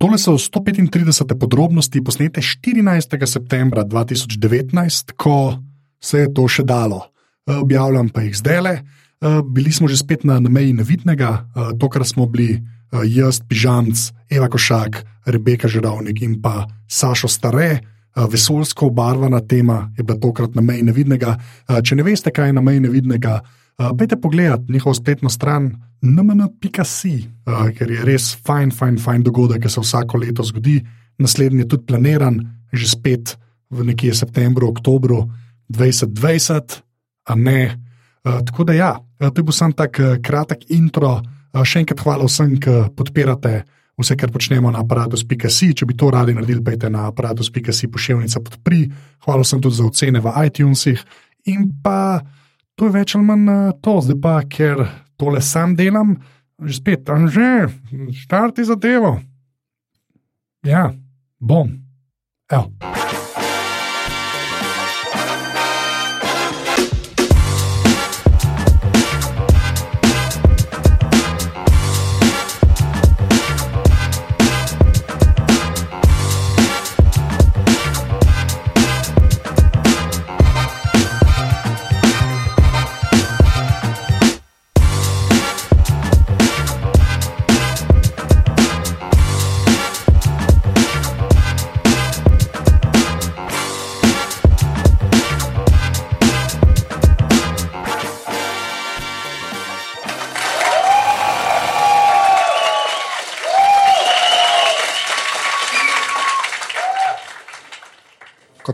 Tole 0.00 0.16
so 0.16 0.32
135 0.32 1.36
podrobnosti, 1.36 2.00
posnete 2.00 2.40
14. 2.40 3.26
septembra 3.26 3.84
2019, 3.84 5.12
ko 5.12 5.60
se 6.00 6.24
je 6.24 6.30
to 6.32 6.46
še 6.48 6.64
dalo. 6.64 7.12
Eh, 7.44 7.60
Objavljam 7.60 8.08
pa 8.08 8.24
jih 8.24 8.32
zdaj 8.36 8.60
le. 8.64 8.74
Bili 9.44 9.68
smo 9.68 9.84
že 9.84 10.00
spet 10.00 10.24
na, 10.24 10.40
meji 10.40 10.72
nevidnega, 10.72 11.30
eh, 11.44 11.72
tokrat 11.76 12.08
smo 12.08 12.24
bili 12.24 12.56
eh, 12.56 13.04
jaz, 13.12 13.44
Pižamc, 13.44 14.12
Eva 14.32 14.48
Košak, 14.48 15.04
Rebeka 15.28 15.68
Žeravnik 15.68 16.22
in 16.24 16.40
pa 16.40 16.64
Sašo 16.88 17.28
Stare. 17.28 17.84
Eh, 18.16 18.26
Vesoljsko 18.30 18.86
obarvana 18.86 19.40
tema 19.40 19.92
je 19.96 20.04
bila 20.04 20.18
tokrat 20.18 20.54
na 20.54 20.62
meji 20.62 20.82
nevidnega. 20.82 21.36
Eh, 21.68 21.82
Če 21.82 21.94
ne 21.94 22.02
veste, 22.02 22.30
kaj 22.30 22.48
je 22.48 22.52
na 22.52 22.60
meji 22.60 22.80
nevidnega, 22.80 23.40
eh, 23.80 23.90
pejte 23.98 24.20
pogledat 24.20 24.68
njihovo 24.68 24.94
spletno 24.94 25.30
stran 25.32 25.72
nmn.si, 26.02 27.14
ker 27.76 27.90
je 27.92 28.04
res 28.04 28.30
fajn, 28.46 28.70
fajn, 28.72 28.96
fajn 28.98 29.24
dogodek, 29.26 29.62
ki 29.62 29.72
se 29.72 29.82
vsako 29.82 30.20
leto 30.22 30.44
zgodi. 30.44 30.78
Naslednji 31.20 31.66
je 31.66 31.68
tudi 31.68 31.86
planiran, 31.90 32.40
že 32.72 32.88
spet 32.88 33.36
v 33.70 33.84
nekje 33.84 34.14
septembru, 34.16 34.70
oktobru 34.72 35.26
2020, 35.68 36.80
a 37.28 37.34
ne. 37.34 37.76
Uh, 38.24 38.40
tako 38.44 38.64
da, 38.64 38.72
ja, 38.72 38.92
uh, 38.98 39.28
to 39.28 39.40
je 39.40 39.44
bil 39.44 39.54
samo 39.54 39.76
tak 39.76 40.00
uh, 40.00 40.16
kratek 40.22 40.70
intro. 40.74 41.20
Uh, 41.52 41.62
še 41.64 41.84
enkrat 41.84 42.02
hvala 42.04 42.26
vsem, 42.26 42.56
ki 42.60 42.90
podpirate 42.96 43.62
vse, 44.00 44.16
kar 44.16 44.32
počnemo 44.32 44.72
na 44.72 44.82
aparatus.si. 44.82 45.70
Če 45.76 45.88
bi 45.88 45.96
to 45.96 46.10
radi 46.12 46.34
naredili, 46.36 46.64
pejte 46.64 46.90
na 46.92 47.06
aparatus.si 47.12 47.88
pošiljnica 47.92 48.42
podpri. 48.44 48.86
Hvala 49.24 49.46
vsem 49.46 49.62
tudi 49.62 49.78
za 49.78 49.86
ocene 49.86 50.24
v 50.24 50.34
iTunesih. 50.48 51.04
In 51.52 51.70
pa 51.84 52.20
to 52.80 52.88
je 52.88 52.96
več 52.96 53.12
ali 53.12 53.26
manj 53.28 53.48
uh, 53.52 53.72
to, 53.84 53.98
zdaj 54.00 54.16
pa, 54.24 54.38
ker 54.48 54.86
tole 55.20 55.42
sam 55.44 55.74
delam, 55.76 56.14
že 56.64 56.78
spet, 56.80 57.04
tam 57.04 57.28
že, 57.28 57.68
štarti 58.22 58.64
zadevo. 58.64 59.18
Ja, 60.64 60.88
bom. 61.36 61.76
Evo. 62.48 62.72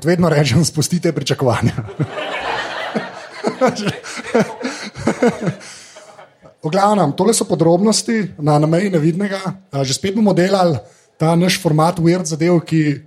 Vedno 0.07 0.31
rečem, 0.31 0.65
spustite 0.65 1.13
pričakovanja. 1.13 1.75
V 6.63 6.71
glavnem, 6.71 7.13
tole 7.15 7.35
so 7.35 7.45
podrobnosti 7.47 8.35
na, 8.39 8.59
na 8.59 8.67
meji 8.67 8.91
nevidnega. 8.91 9.41
Že 9.83 9.95
spet 9.95 10.15
bomo 10.15 10.35
delali 10.35 10.79
ta 11.19 11.35
naš 11.37 11.61
format 11.63 11.99
Weird 12.03 12.27
zadev, 12.27 12.61
ki 12.67 13.03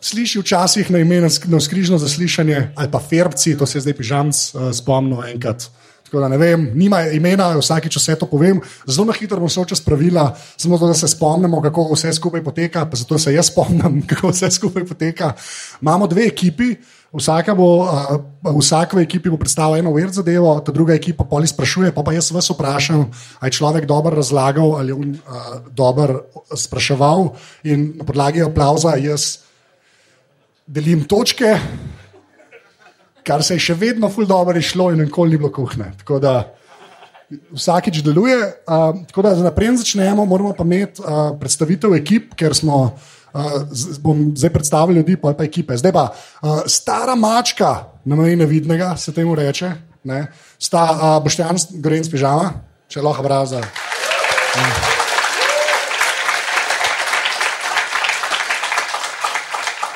sliši 0.00 0.38
včasih 0.42 0.90
na 0.90 1.02
ime 1.02 1.20
na 1.22 1.60
skrižno 1.60 1.98
zaslišanje 1.98 2.72
ali 2.76 2.90
pa 2.90 3.00
ferbci, 3.00 3.56
to 3.58 3.66
se 3.66 3.78
je 3.78 3.82
zdaj 3.86 3.96
pižamc 3.98 4.34
uh, 4.54 4.70
spomnil 4.72 5.24
enkrat. 5.34 5.70
Tako 6.08 6.20
da 6.20 6.28
ne 6.28 6.38
vem, 6.40 6.70
nima 6.74 7.02
imena, 7.12 7.50
vsakeč 7.58 7.98
vse 8.00 8.14
to 8.16 8.26
povem. 8.26 8.62
Zelo 8.88 9.10
na 9.10 9.12
hitro 9.12 9.36
bom 9.40 9.50
šel 9.52 9.66
čez 9.68 9.82
pravila, 9.84 10.30
samo 10.56 10.78
zato, 10.80 10.88
da 10.88 10.94
se 10.96 11.08
spomnimo, 11.08 11.60
kako 11.62 11.90
vse 11.92 12.14
skupaj 12.16 12.44
poteka, 12.44 12.86
pa 12.88 12.96
zato 12.96 13.18
se 13.18 13.34
jaz 13.34 13.50
spomnim, 13.52 14.00
kako 14.10 14.32
vse 14.32 14.50
skupaj 14.50 14.86
poteka. 14.88 15.34
Imamo 15.82 16.06
dve 16.08 16.24
ekipi, 16.32 16.70
vsaka 17.12 17.52
bo, 17.54 17.84
vsak 18.44 18.96
v 18.96 19.04
ekipi 19.04 19.28
bo 19.28 19.36
predstavil 19.36 19.82
eno 19.82 19.92
ver 19.92 20.08
zadevo, 20.12 20.56
ta 20.64 20.72
druga 20.72 20.96
ekipa 20.96 21.28
poli 21.28 21.48
sprašuje, 21.48 21.92
pa 21.92 22.02
pa 22.02 22.16
jaz 22.16 22.32
vas 22.32 22.48
vprašam, 22.50 23.04
ali 23.40 23.48
je 23.48 23.58
človek 23.60 23.84
dobro 23.84 24.16
razlagal 24.16 24.76
ali 24.76 24.92
je 24.92 24.94
on 24.94 25.18
dobro 25.72 26.24
spraševal 26.56 27.32
in 27.64 27.92
na 27.96 28.04
podlagi 28.04 28.42
aplauza 28.42 28.96
jaz 28.96 29.38
delim 30.66 31.04
točke 31.08 31.56
kar 33.28 33.44
se 33.44 33.58
je 33.58 33.66
še 33.68 33.76
vedno 33.76 34.08
ful 34.08 34.26
dobro 34.26 34.56
išlo 34.56 34.88
in 34.94 35.04
nikoli 35.04 35.36
ni 35.36 35.40
bilo 35.40 35.52
kuhne. 35.52 35.92
Tako 36.00 36.18
da 36.24 36.32
vsakič 37.52 38.00
deluje. 38.00 38.38
Uh, 38.64 39.04
tako 39.10 39.22
da 39.26 39.34
naprej 39.44 39.76
začnemo, 39.82 40.24
moramo 40.24 40.54
pa 40.56 40.64
imeti 40.64 41.04
uh, 41.04 41.36
predstavitev 41.40 41.94
ekip, 42.00 42.34
ker 42.34 42.56
smo. 42.56 42.96
Uh, 43.28 43.68
z- 43.68 44.00
bom 44.00 44.30
zdaj 44.32 44.50
predstavil 44.50 44.96
ljudi, 44.96 45.18
pa 45.20 45.34
pa 45.36 45.44
ekipe. 45.44 45.76
Zdaj 45.76 45.92
pa 45.92 46.06
uh, 46.08 46.62
stara 46.64 47.12
mačka, 47.14 47.92
na 48.08 48.16
meji 48.16 48.40
nevidnega, 48.40 48.96
se 48.96 49.12
temu 49.12 49.34
reče. 49.36 49.68
Ne? 50.08 50.22
Sta 50.58 50.82
uh, 50.88 51.22
Boštjan 51.22 51.60
Gorenc 51.84 52.08
pižama, 52.08 52.54
če 52.88 53.04
lahko 53.04 53.22
braza. 53.22 53.60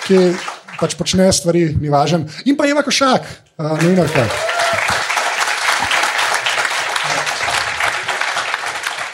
Ki 0.05 0.52
pač 0.83 0.99
počne 0.99 1.31
stvari, 1.31 1.69
ni 1.79 1.93
važen. 1.93 2.27
In 2.51 2.59
pa 2.59 2.67
Eva 2.67 2.83
Košak, 2.83 3.23
uh, 3.57 3.79
novinarka. 3.79 4.27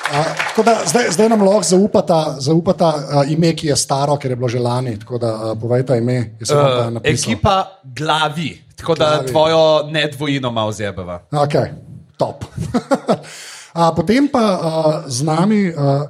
A, 0.08 0.22
tako 0.48 0.62
da, 0.62 0.74
zdaj, 0.88 1.10
zdaj 1.10 1.28
nam 1.28 1.42
lahko 1.44 1.68
zaupata, 1.68 2.36
zaupata 2.40 2.88
uh, 2.96 3.32
ime, 3.32 3.52
ki 3.52 3.68
je 3.68 3.76
staro, 3.76 4.16
ker 4.16 4.32
je 4.32 4.36
bilo 4.40 4.48
že 4.48 4.58
lani. 4.58 4.96
Tako 4.98 5.20
da 5.20 5.34
uh, 5.34 5.52
povejte 5.60 5.98
ime. 6.00 6.18
Uh, 6.40 6.96
ekipa 7.04 7.82
glavi, 7.84 8.56
tako 8.76 8.94
da 8.94 9.10
Glavi. 9.20 9.28
tvojo 9.28 9.62
nedvojino 9.92 10.50
malo 10.50 10.72
zjebava. 10.72 11.20
Okay, 11.30 11.76
top. 12.16 12.44
A, 13.78 13.92
potem 13.94 14.26
pa 14.32 14.44
uh, 14.58 14.94
z 15.06 15.22
nami, 15.22 15.68
uh, 15.70 16.08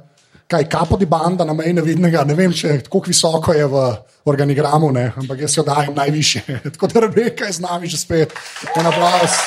kaj 0.49 0.65
kapodi 0.69 1.05
banda 1.05 1.45
na 1.45 1.53
meji 1.53 1.73
nevidnega, 1.77 2.23
ne 2.25 2.33
vem, 2.33 2.53
če 2.53 2.79
kako 2.81 3.03
visoko 3.05 3.53
je 3.53 3.67
v 3.69 3.83
organigramu, 4.29 4.89
ne, 4.91 5.11
ampak 5.21 5.43
jaz 5.45 5.57
jo 5.57 5.63
dajem 5.67 5.93
najviše. 5.95 6.41
Tako 6.73 6.87
da 6.89 6.99
Rebeka 7.05 7.45
je 7.45 7.53
z 7.59 7.61
nami 7.65 7.87
že 7.87 7.97
spet. 8.01 8.33
En 8.75 8.85
aplaus. 8.89 9.37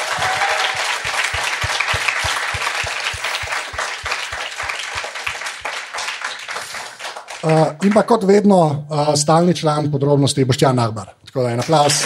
Uh, 7.43 7.75
in 7.83 7.91
pa 7.91 8.07
kot 8.07 8.23
vedno, 8.23 8.87
uh, 8.87 9.15
stalni 9.19 9.55
član 9.59 9.91
podrobnosti 9.91 10.45
Boštjan 10.47 10.79
Nagbar. 10.79 11.11
Tako 11.27 11.43
da 11.43 11.51
en 11.51 11.61
aplaus. 11.67 12.05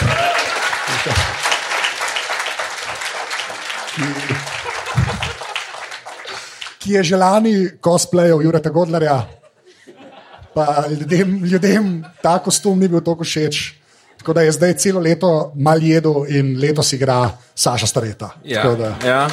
ki 6.86 6.92
je 7.00 7.02
že 7.02 7.16
lani 7.18 7.54
cosplayal 7.82 8.42
Jureta 8.42 8.70
Godlerja. 8.70 9.18
Pa 10.54 10.86
ljudem, 10.88 11.42
ljudem 11.44 12.04
ta 12.22 12.38
kostum 12.38 12.78
ni 12.78 12.88
bil 12.88 13.02
tako 13.04 13.26
všeč. 13.26 13.74
Tako 14.18 14.32
da 14.32 14.42
je 14.46 14.52
zdaj 14.52 14.76
celo 14.80 15.00
leto 15.00 15.52
mal 15.54 15.82
jedel 15.82 16.24
in 16.28 16.56
letos 16.60 16.92
igra 16.92 17.30
Saša 17.54 17.86
Stareta. 17.86 18.30
Tako 18.54 18.76
da, 18.78 18.94
ja. 19.04 19.28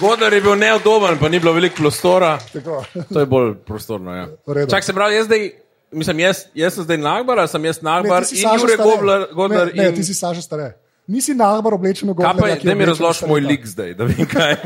Godler 0.00 0.32
je 0.32 0.40
bil 0.44 0.56
neodoben, 0.60 1.18
pa 1.18 1.28
ni 1.28 1.40
bilo 1.40 1.52
veliko 1.56 1.76
prostora. 1.76 2.38
tako. 2.52 2.84
To 3.12 3.20
je 3.20 3.26
bolj 3.26 3.54
prostorno. 3.66 4.12
Ja. 4.12 4.26
V 4.46 4.52
redu. 4.52 4.70
Čak 4.70 4.84
se 4.84 4.92
pravi, 4.92 5.14
jaz, 5.14 5.26
zdaj, 5.26 5.50
mislim, 5.92 6.20
jaz, 6.20 6.42
jaz 6.54 6.74
sem 6.74 6.84
zdaj 6.84 6.98
Nagbar, 6.98 7.38
ali 7.38 7.48
sem 7.48 7.64
jaz 7.64 7.80
Nagbar 7.80 8.24
si 8.24 8.36
in 8.36 8.42
Saša 8.42 8.60
Jure 8.60 8.74
Stare. 8.74 8.90
Godler. 8.90 9.26
Godler 9.32 9.70
ne, 9.72 9.82
ne, 9.82 9.88
in... 9.88 9.94
ti 9.96 10.04
si 10.04 10.14
Saša 10.14 10.42
Stare. 10.42 10.74
Nisi 11.06 11.36
nagbar 11.38 11.76
oblečen 11.78 12.10
v 12.10 12.18
Kaj 12.18 12.34
pa 12.34 12.48
je, 12.50 12.56
da 12.66 12.74
mi 12.74 12.86
razložiš 12.86 13.28
moj 13.30 13.40
lik 13.46 13.66
zdaj, 13.66 13.94
da 13.94 14.08
vem, 14.08 14.26
kaj, 14.26 14.56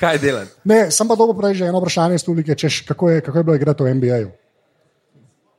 kaj 0.00 0.18
delam. 0.18 0.48
Ne, 0.64 0.90
sem 0.90 1.08
pa 1.08 1.16
dobro 1.16 1.36
prej 1.38 1.60
že 1.60 1.68
eno 1.68 1.80
vprašanje 1.80 2.20
iz 2.20 2.24
publike, 2.24 2.54
češ, 2.54 2.80
kako, 2.88 3.10
je, 3.10 3.20
kako 3.20 3.38
je 3.38 3.44
bilo 3.44 3.56
igrati 3.56 3.84
v 3.84 3.94
NBA-ju. 3.94 4.30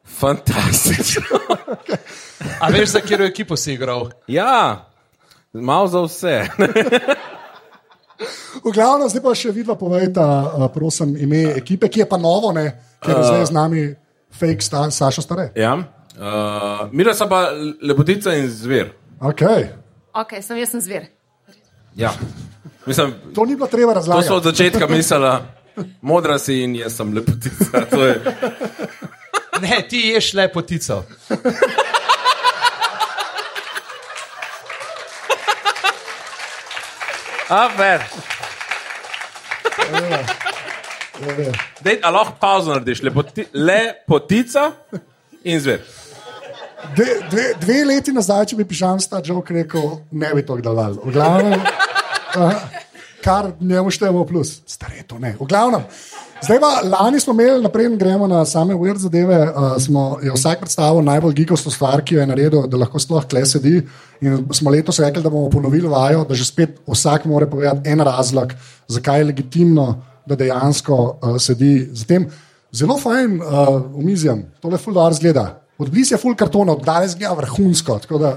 Fantastično. 0.06 1.40
A 2.60 2.70
veš, 2.74 2.90
za 2.98 3.00
katero 3.02 3.26
ekipo 3.26 3.58
si 3.58 3.74
igral? 3.74 4.10
ja, 4.28 4.86
malo 5.54 5.88
za 5.88 6.02
vse. 6.02 6.36
V 8.62 8.70
glavnem, 8.70 9.10
zdaj 9.10 9.24
pa 9.24 9.34
še 9.34 9.50
vidva 9.50 9.74
povejta, 9.80 10.26
uh, 10.54 10.68
prosim, 10.74 11.16
ime 11.18 11.56
ekipe, 11.58 11.90
ki 11.90 12.04
je 12.04 12.06
pa 12.10 12.20
novo, 12.22 12.52
ne, 12.54 12.68
ker 13.02 13.18
je 13.18 13.24
zdaj 13.26 13.46
z 13.50 13.56
nami 13.56 13.86
fake 14.38 14.62
star, 14.62 14.92
Saša 14.94 15.22
Stare. 15.26 15.50
ja. 15.58 15.74
uh, 15.74 16.86
Mira 16.92 17.16
so 17.18 17.26
pa 17.30 17.50
lepotica 17.82 18.36
in 18.38 18.46
zver. 18.50 18.94
Okay. 19.18 19.72
Ok, 20.14 20.38
sem 20.46 20.60
jaz 20.62 20.70
sem 20.76 20.82
zver. 20.82 21.10
Ja. 21.98 22.14
Mislim, 22.86 23.14
To 23.36 23.46
ni 23.46 23.56
bilo 23.56 23.68
treba 23.68 23.94
to 23.94 24.02
so 24.02 24.10
razlagati. 24.12 24.34
od 24.34 24.44
začetka 24.44 24.88
mislila. 24.88 25.42
Modra 26.02 26.40
si 26.40 26.54
in 26.56 26.76
jaz 26.76 26.96
sem 26.96 27.14
lepotica. 27.14 27.86
To 27.86 28.06
je. 28.06 28.22
Ne, 29.62 29.86
ti 29.90 29.98
ješ 30.00 30.34
lepotico. 30.34 31.04
A, 37.50 37.68
ver. 37.78 38.02
Dej, 41.84 42.00
a 42.04 42.10
lahko 42.10 42.36
pauzo 42.40 42.72
narediš, 42.72 43.02
Lepoti, 43.04 43.46
lepotica 43.54 44.72
in 45.44 45.60
zver. 45.60 45.82
Dve, 46.96 47.06
dve, 47.30 47.44
dve 47.62 47.84
leti 47.86 48.14
nazaj, 48.16 48.46
če 48.52 48.58
bi 48.58 48.66
pižam 48.66 49.00
sta 49.04 49.20
jok 49.26 49.52
rekel, 49.54 50.00
ne 50.12 50.32
bi 50.34 50.46
to 50.46 50.58
dal. 50.64 50.96
Uh, 52.38 52.54
kar 53.24 53.52
njemu 53.60 53.92
štejemo 53.92 54.26
plus, 54.26 54.62
stare 54.68 55.04
to 55.08 55.20
ne. 55.20 55.36
V 55.40 55.46
glavnem. 55.46 55.84
Zdaj 56.42 56.60
pa, 56.60 56.70
lani 56.90 57.20
smo 57.20 57.34
imeli, 57.34 57.62
naprej 57.62 57.92
gremo 57.98 58.28
na 58.28 58.46
same 58.46 58.74
weird 58.74 58.98
zadeve. 58.98 59.38
Uh, 59.50 59.76
smo, 59.78 60.18
je 60.24 60.32
vsak 60.34 60.60
predstavil 60.64 61.04
najbolj 61.06 61.36
gigovsko 61.38 61.70
stvar, 61.72 62.02
ki 62.02 62.16
jo 62.16 62.22
je 62.22 62.28
naredil, 62.28 62.64
da 62.68 62.80
lahko 62.82 63.00
sploh 63.00 63.26
kle 63.30 63.44
sedi. 63.46 63.76
In 64.22 64.48
smo 64.54 64.74
letos 64.74 65.00
rekli, 65.00 65.22
da 65.22 65.30
bomo 65.30 65.50
ponovili 65.50 65.88
vajo, 65.88 66.24
da 66.26 66.36
že 66.36 66.46
spet 66.46 66.80
vsak 66.88 67.26
mora 67.30 67.48
povedati 67.48 67.90
en 67.90 68.02
razlog, 68.02 68.54
zakaj 68.88 69.20
je 69.20 69.30
legitimno, 69.30 69.88
da 70.26 70.36
dejansko 70.36 70.98
uh, 70.98 71.38
sedi 71.42 71.90
za 71.94 72.06
tem. 72.10 72.26
Zelo 72.74 72.98
fajn 72.98 73.42
uh, 73.42 73.82
umizjem, 73.94 74.46
tole 74.62 74.78
ful 74.78 74.94
dobro 74.94 75.14
zgleda. 75.14 75.46
Odblis 75.82 76.12
je 76.12 76.18
full 76.18 76.38
kartona, 76.38 76.76
danes 76.86 77.16
gre 77.18 77.30
vrhunsko. 77.38 78.00
Da, 78.22 78.36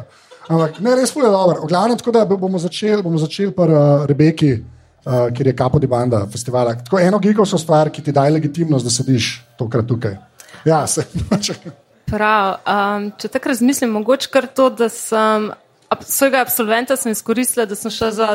ampak 0.49 0.81
ne, 0.81 0.95
res 0.95 1.15
je 1.17 1.23
dobro. 1.23 1.63
V 1.63 1.69
glavnem, 1.69 1.99
tako 1.99 2.13
da 2.13 2.25
bomo 2.25 2.59
začeli 2.59 3.03
bomo 3.03 3.19
začel 3.19 3.53
pri 3.53 3.73
uh, 3.73 4.05
Rebeki, 4.07 4.53
uh, 5.05 5.29
kjer 5.35 5.47
je 5.47 5.57
Kapo 5.57 5.79
di 5.79 5.87
Banda 5.87 6.27
festivala. 6.31 6.75
Tako 6.75 6.99
eno 6.99 7.19
gigovsko 7.19 7.59
stvar, 7.59 7.91
ki 7.91 8.03
ti 8.03 8.13
daje 8.13 8.31
legitimnost, 8.31 8.85
da 8.85 8.91
sediš 8.91 9.45
tokrat 9.59 9.87
tukaj. 9.87 10.17
Ja, 10.65 10.87
se, 10.87 11.05
Prav, 12.15 12.59
um, 12.69 13.11
če 13.19 13.29
tako 13.33 13.49
razmislim, 13.49 13.91
mogoče 13.97 14.29
kar 14.33 14.47
to, 14.47 14.69
da 14.71 14.89
sem 14.93 15.49
ab, 15.89 16.05
svojega 16.05 16.43
absolventa 16.45 16.97
sem 17.01 17.13
izkoristila, 17.13 17.65
da 17.67 17.75
sem 17.75 17.91
šla 17.91 18.11
za 18.13 18.29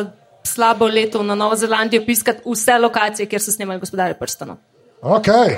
slabo 0.43 0.87
leto 0.87 1.23
na 1.23 1.35
Novo 1.35 1.55
Zelandijo 1.55 2.05
piskati 2.05 2.41
vse 2.45 2.77
lokacije, 2.81 3.29
kjer 3.29 3.41
so 3.41 3.51
snemali 3.51 3.79
gospodarje 3.79 4.17
prstanov. 4.19 4.57
ok. 5.01 5.27
okay. 5.27 5.57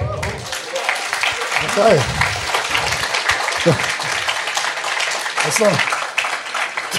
Ja, 5.45 5.51
sem. 5.51 6.00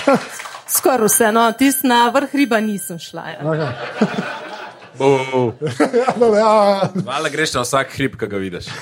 Skoraj 0.77 1.07
vse, 1.09 1.33
no, 1.33 1.47
tisti 1.59 1.87
na 1.87 2.07
vrh 2.15 2.35
riba 2.35 2.61
nisem 2.61 2.99
šla. 2.99 3.27
Ja. 3.29 3.73
Okay. 5.03 5.59
Ja, 6.39 6.91
Hvala, 7.03 7.29
greš 7.33 7.55
na 7.57 7.63
vsak 7.65 7.95
hrib, 7.97 8.13
ki 8.21 8.27
ga 8.29 8.39
vidiš. 8.39 8.69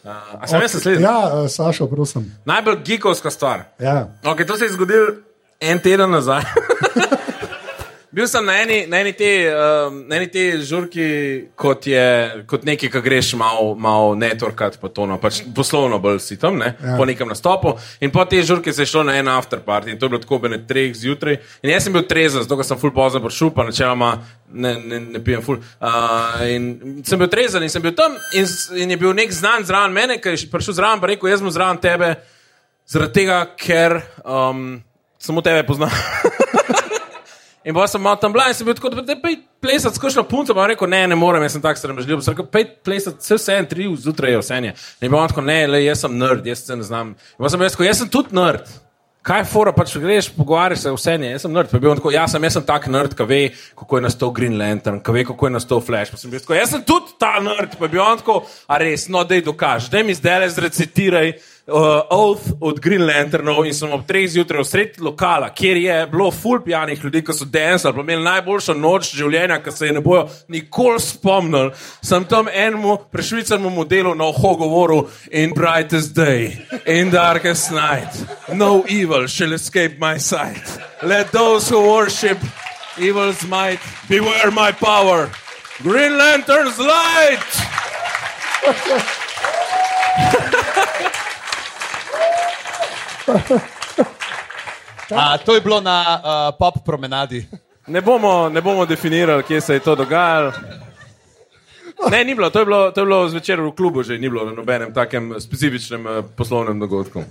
Uh, 0.00 0.12
a 0.40 0.46
sem 0.48 0.62
jaz 0.62 0.74
naslednji? 0.74 1.02
ja, 1.04 1.48
Sašo, 1.48 1.84
prosim. 1.86 2.24
Najbolj 2.48 2.78
geekovska 2.84 3.30
stvar. 3.30 3.66
Ja. 3.78 4.08
Okay, 4.24 4.46
to 4.46 4.56
se 4.56 4.64
je 4.64 4.72
zgodilo 4.72 5.06
en 5.60 5.78
teden 5.78 6.10
nazaj. 6.10 6.40
Bil 8.10 8.26
sem 8.26 8.42
na 8.42 8.56
eni, 8.58 8.88
na 8.90 8.98
eni 9.04 9.12
te, 9.14 9.28
um, 9.54 10.00
na 10.10 10.16
eni 10.18 10.26
te 10.34 10.42
žurki, 10.66 11.04
kot, 11.54 11.84
je, 11.86 12.06
kot 12.50 12.64
nekaj, 12.66 12.90
ki 12.90 13.02
greš 13.04 13.28
malo 13.38 13.76
mal 13.78 14.16
networkat, 14.18 14.80
pa 14.82 14.90
to, 14.90 15.04
no, 15.06 15.14
pač 15.22 15.38
poslovno 15.54 16.00
bolj 16.02 16.18
si 16.24 16.38
tam, 16.40 16.58
ne, 16.58 16.72
ja. 16.74 16.96
po 16.98 17.06
nekem 17.06 17.30
nastopu. 17.30 17.76
In 18.02 18.10
po 18.10 18.24
tej 18.26 18.48
žurki 18.48 18.74
se 18.74 18.82
je 18.82 18.90
šlo 18.90 19.04
na 19.06 19.14
en 19.20 19.30
afterparty 19.30 19.94
in 19.94 20.00
to 20.00 20.08
je 20.08 20.14
bilo 20.16 20.22
tako 20.24 20.40
ob 20.40 20.48
ene 20.50 20.58
treh 20.66 20.90
zjutraj. 20.90 21.38
In 21.62 21.70
jaz 21.70 21.86
sem 21.86 21.94
bil 21.94 22.02
trezen, 22.10 22.42
zato 22.42 22.66
sem 22.66 22.82
full 22.82 22.96
pozno 22.96 23.22
prišel, 23.22 23.54
pa 23.54 23.68
načeloma 23.68 24.10
ne, 24.50 24.74
ne, 24.74 25.00
ne 25.14 25.22
pijem 25.22 25.46
full. 25.46 25.62
Uh, 25.78 26.42
in 26.50 26.68
sem 27.06 27.22
bil 27.22 27.30
trezen 27.30 27.62
in 27.62 27.70
sem 27.70 27.84
bil 27.84 27.94
tam 27.94 28.18
in, 28.34 28.50
in 28.74 28.90
je 28.90 28.98
bil 28.98 29.14
nek 29.14 29.30
znan 29.38 29.62
zraven 29.70 29.94
mene, 29.94 30.18
ki 30.18 30.34
je 30.34 30.50
prišel 30.50 30.80
zraven, 30.82 30.98
pa 30.98 31.14
rekel, 31.14 31.30
jaz 31.30 31.44
sem 31.44 31.54
zraven 31.54 31.78
tebe, 31.78 32.16
zaradi 32.90 33.20
tega, 33.22 33.44
ker 33.54 34.00
um, 34.26 34.80
samo 35.22 35.46
tebe 35.46 35.62
poznam. 35.70 35.94
In 37.64 37.74
pa 37.76 37.86
sem 37.86 38.00
malo 38.00 38.16
tam 38.16 38.32
bila 38.32 38.48
in 38.48 38.54
sem 38.56 38.64
bil 38.64 38.74
tako, 38.74 38.88
da 38.88 39.16
pej 39.20 39.36
plesati 39.60 39.96
skošno 39.96 40.24
punco, 40.28 40.54
pa 40.56 40.66
rekel, 40.70 40.88
ne, 40.88 41.02
ne 41.12 41.16
morem, 41.16 41.42
jaz 41.44 41.58
sem 41.58 41.62
tak 41.62 41.76
sramežljiv. 41.76 42.22
Sem 42.24 42.32
rekel, 42.32 42.46
pej 42.48 42.68
plesati, 42.84 43.20
vse 43.20 43.36
vse 43.36 43.56
en, 43.60 43.68
tri 43.68 43.88
zjutraj 43.96 44.32
je 44.32 44.38
vse 44.40 44.60
je. 44.64 44.76
In 45.04 45.10
pa 45.10 45.18
on 45.20 45.28
tako, 45.28 45.44
ne, 45.44 45.58
le, 45.68 45.82
jaz 45.84 46.06
sem 46.06 46.14
nerd, 46.16 46.46
jaz 46.48 46.64
se 46.64 46.76
ne 46.76 46.86
znam. 46.86 47.12
In 47.12 47.44
pa 47.44 47.50
sem 47.52 47.66
jaz 47.66 47.76
jaz 47.84 48.00
sem 48.00 48.08
tudi 48.08 48.36
nerd. 48.36 48.70
Kaj 49.20 49.42
je 49.42 49.44
fora, 49.50 49.72
pač 49.76 49.92
greš, 50.00 50.30
pogovarjaš 50.32 50.86
se 50.86 50.90
vse, 50.94 51.18
ne, 51.20 51.34
jaz 51.34 51.44
sem 51.44 51.52
nerd. 51.52 51.68
Pa 51.68 51.76
je 51.76 51.84
bil 51.84 51.92
on 51.92 52.00
tako, 52.00 52.14
ja, 52.14 52.24
sem, 52.32 52.44
jaz 52.48 52.56
sem 52.56 52.64
tak 52.64 52.86
nerd, 52.88 53.12
ki 53.18 53.26
ve, 53.28 53.40
kako 53.76 54.00
je 54.00 54.06
nastal 54.06 54.32
Green 54.32 54.56
Lantern, 54.56 55.02
ki 55.04 55.12
ve, 55.12 55.26
kako 55.28 55.50
je 55.50 55.54
nastal 55.58 55.82
Flash. 55.84 56.14
Pa 56.14 56.20
sem 56.22 56.32
bil 56.32 56.40
tako, 56.40 56.56
jaz 56.56 56.72
sem 56.72 56.86
tudi 56.88 57.12
ta 57.20 57.34
nerd, 57.44 57.76
pa 57.76 57.84
je 57.84 57.92
bil 57.92 58.00
on 58.00 58.22
tako, 58.22 58.38
a 58.64 58.80
res, 58.80 59.10
no, 59.12 59.20
dej 59.28 59.44
dokaž, 59.44 59.90
dej 59.92 60.06
mi 60.08 60.16
zdaj 60.16 60.40
le 60.40 60.48
zrecitiraj 60.56 61.34
uh, 61.70 62.02
Oath 62.10 62.52
od 62.60 62.80
Green 62.80 63.06
Lanternov 63.06 63.64
in 63.66 63.74
sem 63.74 63.92
ob 63.92 64.02
treh 64.06 64.26
zjutraj 64.30 64.62
v 64.62 64.66
sredi 64.66 65.02
lokala, 65.04 65.50
kjer 65.54 65.76
je 65.76 66.06
bilo 66.10 66.30
full 66.34 66.60
pijanih 66.64 67.04
ljudi, 67.04 67.22
ki 67.24 67.32
so 67.36 67.44
dancali, 67.44 67.94
pa 67.94 68.00
imeli 68.02 68.24
najboljšo 68.24 68.74
noč 68.74 69.12
življenja, 69.16 69.60
ki 69.62 69.72
se 69.72 69.86
je 69.86 69.92
ne 69.96 70.02
bojo 70.04 70.26
nikoli 70.48 71.00
spomnili. 71.00 71.72
Sem 72.02 72.24
tam 72.24 72.48
enemu 72.48 72.96
prešvicarmu 73.12 73.70
modelu 73.70 74.14
na 74.14 74.24
oho 74.28 74.54
govoril 74.58 75.06
in 75.30 75.54
brightest 75.54 76.14
day, 76.16 76.58
in 76.86 77.10
darkest 77.10 77.70
night, 77.70 78.12
no 78.52 78.84
evil 78.88 79.26
shall 79.26 79.52
escape 79.52 79.98
my 79.98 80.18
sight. 80.18 80.64
Let 81.02 81.32
those 81.32 81.68
who 81.70 81.80
worship 81.80 82.38
evil's 82.98 83.46
might 83.46 83.80
beware 84.08 84.50
my 84.50 84.72
power. 84.72 85.30
Green 85.82 86.18
Lantern's 86.18 86.78
light! 86.78 87.50
A, 95.10 95.38
to 95.38 95.54
je 95.54 95.60
bilo 95.60 95.80
na 95.80 96.20
uh, 96.22 96.56
pop 96.58 96.74
promenadi. 96.84 97.46
Ne 97.86 98.00
bomo, 98.00 98.48
ne 98.48 98.60
bomo 98.60 98.86
definirali, 98.86 99.42
kje 99.42 99.60
se 99.60 99.74
je 99.74 99.80
to 99.80 99.94
dogajalo. 99.96 100.52
Ne, 102.10 102.24
ni 102.24 102.34
bilo, 102.34 102.50
to 102.50 102.58
je 102.58 102.64
bilo, 102.64 102.90
to 102.90 103.00
je 103.00 103.04
bilo 103.06 103.28
zvečer 103.28 103.60
v 103.60 103.72
klubu, 103.76 104.02
že 104.02 104.18
ni 104.18 104.30
bilo 104.30 104.44
na 104.44 104.52
nobenem 104.52 104.94
takem 104.94 105.34
specifičnem 105.40 106.06
eh, 106.06 106.22
poslovnem 106.36 106.80
dogodku. 106.80 107.24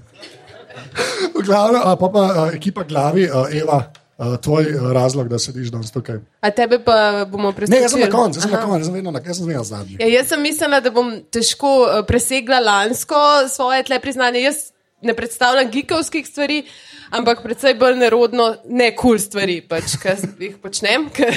A, 1.53 1.95
pa 1.95 2.07
pa 2.13 2.21
a, 2.21 2.51
ekipa 2.53 2.83
glavi, 2.83 3.25
a, 3.33 3.47
Eva, 3.49 3.89
a, 4.17 4.37
tvoj 4.37 4.63
a, 4.69 4.93
razlog, 4.93 5.27
da 5.27 5.39
sediš 5.39 5.71
danes 5.71 5.91
tukaj. 5.91 6.19
A 6.41 6.51
tebe 6.51 6.79
pa 6.85 7.25
bomo 7.25 7.53
Ne, 7.67 7.81
jaz 7.81 7.91
sem 7.91 8.01
na 8.01 8.11
koncu, 8.11 8.37
jaz 8.37 8.43
sem 8.45 8.51
na 8.51 8.57
Aha. 8.57 8.67
koncu, 8.67 8.79
jaz 8.79 8.85
sem 8.85 8.93
vedno 8.93 9.11
na- 9.11 9.21
jaz 9.25 9.37
sem 9.37 9.47
vedno 9.47 9.63
zadnji. 9.63 9.97
Ja, 9.99 10.07
jaz 10.07 10.27
sem 10.27 10.41
mislila, 10.41 10.79
da 10.79 10.91
bom 10.91 11.15
težko 11.31 11.71
eh, 11.87 12.03
presegla 12.07 12.59
lansko 12.59 13.49
svoje 13.49 13.83
tle 13.83 13.99
priznanje. 13.99 14.41
Jaz 14.41 14.69
ne 15.01 15.13
predstavljam 15.13 15.71
gikovskih 15.71 16.27
stvari, 16.27 16.63
ampak 17.09 17.43
predvsej 17.43 17.73
bolj 17.79 17.95
nerodno, 17.99 18.49
ne 18.65 18.91
kul 18.95 19.15
cool 19.15 19.19
stvari, 19.19 19.59
pač, 19.61 19.95
ki 20.01 20.15
jih 20.39 20.57
počnem. 20.61 21.07
ker 21.13 21.31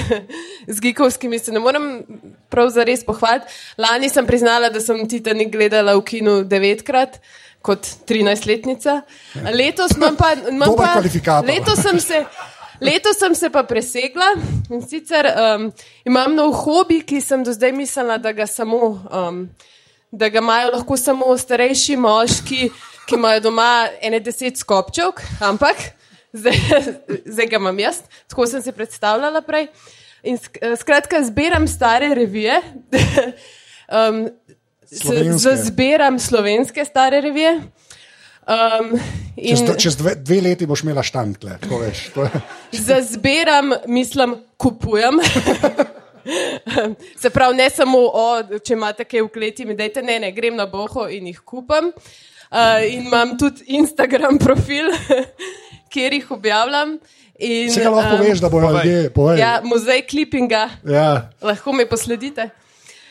Z 0.67 0.81
gikovskimi 0.83 1.39
se 1.39 1.53
ne 1.53 1.63
morem 1.63 2.03
prav 2.51 2.73
zares 2.75 3.05
pohvaliti. 3.07 3.47
Lani 3.79 4.11
sem 4.11 4.27
priznala, 4.27 4.71
da 4.71 4.81
sem 4.81 5.07
Titanik 5.09 5.53
gledala 5.53 5.95
v 5.99 6.05
kinu 6.07 6.43
devetkrat. 6.45 7.21
Kot 7.63 7.87
13-letnica. 8.11 9.05
Letos 9.55 9.95
pa. 9.95 10.33
Pa 10.75 11.39
letos 11.47 11.79
sem 11.79 12.01
se. 12.03 12.25
Letos 12.83 13.15
sem 13.19 13.35
se 13.39 13.47
pa 13.55 13.63
presegla 13.63 14.33
in 14.75 14.81
sicer 14.83 15.29
um, 15.31 15.69
imam 16.03 16.35
nov 16.35 16.51
hobi, 16.65 17.05
ki 17.07 17.21
sem 17.23 17.45
do 17.47 17.55
zdaj 17.55 17.71
mislila, 17.77 18.17
da 18.19 18.33
ga, 18.35 18.47
samo, 18.51 18.89
um, 19.07 19.45
da 20.11 20.27
ga 20.27 20.43
imajo 20.43 20.73
lahko 20.73 20.99
samo 20.99 21.29
starejši 21.39 21.97
moški, 22.03 22.73
ki 23.09 23.15
imajo 23.19 23.41
doma 23.41 23.89
ene 24.01 24.21
deset 24.21 24.59
skopčev, 24.59 25.13
ampak 25.41 25.77
zdaj, 26.33 26.59
zdaj 27.33 27.47
ga 27.47 27.57
imam 27.61 27.79
jaz, 27.79 28.03
tako 28.29 28.47
sem 28.47 28.63
si 28.63 28.73
predstavljala 28.73 29.43
prej. 29.43 29.69
In 30.23 30.39
sk 30.39 30.59
skratka, 30.79 31.19
zbiram 31.27 31.67
stare 31.69 32.13
revije. 32.15 32.61
um, 33.99 34.29
Slovenske. 34.87 35.57
Zbiram 35.57 36.19
slovenske 36.19 36.85
stare 36.85 37.21
revije. 37.21 37.57
Um, 38.43 38.99
Čez, 39.39 39.61
in- 39.61 39.67
dve- 39.67 39.79
čez 39.81 39.97
dve, 39.97 40.15
dve 40.15 40.41
leti 40.41 40.67
boš 40.67 40.83
imela 40.83 41.03
štantle, 41.03 41.57
tako 41.63 41.79
veš. 41.79 42.03
To 42.15 42.23
je, 42.27 42.31
Zazbiram, 42.87 43.73
mislim, 43.87 44.35
kupujem. 44.57 45.19
Se 47.19 47.31
pravi, 47.31 47.57
ne 47.57 47.71
samo, 47.71 47.99
o, 47.99 48.27
če 48.65 48.77
imate 48.77 49.05
kaj 49.09 49.25
v 49.25 49.31
kleti, 49.33 49.65
mi 49.67 49.75
dajte, 49.79 50.03
ne, 50.03 50.19
ne, 50.23 50.31
grem 50.33 50.55
na 50.59 50.67
boho 50.71 51.09
in 51.11 51.27
jih 51.33 51.41
kupam. 51.41 51.91
Uh, 52.53 52.59
in 52.85 53.07
imam 53.07 53.39
tudi 53.39 53.65
Instagram 53.73 54.37
profil, 54.45 54.91
kjer 55.89 56.13
jih 56.13 56.31
objavljam. 56.31 56.99
In, 57.39 57.69
Vse, 57.71 57.81
kar 57.81 57.93
lahko 57.93 58.15
um, 58.15 58.21
veš, 58.21 58.39
da 58.39 58.49
bojo 58.49 58.69
povej. 58.69 58.85
ljudje 58.87 59.11
povedali. 59.11 59.41
Ja, 59.41 59.61
muzej 59.65 60.03
klipinga, 60.03 60.69
Ja. 60.85 61.31
lahko 61.43 61.73
me 61.73 61.87
posledite. 61.87 62.51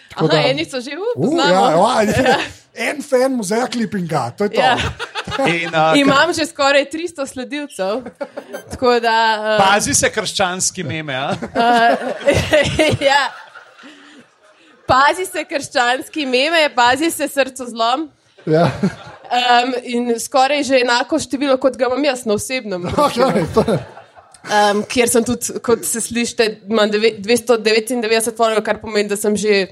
Tako 0.10 0.25
Aha, 0.25 0.33
da- 0.33 0.48
eni 0.48 0.65
so 0.65 0.79
že 0.79 0.91
Uh, 0.91 1.03
upoznali. 1.15 1.51
ja, 1.51 2.21
ja, 2.29 2.38
en 2.75 3.01
fan 3.01 3.33
muzeja 3.33 3.67
klipinga, 3.67 4.29
to 4.31 4.43
je 4.43 4.50
to. 4.51 4.62
Ja. 4.62 4.77
In, 5.48 5.69
uh, 5.69 5.98
Imam 5.98 6.33
že 6.33 6.45
skoraj 6.45 6.86
300 6.86 7.25
sledilcev. 7.25 8.01
Da. 9.01 9.19
Uh, 9.57 9.65
Pazi 9.65 9.93
se 9.93 10.10
krščanski 10.10 10.83
meme. 10.83 11.15
a? 11.15 11.33
ja. 13.01 13.21
pazi 14.88 15.25
se 15.25 15.43
krščanski 15.45 16.25
meme, 16.25 16.69
pazi 16.75 17.12
se 17.12 17.27
srco 17.27 17.65
zlom. 17.65 18.10
Ja. 18.45 18.67
Um, 19.31 19.73
in 19.83 20.19
skoraj 20.19 20.63
že 20.67 20.81
enako 20.83 21.15
število, 21.19 21.55
kot 21.57 21.77
ga 21.79 21.88
imam 21.88 22.03
jaz 22.03 22.25
na 22.27 22.35
osebnem. 22.35 22.88
Okay. 22.91 23.79
Um, 24.41 24.79
kjer 24.89 25.05
sem 25.05 25.21
tudi, 25.21 25.59
kot 25.61 25.83
se 25.85 26.01
slišite, 26.01 26.45
imam 26.65 26.89
deve- 26.89 27.13
299 27.21 28.33
followerjev, 28.33 28.63
kar 28.65 28.79
pomeni, 28.81 29.05
da 29.07 29.15
sem 29.15 29.35
že 29.38 29.67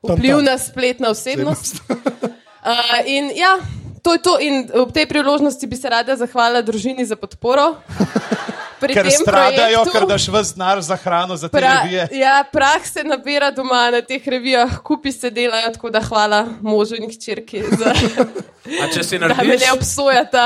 vplivna 0.00 0.56
spletna 0.58 1.10
osebnost. 1.12 1.82
Uh, 1.90 3.02
in 3.16 3.28
ja, 3.36 3.58
to 4.02 4.16
je 4.16 4.22
to. 4.24 4.38
In 4.40 4.64
ob 4.80 4.96
tej 4.96 5.04
priložnosti 5.12 5.66
bi 5.68 5.76
se 5.76 5.92
rada 5.92 6.16
zahvalila 6.16 6.64
družini 6.64 7.04
za 7.04 7.20
podporo. 7.20 7.74
Pri 8.84 8.94
Ker 8.94 9.02
tem 9.04 9.16
stradajo, 9.16 9.56
projektu. 9.78 9.92
ker 9.92 10.06
daš 10.06 10.28
ves 10.28 10.52
denar 10.52 10.80
za 10.80 10.96
hrano, 10.96 11.36
za 11.36 11.48
te 11.48 11.56
Pra, 11.56 11.72
revije. 11.80 12.08
ja, 12.14 12.44
prah 12.46 12.82
se 12.84 13.02
nabira 13.02 13.50
doma 13.50 13.90
na 13.90 14.02
teh 14.02 14.20
revijah, 14.26 14.78
kupi 14.80 15.12
se 15.12 15.30
delajo, 15.30 15.70
tako 15.70 15.90
da 15.90 16.00
hvala 16.02 16.40
možu 16.62 16.94
in 16.94 17.08
hčerki, 17.08 17.62
za, 17.70 17.94
A 18.82 18.88
če 18.88 19.02
si 19.02 19.18
da 19.18 19.28
me 19.28 19.34
narediš, 19.34 19.60
ne 19.60 19.72
obsojata. 19.72 20.44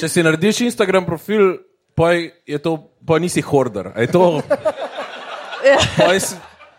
če 0.00 0.08
si 0.08 0.22
narediš 0.22 0.60
Instagram 0.62 1.04
profil, 1.04 1.56
poj 1.94 2.16
je 2.44 2.58
to, 2.58 2.76
poj 3.00 3.20
nisi 3.20 3.40
horder. 3.42 3.92
A 3.94 4.00
je 4.00 4.06
to, 4.08 4.42
Ja. 5.64 5.78
poj, 5.96 6.20
si- 6.20 6.36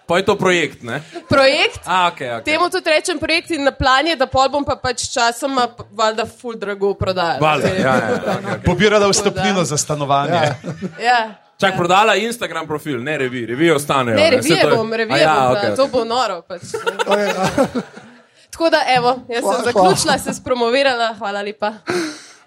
poj 0.08 0.20
je 0.20 0.26
to 0.26 0.36
projekt, 0.36 0.84
ne? 0.84 1.02
Projekt. 1.30 1.80
A, 1.86 2.12
okay, 2.12 2.30
okay. 2.38 2.44
Temu 2.44 2.70
tudi 2.70 2.90
rečem 2.90 3.20
projekt 3.20 3.52
in 3.52 3.64
na 3.64 3.72
plan 3.72 4.08
je, 4.08 4.16
da 4.16 4.28
pol 4.30 4.50
bom 4.50 4.66
pa 4.66 4.76
pač 4.76 5.08
časoma 5.14 5.68
valjda 5.92 6.26
full 6.26 6.56
drago 6.60 6.94
prodajal. 6.94 7.42
Valjda, 7.42 7.68
ja, 7.68 7.82
ja, 7.82 7.96
okay, 8.16 8.38
okay. 8.44 8.62
Pobirala 8.66 9.10
vstopnino 9.10 9.64
za 9.64 9.78
stanovanje. 9.78 10.54
ja. 11.02 11.42
Čak, 11.56 11.78
prodala 11.80 12.16
Instagram 12.20 12.68
profil, 12.68 13.00
ne 13.04 13.18
revij, 13.18 13.46
revije 13.48 13.76
ostanejo. 13.76 14.18
Ne, 14.18 14.30
revije 14.30 14.58
je- 14.60 14.76
bom, 14.76 14.94
revije 14.94 15.22
ja, 15.22 15.34
bom, 15.36 15.56
okay, 15.56 15.72
okay, 15.72 15.76
to 15.76 15.88
bo 15.88 16.04
noro. 16.04 16.42
Pač. 16.44 16.62
Tako 18.56 18.70
da, 18.70 18.84
evo, 18.98 19.20
jaz 19.30 19.44
sem 19.44 19.64
zaključila, 19.64 20.18
se 20.18 20.34
spromovirala, 20.34 21.14
hvala 21.18 21.42
lepa. 21.42 21.74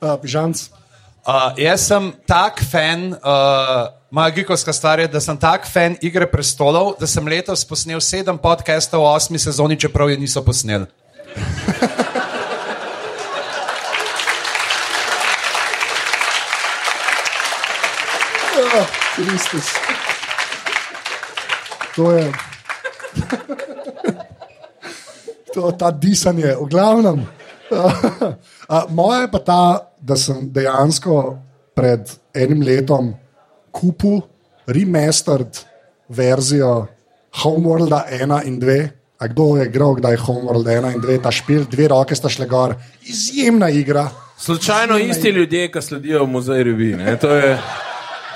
Uh, 0.00 0.14
Pižamc. 0.22 0.68
Uh, 1.26 1.52
jaz 1.56 1.86
sem 1.88 2.12
tak 2.26 2.60
fan, 2.70 3.12
uh, 3.12 3.18
moja 4.10 4.30
gikovska 4.30 4.72
stvar 4.72 5.00
je, 5.00 5.08
da 5.08 5.20
sem 5.20 5.36
tak 5.36 5.66
fan 5.72 5.96
Igre 6.02 6.26
prestolov, 6.30 6.94
da 7.00 7.06
sem 7.06 7.26
letos 7.26 7.64
posnel 7.64 8.00
sedem 8.00 8.38
podcastov 8.38 9.04
v 9.04 9.12
osmi 9.12 9.38
sezoni, 9.38 9.76
čeprav 9.76 10.10
je 10.10 10.16
niso 10.18 10.42
posneli. 10.44 10.86
Kristus. 19.18 19.66
To 21.96 22.12
je. 22.12 22.32
To, 25.54 25.72
ta 25.72 25.90
disanje, 25.90 26.54
v 26.54 26.66
glavnem. 26.70 27.24
A, 28.74 28.84
Moja 28.88 29.24
je 29.24 29.30
pa 29.32 29.40
ta, 29.42 29.62
da 29.98 30.14
sem 30.16 30.52
dejansko 30.52 31.40
pred 31.74 32.04
enim 32.36 32.62
letom 32.62 33.16
kupil 33.78 34.20
remastered 34.66 35.62
verzijo 36.08 36.86
Homeworlda 37.42 38.04
1 38.10 38.42
in 38.44 38.60
2. 38.60 38.88
A 39.18 39.26
kdo 39.26 39.56
je 39.58 39.66
igral, 39.66 39.96
kdaj 39.98 40.12
je 40.14 40.22
Homeworld 40.26 40.66
1 40.66 40.94
in 40.94 41.00
2, 41.02 41.22
ta 41.22 41.30
špil, 41.34 41.64
dve 41.70 41.88
roke 41.90 42.14
sta 42.14 42.30
šle 42.30 42.46
gor, 42.46 42.76
izjemna 43.02 43.66
igra. 43.70 44.06
Slučajno 44.38 44.98
isti 44.98 45.32
ljudje, 45.34 45.72
ki 45.72 45.82
sledijo 45.82 46.22
v 46.24 46.30
muzej 46.30 46.62
revij. 46.64 46.94
ne, 46.96 47.16
To 47.18 47.34
je 47.34 47.58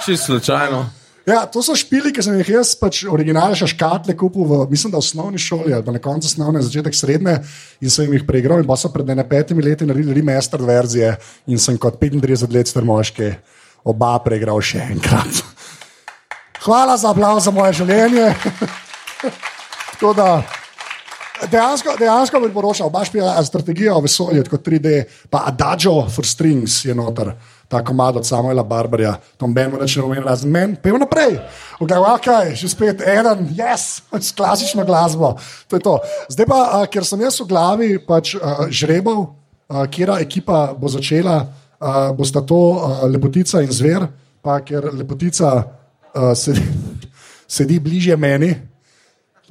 čisto 0.05 0.27
slučajno. 0.27 0.83
Ja, 1.27 1.47
to 1.47 1.63
so 1.63 1.77
špili, 1.79 2.11
ki 2.11 2.23
sem 2.23 2.35
jih 2.41 2.49
jaz, 2.57 2.73
pač 2.75 3.05
originalne 3.07 3.55
škatle 3.55 4.17
kupil 4.19 4.43
v, 4.43 4.65
mislim, 4.71 4.91
da 4.91 4.99
v 4.99 5.07
osnovni 5.07 5.39
šoli 5.39 5.71
ali 5.71 5.95
na 5.95 6.03
koncu 6.03 6.27
osnovne, 6.27 6.63
začetek 6.63 6.95
srednje 6.99 7.37
in 7.79 7.91
sem 7.91 8.11
jih 8.11 8.27
preigral. 8.27 8.59
In 8.59 8.67
pa 8.67 8.75
so 8.77 8.91
pred 8.91 9.07
ene 9.15 9.23
petimi 9.29 9.63
leti 9.63 9.87
naredili 9.87 10.19
remaster 10.19 10.63
verzije 10.67 11.15
in 11.47 11.63
sem 11.63 11.79
kot 11.79 12.01
35 12.03 12.51
let 12.51 12.67
star 12.67 12.83
moški 12.83 13.31
oba 13.85 14.17
preigral 14.25 14.61
še 14.63 14.85
enkrat. 14.93 15.43
Hvala 16.63 16.97
za 16.97 17.11
aplauz 17.11 17.45
za 17.45 17.51
moje 17.55 17.81
življenje. 17.83 18.33
Tako 19.93 20.13
da, 20.19 20.29
Dejansko, 21.51 21.97
dejansko 21.99 22.41
bi 22.41 22.53
poročal, 22.55 22.87
oba 22.87 23.05
špila 23.05 23.45
strategijo 23.45 23.97
o 23.97 24.01
vesolju, 24.01 24.45
kot 24.51 24.63
3D, 24.67 24.93
pa 25.31 25.43
Adagio 25.51 26.05
for 26.11 26.27
Strings 26.27 26.85
je 26.85 26.95
noter, 26.95 27.33
ta 27.69 27.81
komad 27.85 28.17
od 28.17 28.27
Samuela 28.27 28.63
Barbarja, 28.63 29.17
Tom 29.37 29.55
Ben, 29.55 29.75
reče, 29.81 30.01
ne 30.01 30.09
vem, 30.15 30.25
razen 30.25 30.51
men, 30.51 30.77
pojmo 30.77 31.01
naprej. 31.03 31.39
Ogledaj, 31.81 32.15
ok, 32.15 32.55
že 32.55 32.69
spet 32.71 33.03
en, 33.03 33.49
yes, 33.59 34.03
s 34.21 34.31
klasično 34.37 34.85
glasbo. 34.85 35.35
To 35.69 35.77
je 35.77 35.83
to. 35.83 35.99
Zdaj 36.31 36.47
pa, 36.47 36.61
a, 36.79 36.87
ker 36.87 37.07
sem 37.07 37.21
jaz 37.27 37.41
v 37.41 37.49
glavi 37.51 37.91
pač 38.07 38.37
a, 38.37 38.69
žrebal, 38.71 39.25
a, 39.67 39.87
kera 39.91 40.21
ekipa 40.23 40.69
bo 40.79 40.93
začela, 40.93 41.41
a, 41.83 42.13
bosta 42.15 42.41
to 42.47 42.63
a, 42.79 43.07
lepotica 43.11 43.63
in 43.63 43.73
zver, 43.75 44.07
pa 44.43 44.61
ker 44.63 44.93
lepotica 44.95 45.51
a, 46.15 46.35
sedi, 46.39 46.63
sedi 47.59 47.81
bližje 47.83 48.17
meni 48.17 48.55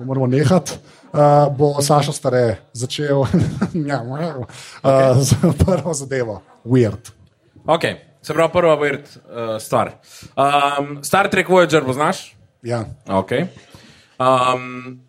to 0.01 0.05
moramo 0.05 0.27
nehati. 0.27 0.71
Uh, 1.11 1.57
bo 1.57 1.81
Saša 1.81 2.11
Stare 2.11 2.57
začel 2.73 3.25
ja, 3.89 3.99
uh, 4.01 5.21
z 5.21 5.35
prvo 5.65 5.93
zadevo, 5.93 6.41
weird. 6.65 7.11
Okay. 7.65 7.95
Se 8.21 8.33
pravi, 8.33 8.51
prva 8.53 8.77
weird 8.79 9.03
uh, 9.03 9.59
stvar. 9.59 9.91
Um, 10.37 11.03
Star 11.03 11.29
Trek 11.29 11.49
Voyager 11.49 11.83
poznaš? 11.85 12.35
Ja. 12.63 12.85
Okay. 13.07 13.47
Um, 14.19 15.01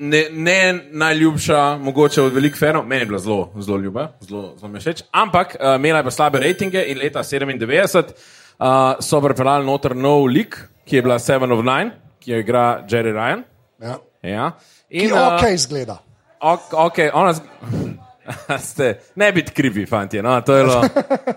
ne, 0.00 0.24
ne 0.32 0.80
najljubša, 0.90 1.76
mogoče 1.78 2.22
od 2.22 2.34
velikih 2.34 2.58
fanov, 2.58 2.86
meni 2.86 3.02
je 3.02 3.06
bila 3.06 3.18
zelo, 3.18 3.52
zelo 3.58 3.78
ljuba, 3.78 4.08
zelo, 4.20 4.54
zelo 4.56 4.68
mi 4.68 4.76
je 4.76 4.80
všeč, 4.80 5.02
ampak 5.12 5.56
uh, 5.60 5.74
imela 5.76 5.98
je 5.98 6.04
pa 6.04 6.10
slabe 6.10 6.40
rejtinge 6.40 6.84
in 6.88 6.98
leta 6.98 7.22
97 7.22 7.98
uh, 8.60 8.98
so 9.00 9.20
pripeljali 9.20 9.66
noter 9.66 9.96
nov 9.96 10.26
lik, 10.26 10.56
ki 10.84 10.96
je 10.96 11.02
bila 11.02 11.18
Seven 11.18 11.52
of 11.52 11.64
Nine, 11.64 11.90
ki 12.20 12.32
jo 12.32 12.38
igra 12.38 12.84
Jerry 12.88 13.12
Ryan. 13.12 13.44
Ja. 13.80 13.96
Ja. 14.22 14.50
Ki 14.88 15.04
In, 15.04 15.12
ok 15.12 15.42
uh, 15.42 15.54
izgleda. 15.54 16.00
Ok, 16.40 16.72
okay, 16.72 17.10
ona. 17.14 17.34
ste, 18.70 19.00
ne 19.14 19.32
biti 19.32 19.52
krivi, 19.52 19.86
fanti. 19.86 20.22
No, 20.22 20.40
to 20.40 20.54
je 20.54 20.64
bilo. 20.64 20.82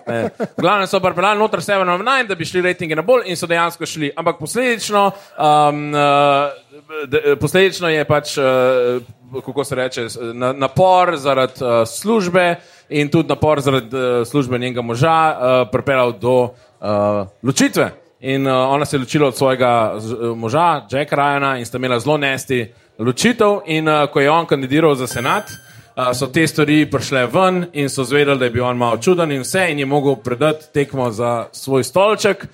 glavnem 0.61 0.87
so 0.87 0.99
pripeljali 0.99 1.39
noter 1.39 1.59
7 1.59 1.95
of 1.95 2.01
9, 2.01 2.27
da 2.27 2.35
bi 2.35 2.45
šli 2.45 2.61
rejtingi 2.61 2.95
na 2.95 3.01
bolj 3.01 3.23
in 3.25 3.37
so 3.37 3.47
dejansko 3.47 3.85
šli. 3.85 4.11
Ampak 4.15 4.39
posledično, 4.39 5.05
um, 5.07 5.93
uh, 5.93 7.07
de, 7.07 7.35
posledično 7.39 7.89
je 7.89 8.05
pač, 8.05 8.37
uh, 8.37 9.43
kako 9.45 9.63
se 9.63 9.75
reče, 9.75 10.07
na, 10.33 10.53
napor 10.53 11.17
zaradi 11.17 11.63
uh, 11.63 11.87
službe 11.87 12.55
in 12.89 13.09
tudi 13.09 13.29
napor 13.29 13.61
zaradi 13.61 13.95
uh, 13.95 14.27
službe 14.27 14.59
njenega 14.59 14.81
moža 14.81 15.17
uh, 15.31 15.69
pripeljal 15.71 16.11
do 16.19 16.37
uh, 16.43 17.27
ločitve. 17.43 17.91
In 18.19 18.47
uh, 18.47 18.53
ona 18.53 18.85
se 18.85 18.95
je 18.95 18.99
ločila 18.99 19.27
od 19.27 19.37
svojega 19.37 19.93
uh, 19.95 20.37
moža, 20.37 20.81
Jacka 20.91 21.15
Ryana, 21.15 21.57
in 21.59 21.65
sta 21.65 21.77
imela 21.77 21.99
zelo 21.99 22.17
nesti 22.17 22.73
ločitev. 22.99 23.59
In 23.65 23.87
uh, 23.87 24.07
ko 24.11 24.19
je 24.19 24.31
on 24.31 24.45
kandidiral 24.45 24.95
za 24.95 25.07
senat, 25.07 25.51
uh, 25.95 26.11
so 26.13 26.27
te 26.27 26.47
stvari 26.47 26.85
prišle 26.91 27.25
ven 27.27 27.65
in 27.73 27.89
so 27.89 28.03
zvedeli, 28.03 28.39
da 28.39 28.45
je 28.45 28.51
bil 28.51 28.65
on 28.65 28.77
malo 28.77 28.97
čuden 28.97 29.31
in 29.31 29.41
vse, 29.41 29.67
in 29.71 29.79
je 29.79 29.85
mogel 29.85 30.15
predati 30.15 30.65
tekmo 30.73 31.11
za 31.11 31.47
svoj 31.51 31.83
stolček. 31.83 32.47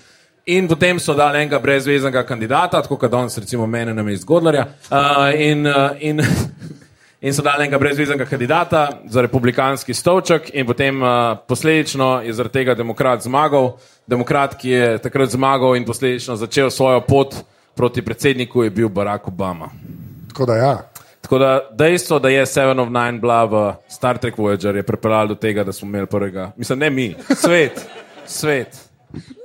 In 0.45 0.67
potem 0.67 0.99
so 0.99 1.13
dali 1.13 1.37
enega 1.37 1.59
brezveznega 1.59 2.23
kandidata, 2.25 2.81
tako 2.81 2.97
kot 2.97 3.11
danes, 3.11 3.37
recimo, 3.37 3.67
mene 3.67 3.93
na 3.93 4.03
mestu 4.03 4.25
Godlerja. 4.25 4.65
Uh, 4.89 4.97
in, 5.37 5.67
uh, 5.67 5.91
in, 5.99 6.21
in 7.25 7.33
so 7.33 7.43
dali 7.45 7.67
enega 7.67 7.77
brezveznega 7.77 8.25
kandidata 8.25 8.87
za 9.05 9.21
republikanski 9.21 9.93
stolček, 9.93 10.49
in 10.53 10.65
potem 10.65 11.03
uh, 11.03 11.37
posledično 11.47 12.21
je 12.25 12.33
zaradi 12.33 12.53
tega 12.53 12.73
demokrat 12.73 13.21
zmagal. 13.21 13.75
Demokrat, 14.07 14.57
ki 14.57 14.69
je 14.69 14.97
takrat 14.97 15.29
zmagal 15.29 15.77
in 15.77 15.85
posledično 15.85 16.35
začel 16.35 16.69
svojo 16.69 17.01
pot 17.01 17.35
proti 17.75 18.01
predsedniku, 18.01 18.63
je 18.63 18.69
bil 18.69 18.89
Barack 18.89 19.27
Obama. 19.27 19.69
Tako 20.27 20.45
da 20.45 20.55
ja. 20.55 20.88
Tako 21.29 21.39
da 21.39 21.69
dejstvo, 21.71 22.19
da 22.19 22.29
je 22.29 22.45
Seven 22.45 22.79
of 22.79 22.87
Nine 22.89 23.11
bila 23.11 23.45
v 23.45 23.73
Star 23.87 24.17
Trek 24.17 24.37
Voyager, 24.37 24.75
je 24.75 24.83
pripeljalo 24.83 25.27
do 25.27 25.35
tega, 25.35 25.63
da 25.63 25.71
smo 25.71 25.85
imeli 25.87 26.07
prvega, 26.07 26.51
mislim, 26.57 26.79
ne 26.79 26.89
mi, 26.89 27.15
svet. 27.35 27.85
svet. 28.25 28.77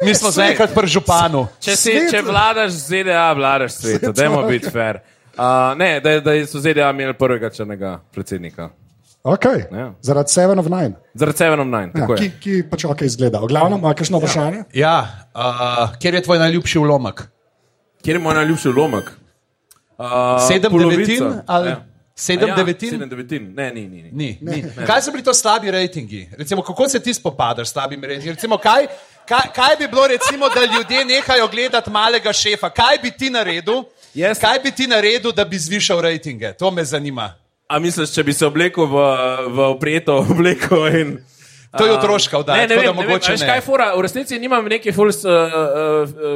Mi 0.05 0.15
smo 0.15 0.31
zaenkrat 0.31 0.73
pri 0.75 0.87
županu. 0.87 1.47
Če, 1.61 1.77
si, 1.77 1.91
Svet. 1.93 2.09
če 2.11 2.23
vladaš 2.25 2.71
z 2.73 3.03
ZDA, 3.03 3.33
vladaš 3.37 3.75
svetu, 3.77 3.99
Svet, 4.07 4.17
dajmo 4.17 4.47
biti 4.49 4.71
fair. 4.73 5.03
Uh, 5.37 5.75
ne, 5.77 6.01
da, 6.01 6.15
da 6.25 6.33
so 6.49 6.63
ZDA 6.65 6.89
imeli 6.91 7.13
prvega 7.21 7.51
črnega 7.53 7.99
predsednika. 8.15 8.71
Okay. 9.23 9.67
Ja. 9.69 9.91
Zaradi 10.01 10.33
Seven 10.33 10.59
of 10.59 10.71
Nine, 10.73 10.95
Zaradi 11.15 11.39
Seven 11.39 11.61
of 11.61 11.67
Nine. 11.67 11.91
ja, 11.93 12.01
tako 12.01 12.17
ki, 12.17 12.31
ki 12.41 12.63
pač 12.71 12.87
ok 12.89 13.05
izgleda. 13.05 13.43
V 13.45 13.51
glavnem, 13.53 13.77
ima 13.85 13.93
kakšno 13.93 14.23
vprašanje? 14.25 14.65
Ja, 14.73 14.97
uh, 15.37 16.01
kjer 16.01 16.17
je 16.17 16.25
tvoj 16.31 16.41
najljubši 16.47 16.81
ulomek? 16.81 17.27
Kjer 18.05 18.17
je 18.17 18.25
moj 18.25 18.41
najljubši 18.41 18.73
lomek? 18.73 19.13
Uh, 19.97 20.05
Sedem 20.41 20.71
polovica. 20.71 20.97
devetin 20.99 21.41
ali 21.47 21.69
Ja. 21.69 21.85
sedem 22.15 22.49
ja, 22.49 22.55
devetin? 22.57 22.91
Sedem 22.91 23.09
devetin. 23.09 23.55
Ne, 23.55 23.71
ni, 23.71 23.81
ni. 23.83 24.03
ni. 24.03 24.39
Ni, 24.41 24.63
ni. 24.63 24.87
Kaj 24.87 25.03
so 25.03 25.11
bili 25.11 25.23
to 25.23 25.33
slabi 25.33 25.71
rejtingi? 25.71 26.29
Recimo, 26.39 26.63
kako 26.63 26.89
se 26.89 27.01
ti 27.01 27.15
spopadaš 27.15 27.69
s 27.69 27.73
slabimi 27.73 28.07
rejtingi? 28.07 28.31
Recimo, 28.31 28.59
kaj, 28.59 28.87
kaj, 29.25 29.53
kaj 29.53 29.77
bi 29.77 29.89
bilo, 29.89 30.07
recimo, 30.07 30.49
da 30.49 30.61
ljudje 30.69 31.05
nehajo 31.07 31.49
gledati 31.49 31.91
malega 31.91 32.33
šefa? 32.33 32.71
Kaj 32.71 32.99
bi 32.99 33.11
ti 33.13 33.31
naredil? 33.31 33.85
Jaz- 34.15 34.41
Kaj 34.41 34.59
bi 34.61 34.71
ti 34.71 34.87
naredil, 34.87 35.33
da 35.33 35.45
bi 35.45 35.59
zvišal 35.59 36.01
rejtinge? 36.01 36.53
To 36.53 36.71
me 36.71 36.85
zanima. 36.85 37.35
A 37.69 37.79
misliš, 37.79 38.11
če 38.11 38.23
bi 38.23 38.33
se 38.33 38.47
oblekel 38.47 38.85
v, 38.85 38.99
v 39.49 39.59
oprijeto 39.69 40.17
obleko 40.25 40.87
in. 40.89 41.19
To 41.73 41.87
je 41.87 41.93
otroška 41.93 42.39
oddaja, 42.39 42.57
Ne, 42.57 42.69
ne 42.69 42.77
vem, 42.77 42.85
da 42.85 42.93
ne 42.93 42.99
vem, 42.99 43.07
mogoče 43.07 43.27
a 43.27 43.33
veš, 43.33 43.41
ne. 43.41 43.47
kaj 43.47 43.57
je 43.57 43.61
fora? 43.63 43.95
V 43.97 44.01
resnici 44.01 44.39
nimam 44.39 44.65
neki 44.65 44.93
full 44.93 45.09
uh, 45.09 45.15
uh, 45.17 45.31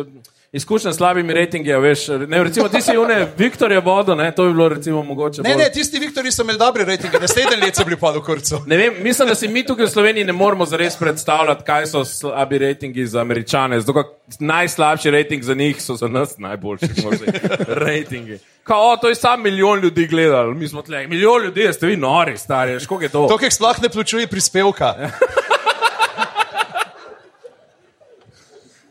uh, 0.01 0.07
izkušenj 0.53 0.93
s 0.93 0.97
slabimi 0.97 1.35
rejtingi, 1.35 1.73
veš. 1.73 2.07
Ne, 2.29 2.45
recimo, 2.45 2.69
ti 2.69 2.81
si 2.83 2.97
une 2.97 3.27
Viktorja 3.37 3.81
vodo, 3.81 4.15
ne, 4.15 4.31
to 4.35 4.45
bi 4.45 4.53
bilo 4.53 4.69
recimo 4.69 5.03
mogoče. 5.03 5.43
Ne, 5.43 5.51
bolj- 5.51 5.59
ne, 5.59 5.71
tisti 5.73 5.99
Viktori 5.99 6.33
so 6.33 6.43
imeli 6.43 6.59
dobre 6.59 6.85
rejtinge, 6.85 7.21
naslednje 7.21 7.57
leto 7.57 7.83
so 7.83 7.85
bili 7.85 7.97
pa 8.01 8.11
v 8.11 8.23
kurcu. 8.25 8.63
Ne 8.67 8.77
vem, 8.77 8.95
mislim, 9.03 9.29
da 9.29 9.35
si 9.35 9.49
mi 9.49 9.67
tukaj 9.67 9.87
v 9.87 9.91
Sloveniji 9.91 10.25
ne 10.25 10.33
moremo 10.33 10.67
zares 10.67 10.97
predstavljati, 10.97 11.65
kaj 11.65 11.87
so 11.87 12.05
slabi 12.05 12.59
rejtingi 12.59 13.07
za 13.07 13.21
američane. 13.21 13.81
Zato, 13.81 13.93
kako 13.93 14.15
najslabši 14.41 15.11
rejting 15.11 15.43
za 15.43 15.55
njih 15.55 15.83
so 15.83 15.97
za 15.97 16.09
nas 16.09 16.39
najboljši 16.39 16.89
možni 17.05 17.27
rejtingi. 17.69 18.39
Kao, 18.63 18.93
o, 18.93 18.97
to 18.97 19.09
je 19.09 19.15
sam 19.15 19.43
milijon 19.43 19.81
ljudi 19.81 20.07
gledal, 20.07 20.55
mi 20.55 20.69
smo 20.69 20.83
tle. 20.83 21.07
Milijon 21.07 21.45
ljudi, 21.45 21.73
ste 21.73 21.87
vi 21.87 21.97
nori, 21.97 22.39
stari, 22.39 22.87
koliko 22.87 23.03
je 23.03 23.09
to? 23.09 23.27
To, 23.29 23.39
ki 23.39 23.51
sploh 23.51 23.83
ne 23.83 23.89
plačuje 23.89 24.27
prispevka. 24.27 24.95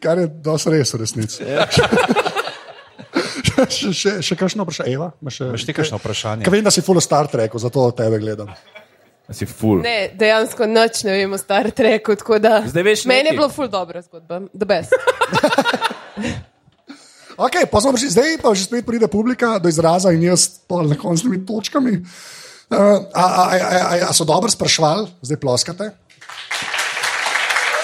Kar 0.08 0.18
je 0.18 0.28
dosti 0.42 0.72
res, 0.72 0.94
resnici. 0.96 1.44
še, 3.68 3.92
še, 3.92 4.12
še 4.24 4.36
kakšno 4.40 4.64
vprašanje, 4.64 4.94
Eva? 4.94 5.10
Imaš 5.20 5.40
še- 5.42 5.66
ti 5.66 5.74
kakšno 5.76 6.00
vprašanje? 6.00 6.46
Ker 6.48 6.54
vem, 6.54 6.64
da 6.64 6.72
si 6.72 6.84
full 6.86 7.02
Star 7.04 7.28
Treku, 7.28 7.60
zato 7.60 7.90
tebe 7.92 8.20
gledam. 8.22 8.52
Si 9.28 9.44
ful. 9.44 9.82
Ne, 9.84 10.08
dejansko 10.16 10.64
noč 10.72 11.02
ne 11.04 11.18
vem 11.18 11.34
o 11.36 11.38
Star 11.38 11.68
Treku. 11.76 12.16
tako 12.16 12.40
da- 12.40 12.62
Zdaj 12.64 12.84
veš 12.86 13.04
Meni 13.06 13.34
je 13.34 13.36
bilo 13.36 13.50
ful 13.52 13.68
dobra 13.68 14.00
zgodba, 14.02 14.46
the 14.56 14.64
best. 14.66 14.96
Okay, 17.38 17.70
pa 17.70 17.78
smo 17.78 17.94
prišli, 17.94 18.10
zdaj 18.10 18.42
pa 18.42 18.50
že 18.50 18.66
spet 18.66 18.82
pride 18.82 19.06
publika 19.06 19.62
do 19.62 19.70
izraza 19.70 20.10
in 20.10 20.26
jaz 20.26 20.48
pol 20.66 20.90
na 20.90 20.98
koncu 20.98 21.22
s 21.22 21.26
temi 21.28 21.38
točkami. 21.46 21.94
Uh, 22.66 23.06
a, 23.14 23.22
a, 23.22 23.44
a, 23.46 23.58
a, 23.62 24.10
a, 24.10 24.12
so 24.12 24.26
dobro 24.26 24.50
sprašvali, 24.50 25.06
zdaj 25.22 25.38
ploskate? 25.38 25.86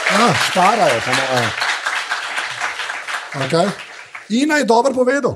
Ah, 0.10 0.34
stara 0.50 0.89
je, 0.89 0.98
po 1.00 1.13
mojem. 1.13 1.50
Okay. 3.36 3.68
In 4.32 4.50
naj 4.50 4.63
dobro 4.63 4.94
povedal. 4.94 5.36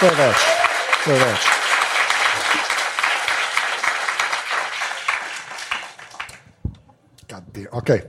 To 0.00 0.06
je 0.06 0.14
več. 0.14 0.36
To 1.04 1.10
je 1.10 1.18
več. 1.18 1.40
Damn, 7.28 7.44
Okay. 7.72 8.00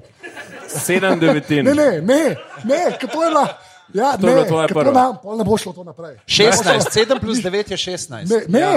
Sedem 0.68 1.20
devetin. 1.20 1.66
Ne, 1.66 1.74
ne, 1.74 2.02
ne, 2.02 2.36
ne, 2.64 2.80
to 3.02 3.24
je 3.24 3.30
bila. 3.30 3.48
Ja, 3.94 4.18
To 4.18 4.28
je 4.28 4.36
ne, 4.36 4.42
ker 4.42 4.68
to 4.68 4.74
prva. 4.74 4.92
nam, 4.92 5.18
pol 5.22 5.38
ne 5.38 5.44
bo 5.44 5.58
šlo 5.58 5.74
to 5.74 5.84
naprej. 5.84 6.16
16, 6.26 6.90
7 6.90 7.20
plus 7.22 7.38
9 7.38 7.70
je 7.70 7.78
16. 7.78 8.26
Ne, 8.26 8.40
ne. 8.50 8.60
Ja. 8.60 8.72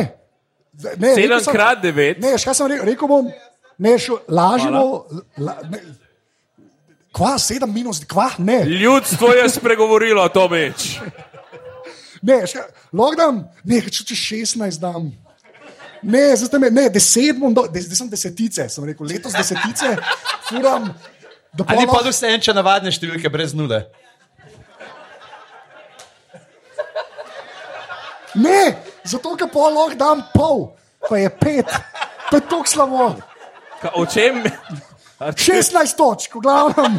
Ne 0.96 1.14
Sedem 1.14 1.30
rekel 1.30 1.40
sem- 1.40 1.54
krat 1.54 1.80
devet. 1.80 2.20
Ne, 2.20 2.34
veš, 2.34 2.44
kaj 2.44 2.54
sem 2.54 2.68
rekel, 2.68 2.84
rekel 2.84 3.08
bom, 3.08 3.30
ne, 3.78 3.94
šel, 3.96 4.18
lažemo. 4.28 4.82
La, 5.38 5.54
ne, 5.64 5.80
kva, 7.16 7.36
sedem 7.40 7.72
minus, 7.72 8.02
kva, 8.04 8.30
ne. 8.38 8.62
Ljudstvo 8.68 9.32
je 9.32 9.48
spregovorilo, 9.56 10.26
to 10.28 10.44
več. 10.52 10.96
Ne, 12.26 12.42
lahko 12.92 13.14
dam, 13.16 13.44
ne, 13.64 13.80
če 13.80 14.04
če 14.10 14.16
16 14.18 14.80
dam. 14.82 15.08
Ne, 16.06 16.24
zdaj 16.36 16.60
me, 16.60 16.70
ne, 16.70 16.88
10 16.92 17.38
bom, 17.40 17.54
do, 17.56 17.64
de, 17.72 17.80
zdaj 17.86 18.00
sem 18.02 18.10
desetice, 18.12 18.66
sem 18.72 18.84
rekel, 18.86 19.08
letos 19.08 19.34
desetice, 19.36 19.94
furam. 20.48 20.90
do 21.56 21.64
A 21.66 21.78
ni 21.78 21.86
pol 21.88 22.02
pa 22.02 22.10
vse 22.10 22.28
en, 22.28 22.42
če 22.42 22.54
navadne 22.56 22.92
številke 22.92 23.32
brez 23.32 23.54
nule. 23.56 23.80
Ne, 28.36 28.76
zato 29.08 29.32
ker 29.40 29.48
pol 29.48 29.72
lahko 29.72 29.96
dam 29.96 30.20
pol, 30.34 30.66
pa 31.08 31.22
je 31.22 31.32
pet, 31.40 31.72
to 32.28 32.36
je 32.36 32.44
tako 32.44 32.68
slabo. 32.68 33.08
Ka, 33.80 33.94
o 33.96 34.04
čem? 34.04 34.44
16 35.18 35.96
točk, 35.96 36.34
v 36.34 36.40
glavnem, 36.40 36.98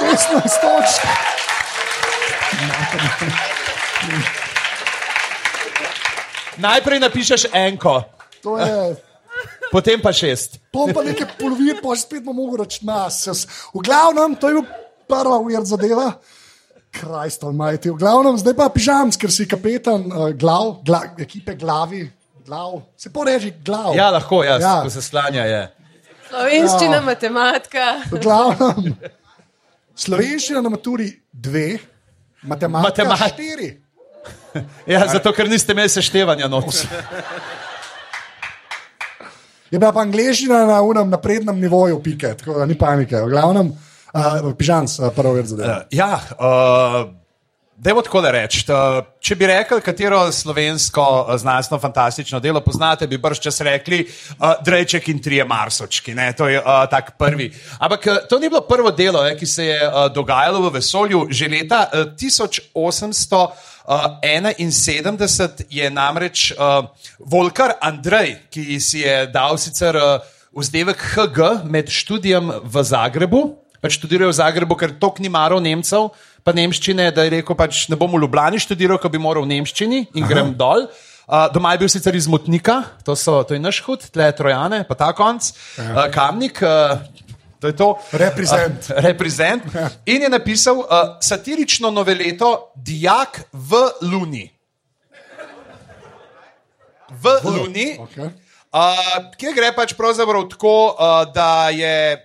16 0.00 0.60
točk. 0.60 1.02
Najprej 6.56 7.00
napišeš 7.00 7.42
enko, 7.52 8.02
To 8.42 8.58
je, 8.58 8.96
potem 9.70 10.00
pa 10.02 10.12
šest. 10.12 10.58
to 10.72 10.88
pa 10.90 11.00
nekaj 11.02 11.28
polovin, 11.38 11.78
pa 11.78 11.94
spet 11.96 12.24
bom 12.24 12.36
mogel 12.36 12.64
reči 12.64 12.82
nas. 12.82 13.24
V 13.70 13.80
glavnem, 13.80 14.34
to 14.34 14.48
je 14.48 14.54
bil 14.54 14.66
prva 15.06 15.38
uvir 15.38 15.62
zadeva. 15.62 16.18
Krajst 16.92 17.44
almighty. 17.44 17.88
V 17.88 17.96
glavnem, 17.96 18.36
zdaj 18.36 18.52
pa 18.52 18.68
pižam, 18.68 19.08
ker 19.08 19.32
si 19.32 19.48
kapetan 19.48 20.04
uh, 20.06 20.28
glav, 20.32 20.82
gla, 20.84 21.16
ekipe 21.16 21.54
glavi, 21.54 22.04
glav. 22.44 22.82
Se 22.96 23.08
poreži 23.08 23.54
glav. 23.64 23.96
Ja, 23.96 24.10
lahko, 24.10 24.44
jaz, 24.44 24.60
Ja. 24.60 24.76
ja. 24.76 24.82
ko 24.82 24.90
se 24.90 25.00
slanja 25.00 25.44
je. 25.44 25.62
Slovenščina, 26.32 27.00
matematika. 27.04 27.86
V 28.08 28.20
glavnem, 28.24 28.94
slovenščina 29.94 30.62
na 30.64 30.70
maturi 30.72 31.10
dve, 31.28 31.76
matematika, 32.48 33.04
Matematika. 33.04 33.28
štiri. 33.34 33.68
Ja, 34.88 35.04
zato, 35.12 35.32
ker 35.36 35.48
niste 35.48 35.72
imeli 35.76 35.92
seštevanja 35.92 36.48
noč. 36.48 36.82
Je 39.72 39.78
bila 39.80 39.92
pa 39.92 40.02
angliščina 40.04 40.64
na 40.68 40.80
unem 40.84 41.12
naprednem 41.12 41.60
nivoju, 41.60 42.00
pike, 42.04 42.34
tako 42.40 42.58
da 42.60 42.66
ni 42.68 42.76
panike. 42.76 43.16
V 43.24 43.30
glavnem, 43.32 43.72
uh, 43.72 44.50
pižams, 44.56 44.98
uh, 45.00 45.12
prvo 45.16 45.36
ver 45.36 45.48
zadeva. 45.48 45.78
Ja, 45.92 46.16
uh, 46.36 47.12
da 47.82 47.94
bo 47.94 48.02
tako 48.02 48.20
reči. 48.30 48.62
Če 49.18 49.36
bi 49.38 49.46
rekel, 49.50 49.80
katero 49.82 50.20
slovensko 50.32 51.02
eh, 51.02 51.38
znanstveno 51.42 51.80
fantastično 51.82 52.38
delo 52.40 52.60
poznate, 52.62 53.08
bi 53.10 53.18
brž 53.18 53.40
čas 53.42 53.58
rekli 53.66 54.04
uh, 54.04 54.52
Drejček 54.62 55.08
in 55.10 55.18
trije 55.22 55.44
Marsočki. 55.44 56.14
Ne? 56.14 56.28
To 56.38 56.46
je 56.48 56.60
uh, 56.60 56.84
tak 56.90 57.16
prvi. 57.18 57.50
Ampak 57.78 58.06
to 58.30 58.38
ni 58.38 58.48
bilo 58.48 58.62
prvo 58.68 58.92
delo, 58.94 59.24
eh, 59.26 59.34
ki 59.38 59.46
se 59.46 59.66
je 59.66 59.80
uh, 59.88 60.06
dogajalo 60.14 60.62
v 60.68 60.72
vesolju. 60.78 61.26
Že 61.30 61.48
leta 61.48 61.88
uh, 61.90 62.14
1800. 62.14 63.42
Uh, 63.82 63.98
71 64.22 65.64
je 65.70 65.90
namreč 65.90 66.52
uh, 66.54 66.86
Volkar 67.18 67.74
Andrej, 67.82 68.36
ki 68.54 68.78
si 68.78 69.02
je 69.02 69.26
dal 69.26 69.58
sicer 69.58 69.98
uh, 69.98 70.22
vzdevek 70.54 71.02
HG 71.16 71.66
med 71.66 71.90
študijem 71.90 72.52
v 72.62 72.84
Zagrebu, 72.84 73.42
pač 73.82 73.98
študiral 73.98 74.30
v 74.30 74.38
Zagrebu, 74.38 74.78
ker 74.78 74.94
tok 74.94 75.18
ni 75.18 75.28
maral 75.28 75.58
Nemcev, 75.60 76.12
pa 76.46 76.54
Nemščine, 76.54 77.10
da 77.14 77.26
je 77.26 77.34
rekel, 77.40 77.58
pač 77.58 77.88
ne 77.90 77.98
bom 77.98 78.10
v 78.14 78.22
Ljubljani 78.22 78.62
študiral, 78.62 79.00
ko 79.02 79.10
bi 79.10 79.18
moral 79.18 79.42
v 79.42 79.50
Nemščini 79.56 80.06
in 80.14 80.22
Aha. 80.22 80.30
grem 80.30 80.54
dol. 80.54 80.86
Uh, 81.26 81.46
doma 81.54 81.72
je 81.74 81.82
bil 81.82 81.90
sicer 81.90 82.14
iz 82.18 82.26
Motnika, 82.30 82.82
to, 83.06 83.14
so, 83.18 83.40
to 83.46 83.54
je 83.54 83.60
naš 83.62 83.78
hud, 83.86 84.02
tle 84.14 84.26
je 84.26 84.36
Trojane, 84.38 84.82
pa 84.86 84.94
ta 84.98 85.12
konc, 85.16 85.50
uh, 85.78 86.06
Kamnik. 86.14 86.62
Uh, 86.62 87.02
To 87.62 87.70
je 87.70 87.78
to. 87.78 87.94
Reprezent. 88.18 88.90
Uh, 88.90 88.98
reprezent. 89.06 89.62
In 90.10 90.26
je 90.26 90.28
napisal 90.28 90.82
uh, 90.82 91.14
satirično 91.22 91.92
noveleto 91.94 92.74
Dijak 92.74 93.46
v 93.54 93.78
Luni. 94.02 94.50
V 97.22 97.24
Luni, 97.44 97.98
Okay. 98.02 98.34
uh, 98.74 99.30
kjer 99.38 99.54
gre 99.54 99.70
pač 99.76 99.94
pravzaprav 99.94 100.48
tako, 100.50 100.74
uh, 100.90 101.22
da 101.30 101.68
je 101.70 102.18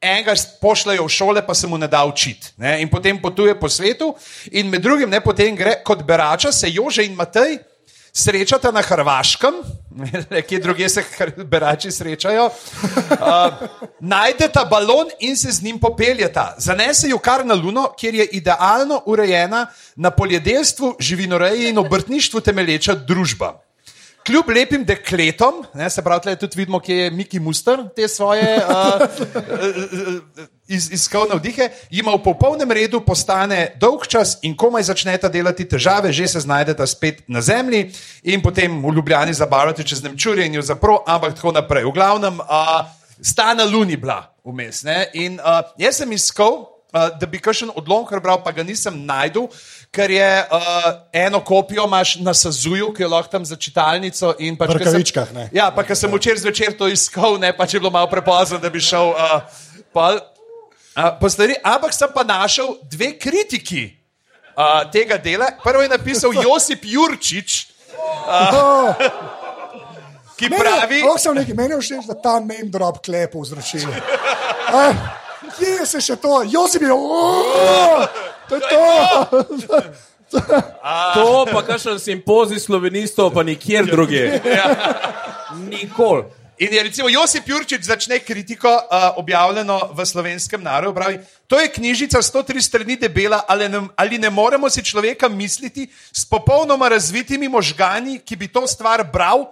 enega 0.00 0.34
pošljajo 0.60 1.04
v 1.04 1.08
šole, 1.08 1.46
pa 1.46 1.54
se 1.54 1.66
mu 1.66 1.78
ne 1.78 1.88
da 1.88 2.04
učiti. 2.04 2.52
Ne? 2.56 2.80
In 2.82 2.88
potem 2.88 3.22
potuje 3.22 3.54
po 3.60 3.68
svetu, 3.68 4.14
in 4.50 4.68
med 4.70 4.82
drugim 4.82 5.10
ne 5.10 5.20
potem 5.20 5.56
gre 5.56 5.80
kot 5.84 6.02
berača, 6.02 6.52
se 6.52 6.70
Jože 6.70 7.04
in 7.04 7.14
Matej 7.14 7.58
srečata 8.12 8.70
na 8.72 8.82
Hrvaškem, 8.82 9.54
kje 10.48 10.58
druge 10.58 10.88
se 10.88 11.04
berači 11.52 11.90
srečajo, 11.90 12.46
uh, 12.46 13.68
najdeta 14.00 14.64
balon 14.64 15.10
in 15.20 15.36
se 15.36 15.52
z 15.52 15.62
njim 15.62 15.78
popeljeta. 15.78 16.54
Zanesejo 16.58 17.18
kar 17.18 17.46
na 17.46 17.54
Luno, 17.54 17.92
kjer 17.98 18.14
je 18.14 18.26
idealno 18.40 19.02
urejena 19.06 19.66
na 19.96 20.10
poljedelstvu, 20.10 20.96
živinoreji 20.98 21.68
in 21.68 21.78
obrtništvu 21.78 22.40
temelječa 22.40 22.94
družba. 22.94 23.67
Kljub 24.28 24.50
lepim 24.52 24.82
dekletom, 24.84 25.62
ne, 25.74 25.86
se 25.90 26.02
pravi, 26.04 26.34
tudi 26.36 26.58
vidimo, 26.58 26.80
kje 26.84 26.96
je 26.96 27.10
Miki 27.10 27.38
Muster 27.40 27.80
te 27.96 28.08
svoje 28.08 28.58
uh, 28.60 29.00
iz, 30.76 30.90
iskal 30.92 31.24
navdihe, 31.30 31.70
jima 31.90 32.12
v 32.12 32.20
popolnem 32.26 32.68
redu 32.76 33.00
postane 33.00 33.72
dolg 33.80 34.04
čas 34.04 34.36
in 34.44 34.52
komaj 34.56 34.84
začneta 34.90 35.32
delati 35.32 35.64
težave, 35.64 36.12
že 36.12 36.28
se 36.28 36.44
znajdeta 36.44 36.86
spet 36.86 37.22
na 37.26 37.40
zemlji 37.40 37.86
in 38.28 38.44
potem 38.44 38.82
v 38.84 38.92
Ljubljani 38.98 39.32
zabavljati 39.32 39.88
čez 39.88 40.04
Nemčurje 40.04 40.46
in 40.46 40.60
jo 40.60 40.62
zapro, 40.62 41.00
ampak 41.06 41.40
tako 41.40 41.56
naprej. 41.56 41.88
V 41.88 41.96
glavnem, 41.96 42.40
uh, 42.44 42.84
sta 43.22 43.54
na 43.54 43.64
Luni 43.64 43.96
bila 43.96 44.26
vmes. 44.44 44.82
ne, 44.82 45.06
In 45.14 45.40
uh, 45.40 45.64
jaz 45.78 46.04
sem 46.04 46.12
iskal. 46.12 46.66
Uh, 46.88 47.10
da 47.20 47.26
bi 47.28 47.36
kakšen 47.36 47.68
odlomek 47.76 48.08
prebral, 48.08 48.38
pa 48.40 48.48
ga 48.48 48.64
nisem 48.64 48.94
najdel, 49.04 49.50
ker 49.90 50.10
je 50.10 50.30
uh, 50.44 50.58
eno 51.12 51.40
kopijo 51.40 51.84
imaš 51.84 52.16
na 52.16 52.34
Sazuju, 52.34 52.92
ki 52.92 53.02
jo 53.02 53.08
lahko 53.08 53.30
tam 53.30 53.44
za 53.44 53.56
čitalnico. 53.56 54.34
Pač, 54.58 54.68
V 54.68 54.78
ke 54.78 54.84
sem-. 54.84 55.48
Ja, 55.52 55.70
pa 55.70 55.82
ker 55.82 55.96
sem 55.96 56.12
včeraj 56.12 56.44
zvečer 56.44 56.72
to 56.72 56.88
iskal, 56.88 57.38
ne 57.38 57.52
pa 57.52 57.66
če 57.66 57.76
je 57.76 57.80
bilo 57.80 57.90
malo 57.90 58.06
prepozno, 58.06 58.58
da 58.58 58.68
bi 58.68 58.80
šel 58.80 59.10
uh, 59.10 59.40
pol. 59.92 60.20
Uh, 60.92 61.14
po 61.20 61.30
stvari, 61.30 61.54
ampak 61.62 61.94
sem 61.94 62.10
pa 62.10 62.22
našel 62.22 62.74
dve 62.84 63.14
kritiki 63.14 63.94
uh, 64.52 64.82
tega 64.90 65.16
dela. 65.16 65.46
Prvo 65.62 65.82
je 65.82 65.88
napisal 65.88 66.34
Josip 66.44 66.84
Jurčič. 66.84 67.66
ki 70.36 70.44
Meni 70.44 70.54
je- 70.54 70.60
pravi, 70.60 70.98
sem 71.18 71.34
nekaj, 71.34 71.54
meni 71.54 71.74
je 71.74 71.80
všeč, 71.80 72.04
da 72.06 72.14
ta 72.14 72.38
name 72.38 72.68
drop 72.70 73.00
klepo 73.02 73.40
vzročil. 73.40 73.88
Eh, 73.88 74.94
Kje 75.58 75.86
se 75.86 76.00
še 76.00 76.16
to? 76.16 76.42
Josip 76.44 76.82
je, 76.82 76.92
"O, 76.92 76.98
to 78.48 78.54
je 78.54 78.60
to. 78.60 79.82
To 81.14 81.48
pa 81.48 81.64
kakšen 81.64 81.96
simpozij 81.96 82.60
slovenistov, 82.60 83.32
pa 83.32 83.40
nikjer 83.40 83.88
drugje. 83.88 84.40
Nikoli. 85.72 86.28
In 86.58 86.74
je 86.74 86.82
recimo 86.82 87.08
Josip 87.08 87.46
Jurčič 87.46 87.86
začne 87.86 88.18
kritiko, 88.18 88.66
uh, 88.66 89.14
objavljeno 89.16 89.94
v 89.94 90.06
slovenskem 90.06 90.58
narodu. 90.58 90.90
Pravi, 90.94 91.20
to 91.46 91.54
je 91.54 91.70
knjižica 91.70 92.18
103 92.18 92.60
strani 92.60 92.96
debela, 92.98 93.44
ali 93.46 93.68
ne, 93.68 93.86
ali 93.94 94.18
ne 94.18 94.30
moremo 94.30 94.70
si 94.70 94.82
človeka 94.82 95.28
misliti 95.28 95.86
s 96.12 96.26
popolnoma 96.26 96.88
razvitimi 96.88 97.48
možgani, 97.48 98.18
ki 98.18 98.36
bi 98.36 98.48
to 98.50 98.66
stvar 98.66 99.06
bral. 99.06 99.46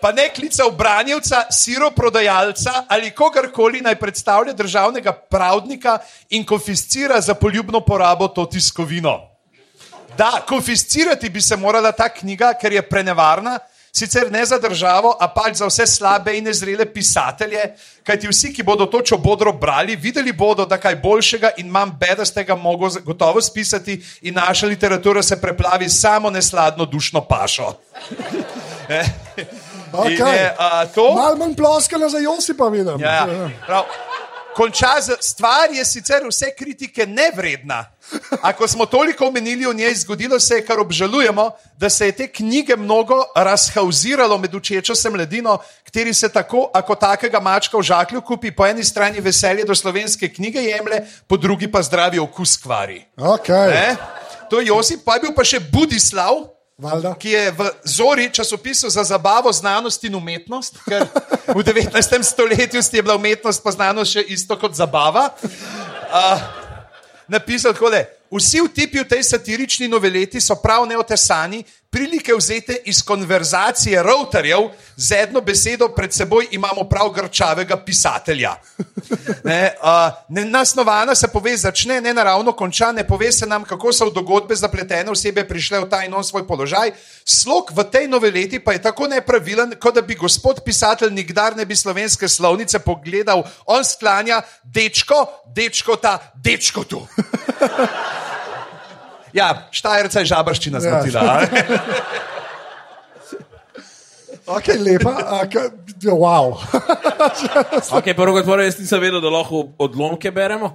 Pa 0.00 0.12
ne 0.12 0.28
klical 0.34 0.70
branjevca, 0.70 1.42
siroprodajalca 1.50 2.84
ali 2.88 3.10
kogarkoli 3.10 3.80
naj 3.80 3.96
predstavlja 3.98 4.52
državnega 4.52 5.12
pravdnika 5.12 5.98
in 6.30 6.46
konfiscira 6.46 7.20
za 7.20 7.34
poljubno 7.34 7.80
porabo 7.80 8.28
to 8.28 8.46
tiskovino. 8.46 9.38
Da, 10.18 10.44
konfiscirati 10.48 11.30
bi 11.30 11.40
se 11.40 11.56
morala 11.56 11.92
ta 11.92 12.08
knjiga, 12.08 12.52
ker 12.60 12.72
je 12.72 12.82
prenevarna, 12.82 13.58
sicer 13.92 14.32
ne 14.32 14.44
za 14.46 14.58
državo, 14.58 15.16
a 15.20 15.28
pač 15.28 15.56
za 15.58 15.66
vse 15.66 15.86
slabe 15.86 16.36
in 16.38 16.44
nezrele 16.44 16.86
pisatelje, 16.92 17.62
kajti 18.06 18.28
vsi, 18.28 18.52
ki 18.54 18.62
bodo 18.62 18.86
to 18.86 19.02
čobodro 19.02 19.52
brali, 19.52 19.96
videli 19.96 20.32
bodo, 20.32 20.66
da 20.66 20.78
kaj 20.78 20.96
boljšega 21.02 21.52
in 21.58 21.70
manj 21.70 21.94
bedastega 22.00 22.56
mogo 22.56 22.90
gotovo 23.04 23.42
spisati 23.42 23.98
in 24.22 24.34
naša 24.34 24.66
literatura 24.66 25.22
se 25.22 25.40
preplavi 25.40 25.88
samo 25.88 26.30
nesladno 26.30 26.84
dušno 26.84 27.24
pašo. 27.28 27.72
Okay. 29.92 30.34
je, 30.34 30.54
a, 30.58 30.86
to, 30.86 31.14
Mal 31.14 31.36
manj 31.36 31.56
ploskala 31.56 32.08
za 32.08 32.18
Josipa, 32.18 32.68
vidim. 32.68 33.00
Ja, 33.00 33.26
ja. 33.26 33.50
Prav, 33.66 33.84
konča 34.58 35.00
z 35.00 35.16
stvar 35.20 35.70
je 35.70 35.84
sicer 35.84 36.26
vse 36.26 36.50
kritike 36.58 37.06
nevredna. 37.06 37.84
Ako 38.42 38.68
smo 38.68 38.86
toliko 38.86 39.26
omenili 39.26 39.66
o 39.66 39.72
njej, 39.72 39.94
zgodilo 39.94 40.40
se 40.40 40.54
je, 40.54 40.64
kar 40.66 40.80
obžalujemo, 40.80 41.50
da 41.76 41.90
se 41.90 42.06
je 42.06 42.12
te 42.12 42.26
knjige 42.26 42.76
mnogo 42.76 43.14
razhauziralo 43.36 44.38
med 44.38 44.54
učečo 44.54 44.94
se 44.94 45.10
mladino, 45.10 45.58
kateri 45.84 46.14
se 46.14 46.28
tako, 46.28 46.70
ako 46.74 46.94
takega 46.94 47.40
mačka 47.40 47.78
v 47.78 47.82
žaklju 47.82 48.20
kupi, 48.20 48.50
po 48.50 48.66
eni 48.66 48.84
strani 48.84 49.20
veselje 49.20 49.64
do 49.64 49.74
slovenske 49.74 50.32
knjige 50.34 50.58
jemlje, 50.58 51.04
po 51.26 51.36
drugi 51.36 51.70
pa 51.72 51.82
zdravi 51.82 52.18
okus 52.18 52.56
kvari. 52.56 53.04
Okay. 53.16 53.70
Ne? 53.70 53.96
To 54.50 54.60
je 54.60 54.66
Josip, 54.66 55.04
pa 55.04 55.14
je 55.14 55.20
bil 55.20 55.34
pa 55.36 55.44
še 55.44 55.60
Budislav, 55.60 56.57
Valjda. 56.78 57.14
ki 57.18 57.30
je 57.30 57.50
v 57.50 57.70
Zori 57.84 58.30
časopisu 58.32 58.90
za 58.90 59.04
zabavo, 59.04 59.52
znanost 59.52 60.04
in 60.04 60.14
umetnost, 60.14 60.76
ker 60.86 61.08
v 61.50 61.62
19. 61.66 62.22
stoletju 62.22 62.80
je 62.92 63.02
bila 63.02 63.16
umetnost 63.16 63.62
pa 63.62 63.70
znanost 63.70 64.12
še 64.12 64.22
isto 64.30 64.54
kot 64.54 64.78
zabava. 64.78 65.24
Uh, 65.42 66.38
napisal 67.26 67.74
takole. 67.74 68.04
Vsi 68.30 68.62
vtipi 68.62 69.02
v 69.02 69.08
tej 69.08 69.24
satirični 69.26 69.88
noveleti 69.88 70.38
so 70.40 70.54
prav 70.62 70.86
neotesani, 70.86 71.64
prilike 71.90 72.34
vzete 72.34 72.76
iz 72.84 73.02
konverzacije 73.02 74.02
routerjev, 74.02 74.60
z 74.96 75.12
eno 75.12 75.40
besedo 75.40 75.88
pred 75.88 76.12
seboj 76.14 76.48
imamo 76.50 76.84
prav 76.88 77.10
grčavega 77.10 77.76
pisatelja. 77.84 78.54
Ne, 79.44 79.74
uh, 79.82 80.12
Nenasnovana 80.28 81.14
se 81.14 81.28
pove, 81.28 81.56
začne, 81.56 82.00
ne 82.00 82.14
naravno 82.14 82.52
konča, 82.52 82.92
ne 82.92 83.06
pove 83.06 83.32
se 83.32 83.46
nam, 83.46 83.64
kako 83.64 83.92
so 83.92 84.06
v 84.06 84.12
dogodbe 84.12 84.56
zapletene 84.56 85.10
osebe 85.10 85.44
prišle 85.48 85.80
v 85.80 85.88
ta 85.88 86.02
in 86.04 86.14
on 86.14 86.24
svoj 86.24 86.46
položaj. 86.46 86.92
Slog 87.24 87.72
v 87.72 87.84
tej 87.84 88.08
noveleti 88.08 88.58
pa 88.58 88.72
je 88.72 88.82
tako 88.82 89.08
nepravilen, 89.08 89.76
kot 89.80 89.94
da 89.94 90.02
bi 90.02 90.14
gospod 90.14 90.60
pisatelj 90.64 91.12
nikdar 91.12 91.56
ne 91.56 91.64
bi 91.64 91.76
slovenske 91.76 92.28
slovnice 92.28 92.78
pogledal. 92.78 93.44
On 93.66 93.84
sklanja, 93.84 94.42
dečko, 94.64 95.24
dečko 95.54 95.96
ta, 95.96 96.18
dečko 96.34 96.84
tu. 96.84 97.06
Ja, 99.36 99.68
štajerca 99.70 100.20
je 100.24 100.30
žabrščina 100.32 100.80
zmotila. 100.80 101.20
a? 101.20 101.46
Okay, 104.48 104.80
lepa. 104.80 105.12
A, 105.12 105.44
ka, 105.44 105.68
ja, 106.00 106.14
wow. 106.16 106.56
Okay, 108.00 108.16
prvo 108.16 108.32
kot 108.32 108.46
prvo, 108.48 108.64
jaz 108.64 108.78
nisem 108.80 109.00
vedel, 109.02 109.20
da 109.20 109.28
lahko 109.28 109.66
odlomke 109.76 110.32
beremo. 110.32 110.70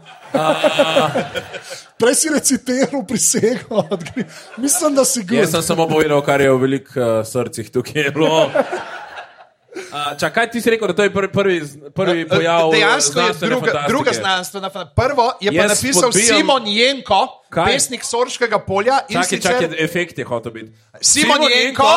Prej 1.97 2.15
si 2.19 2.29
recitiral 2.29 3.01
prisego. 3.09 3.81
Mislim, 4.61 4.93
da 4.93 5.05
si 5.05 5.25
Jaz 5.25 5.29
good. 5.29 5.51
sem 5.55 5.65
samo 5.73 5.87
povedal, 5.89 6.21
kar 6.21 6.41
je 6.41 6.53
v 6.53 6.61
velikih 6.61 6.93
uh, 7.01 7.25
srcih 7.25 7.73
tukaj 7.73 8.11
bilo. 8.13 8.45
Uh, 9.73 10.19
čak, 10.19 10.33
kaj 10.33 10.51
ti 10.51 10.61
si 10.61 10.69
rekel, 10.69 10.87
da 10.87 10.93
to 10.93 11.03
je 11.03 11.09
prvi, 11.09 11.27
prvi, 11.29 11.61
prvi 11.91 12.27
pojav? 12.27 12.71
Dejansko 12.71 13.19
je 13.19 13.33
druga, 13.41 13.85
druga 13.87 14.11
znanstvena 14.13 14.69
fantazija. 14.69 14.93
Prvo 14.97 15.31
je 15.41 15.49
pa 15.49 15.55
Jaz 15.55 15.69
napisal 15.71 16.01
spodbijam- 16.03 16.37
Simon 16.37 16.63
Jenko, 16.67 17.21
Kaj? 17.49 17.65
pesnik 17.65 18.03
Sorškega 18.03 18.59
polja. 18.59 18.99
Čakaj, 19.03 19.23
sicer- 19.29 19.41
čakaj, 19.43 19.83
efekt 19.83 20.17
je 20.17 20.25
hotel 20.25 20.51
biti. 20.51 20.71
Simon 21.01 21.41
Jenko. 21.43 21.89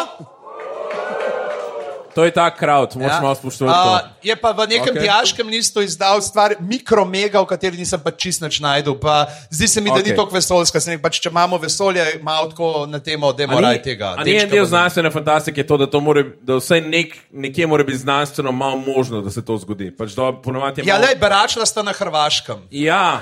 To 2.16 2.24
je 2.24 2.32
ta 2.32 2.48
crowd, 2.48 2.96
moraš 2.96 3.20
malo 3.22 3.34
spoštovati. 3.34 3.88
Uh, 3.88 4.00
je 4.24 4.36
pa 4.36 4.52
v 4.56 4.64
nekem 4.66 4.94
okay. 4.94 5.04
diaškem 5.04 5.48
listu 5.52 5.82
izdal 5.84 6.16
stvar 6.24 6.54
Mikromega, 6.64 7.42
v 7.44 7.48
kateri 7.50 7.76
nisem 7.76 8.00
pač 8.00 8.16
čist 8.16 8.40
nič 8.40 8.56
najdel. 8.64 8.96
Pa 8.96 9.28
zdi 9.52 9.68
se 9.68 9.84
mi, 9.84 9.92
da 9.92 10.00
okay. 10.00 10.08
ni 10.08 10.16
tako 10.16 10.32
vesoljska. 10.32 10.80
se 10.80 10.96
mi 10.96 11.02
Pač, 11.02 11.20
če 11.20 11.28
imamo 11.28 11.60
vesolje, 11.60 12.06
malo 12.24 12.48
tako 12.48 12.88
na 12.88 13.02
temo, 13.04 13.34
da 13.36 13.44
moramo 13.46 13.68
ni- 13.68 13.84
tega. 13.84 14.14
A 14.16 14.24
ni 14.24 14.32
en 14.32 14.48
del 14.48 14.64
znanstvene 14.64 15.12
fantastike 15.12 15.60
to, 15.60 15.76
da, 15.76 15.90
to 15.92 16.00
more, 16.00 16.24
da 16.40 16.56
vsaj 16.56 16.80
nek, 16.88 17.12
nekje 17.36 17.68
mora 17.68 17.84
biti 17.84 18.00
znanstveno 18.00 18.52
malo 18.52 18.80
možno, 18.80 19.20
da 19.20 19.30
se 19.30 19.44
to 19.44 19.60
zgodi. 19.60 19.92
Pač 19.92 20.16
da 20.16 20.32
Ja, 20.32 20.96
malo- 20.96 21.04
le, 21.04 21.14
beračla 21.20 21.68
sta 21.68 21.84
na 21.84 21.92
Hrvaškem. 21.92 22.64
Ja, 22.70 23.20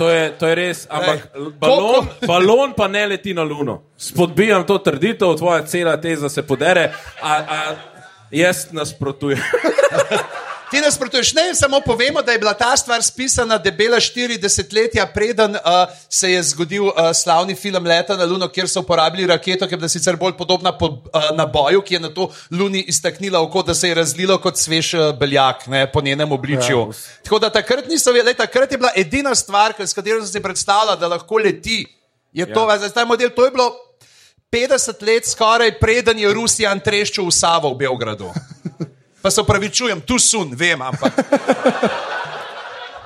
to 0.00 0.08
je, 0.08 0.32
to 0.38 0.48
je 0.48 0.54
res, 0.54 0.86
ampak 0.88 1.28
Lej, 1.34 1.52
balon, 1.60 2.08
balon 2.24 2.72
pa 2.72 2.88
ne 2.88 3.06
leti 3.06 3.34
na 3.34 3.44
luno. 3.44 3.82
Spodbijam 4.00 4.64
to 4.64 4.78
trditev, 4.78 5.36
tvoja 5.36 5.66
cela 5.68 6.00
teza 6.00 6.28
se 6.28 6.42
podere, 6.42 6.88
a, 7.20 7.32
a 7.36 7.92
jaz 8.30 8.66
nasprotujem. 8.72 9.40
Ti 10.74 10.80
nasprotuješ, 10.80 11.32
ne, 11.32 11.54
samo 11.54 11.80
povemo, 11.80 12.22
da 12.22 12.32
je 12.32 12.38
bila 12.38 12.54
ta 12.54 12.76
stvar 12.76 13.02
spisana 13.02 13.58
debela 13.58 13.96
40 13.96 14.74
letja, 14.74 15.06
preden 15.06 15.50
uh, 15.50 15.60
se 16.08 16.30
je 16.32 16.42
zgodil 16.42 16.84
uh, 16.84 16.92
slavni 17.14 17.54
film 17.54 17.86
Leta 17.86 18.16
na 18.16 18.24
Luno, 18.24 18.48
kjer 18.48 18.68
so 18.68 18.80
uporabili 18.80 19.26
raketo, 19.26 19.68
ki 19.68 19.74
je 19.74 19.76
bila 19.76 19.88
sicer 19.88 20.16
bolj 20.16 20.32
podobna 20.38 20.72
po, 20.78 20.86
uh, 20.86 21.30
naboju, 21.36 21.82
ki 21.82 21.94
je 21.94 22.00
na 22.00 22.10
to 22.14 22.30
Luni 22.50 22.82
iztaknila 22.88 23.42
oko, 23.42 23.62
da 23.62 23.74
se 23.74 23.88
je 23.88 23.94
razlilo 23.94 24.38
kot 24.38 24.58
svež 24.58 24.94
uh, 24.94 25.18
beljak 25.18 25.66
ne, 25.66 25.86
po 25.92 26.00
njenem 26.00 26.32
obličju. 26.32 26.78
Ja. 26.78 27.20
Tako 27.22 27.38
da 27.38 27.50
takrat 27.50 27.86
niso 27.88 28.12
vedeli, 28.12 28.34
takrat 28.34 28.72
je 28.72 28.78
bila 28.78 28.90
edina 28.96 29.34
stvar, 29.34 29.74
s 29.78 29.94
katero 29.94 30.20
sem 30.20 30.32
si 30.32 30.42
predstavljala, 30.42 30.96
da 30.96 31.08
lahko 31.08 31.38
leti. 31.38 31.84
Je 32.32 32.52
to, 32.54 32.70
ja. 32.70 32.78
zdaj 32.78 32.90
ta 32.90 33.04
model, 33.04 33.30
to 33.30 33.44
je 33.44 33.50
bilo 33.50 33.70
50 34.54 35.02
let 35.02 35.26
skoraj, 35.26 35.78
preden 35.80 36.18
je 36.18 36.30
Rusija 36.34 36.70
treščil 36.78 37.26
v 37.26 37.32
Savo 37.34 37.72
v 37.74 37.78
Beogradu. 37.82 38.30
Pa 39.22 39.30
se 39.30 39.40
upravičujem, 39.40 40.00
tu 40.06 40.18
sun, 40.18 40.52
vem, 40.54 40.82
ampak. 40.82 41.16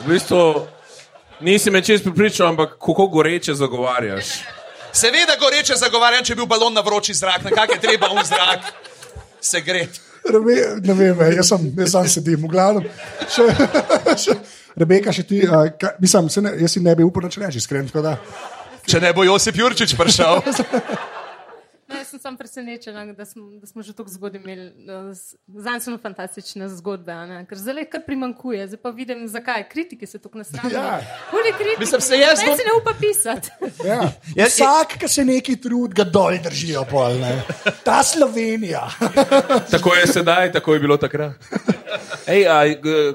V 0.03 0.11
bistvu 0.11 0.67
nisi 1.41 1.71
me 1.71 1.81
čest 1.83 2.05
pripričal, 2.05 2.51
ampak 2.53 2.77
kako 2.77 3.07
goreče 3.07 3.55
zagovarjaš. 3.55 4.35
Seveda 4.93 5.39
goreče 5.41 5.77
zagovarjam, 5.77 6.25
če 6.25 6.35
bi 6.35 6.43
bil 6.43 6.51
balon 6.51 6.75
na 6.75 6.85
vroči 6.85 7.15
zrak, 7.15 7.49
na 7.49 7.51
kak 7.55 7.73
je 7.77 7.81
treba 7.81 8.13
v 8.13 8.25
zrak 8.29 8.69
se 9.41 9.61
gre. 9.65 9.89
Rebe, 10.29 10.55
ne 10.85 10.95
vem, 10.95 11.21
jaz 11.33 11.49
sem, 11.49 11.69
jaz 11.79 11.95
sam 11.95 12.09
sedim, 12.11 12.43
v 12.45 12.51
glavnem. 12.53 12.89
Še, 13.33 13.47
še, 14.25 14.37
Rebeka, 14.79 15.15
še 15.15 15.25
ti, 15.25 15.41
uh, 15.49 15.71
ka, 15.81 15.95
mislim, 16.03 16.29
ne, 16.45 16.59
jaz 16.61 16.77
si 16.77 16.83
ne 16.85 16.93
bi 16.99 17.07
upal 17.07 17.25
nič 17.25 17.39
reči, 17.41 17.63
iskreno. 17.63 18.19
Če 18.89 19.01
ne 19.01 19.15
bo 19.17 19.25
Josip 19.25 19.57
Jurčič 19.57 19.97
prišel. 19.97 20.45
No, 21.89 21.97
jaz 21.97 22.09
sem 22.09 22.21
sam 22.21 22.37
presenečena, 22.37 23.07
da 23.09 23.25
smo, 23.25 23.51
da 23.53 23.67
smo 23.67 23.83
že 23.83 23.93
tako 23.93 24.11
zgodaj 24.11 24.41
imeli 24.41 24.73
znanstveno 25.49 25.99
fantastične 25.99 26.69
zgodbe, 26.69 27.13
a 27.13 27.27
ne? 27.27 27.47
ker 27.47 27.59
zdaj 27.59 27.85
kar 27.85 28.03
primankuje. 28.07 28.67
Zdaj 28.67 28.79
pa 28.79 28.91
vidim, 28.91 29.29
zakaj. 29.29 29.69
Kritiki 29.69 30.07
se 30.07 30.19
tukaj 30.19 30.39
nasravijo. 30.39 30.79
Ja. 30.79 31.01
Koli 31.31 31.53
kritiki? 31.57 31.81
Mislim, 31.81 32.01
se 32.01 32.19
jaz 32.19 32.39
bom- 32.41 32.57
ne 32.59 32.75
upa 32.81 32.93
pisati. 33.01 33.49
Ja. 33.85 34.13
Jaz- 34.37 34.55
Vsak, 34.55 34.99
ki 34.99 35.09
se 35.09 35.25
neki 35.25 35.57
trud, 35.57 35.95
ga 35.95 36.05
dol 36.05 36.37
držijo. 36.45 36.85
Pol, 36.85 37.15
ne. 37.15 37.43
Ta 37.85 38.03
Slovenija. 38.03 38.89
Tako 39.73 39.95
je 39.95 40.07
sedaj, 40.07 40.53
tako 40.53 40.75
je 40.75 40.81
bilo 40.81 40.97
takrat. 40.97 41.33
Ej, 42.27 42.45
a, 42.47 42.57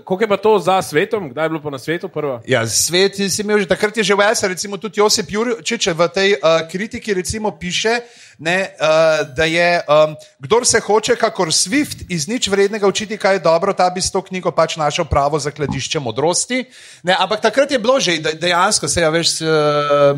koliko 0.04 0.24
je 0.24 0.28
pa 0.28 0.38
to 0.38 0.60
za 0.60 0.82
svetom? 0.82 1.30
Kdaj 1.30 1.46
je 1.46 1.50
bilo 1.50 1.62
pa 1.62 1.70
na 1.70 1.80
svetu 1.80 2.10
prvo? 2.10 2.42
Ja, 2.48 2.68
svet 2.68 3.16
si 3.16 3.42
imel 3.42 3.60
že 3.60 3.68
takrat, 3.68 3.98
je 3.98 4.04
že 4.04 4.16
vse, 4.16 4.48
recimo 4.48 4.78
tudi 4.78 5.00
Josip 5.00 5.30
Jurčič 5.30 5.88
v 5.88 6.02
tej 6.10 6.30
uh, 6.34 6.66
kritiki 6.66 7.14
recimo 7.14 7.52
piše, 7.52 8.02
ne, 8.40 8.62
uh, 8.80 9.36
da 9.36 9.45
je 9.45 9.82
um, 9.88 10.15
kdor 10.39 10.65
se 10.65 10.80
hoče, 10.80 11.15
kakor 11.15 11.47
Swift, 11.47 12.06
iz 12.10 12.28
nič 12.28 12.47
vrednega 12.47 12.88
učiti, 12.88 13.17
kaj 13.17 13.36
je 13.36 13.39
dobro, 13.39 13.73
ta 13.73 13.89
bi 13.89 14.02
s 14.02 14.12
to 14.12 14.21
knjigo 14.21 14.52
pač 14.52 14.76
našel 14.76 15.06
pravo 15.06 15.39
zakladišče 15.39 15.99
modrosti. 15.99 16.65
Ne, 17.04 17.15
ampak 17.19 17.41
takrat 17.41 17.71
je 17.71 17.80
bilo 17.80 17.99
že 17.99 18.17
de- 18.17 18.34
dejansko, 18.34 18.88
se 18.88 19.02
ja, 19.02 19.10
veš, 19.10 19.41
uh, 19.41 19.49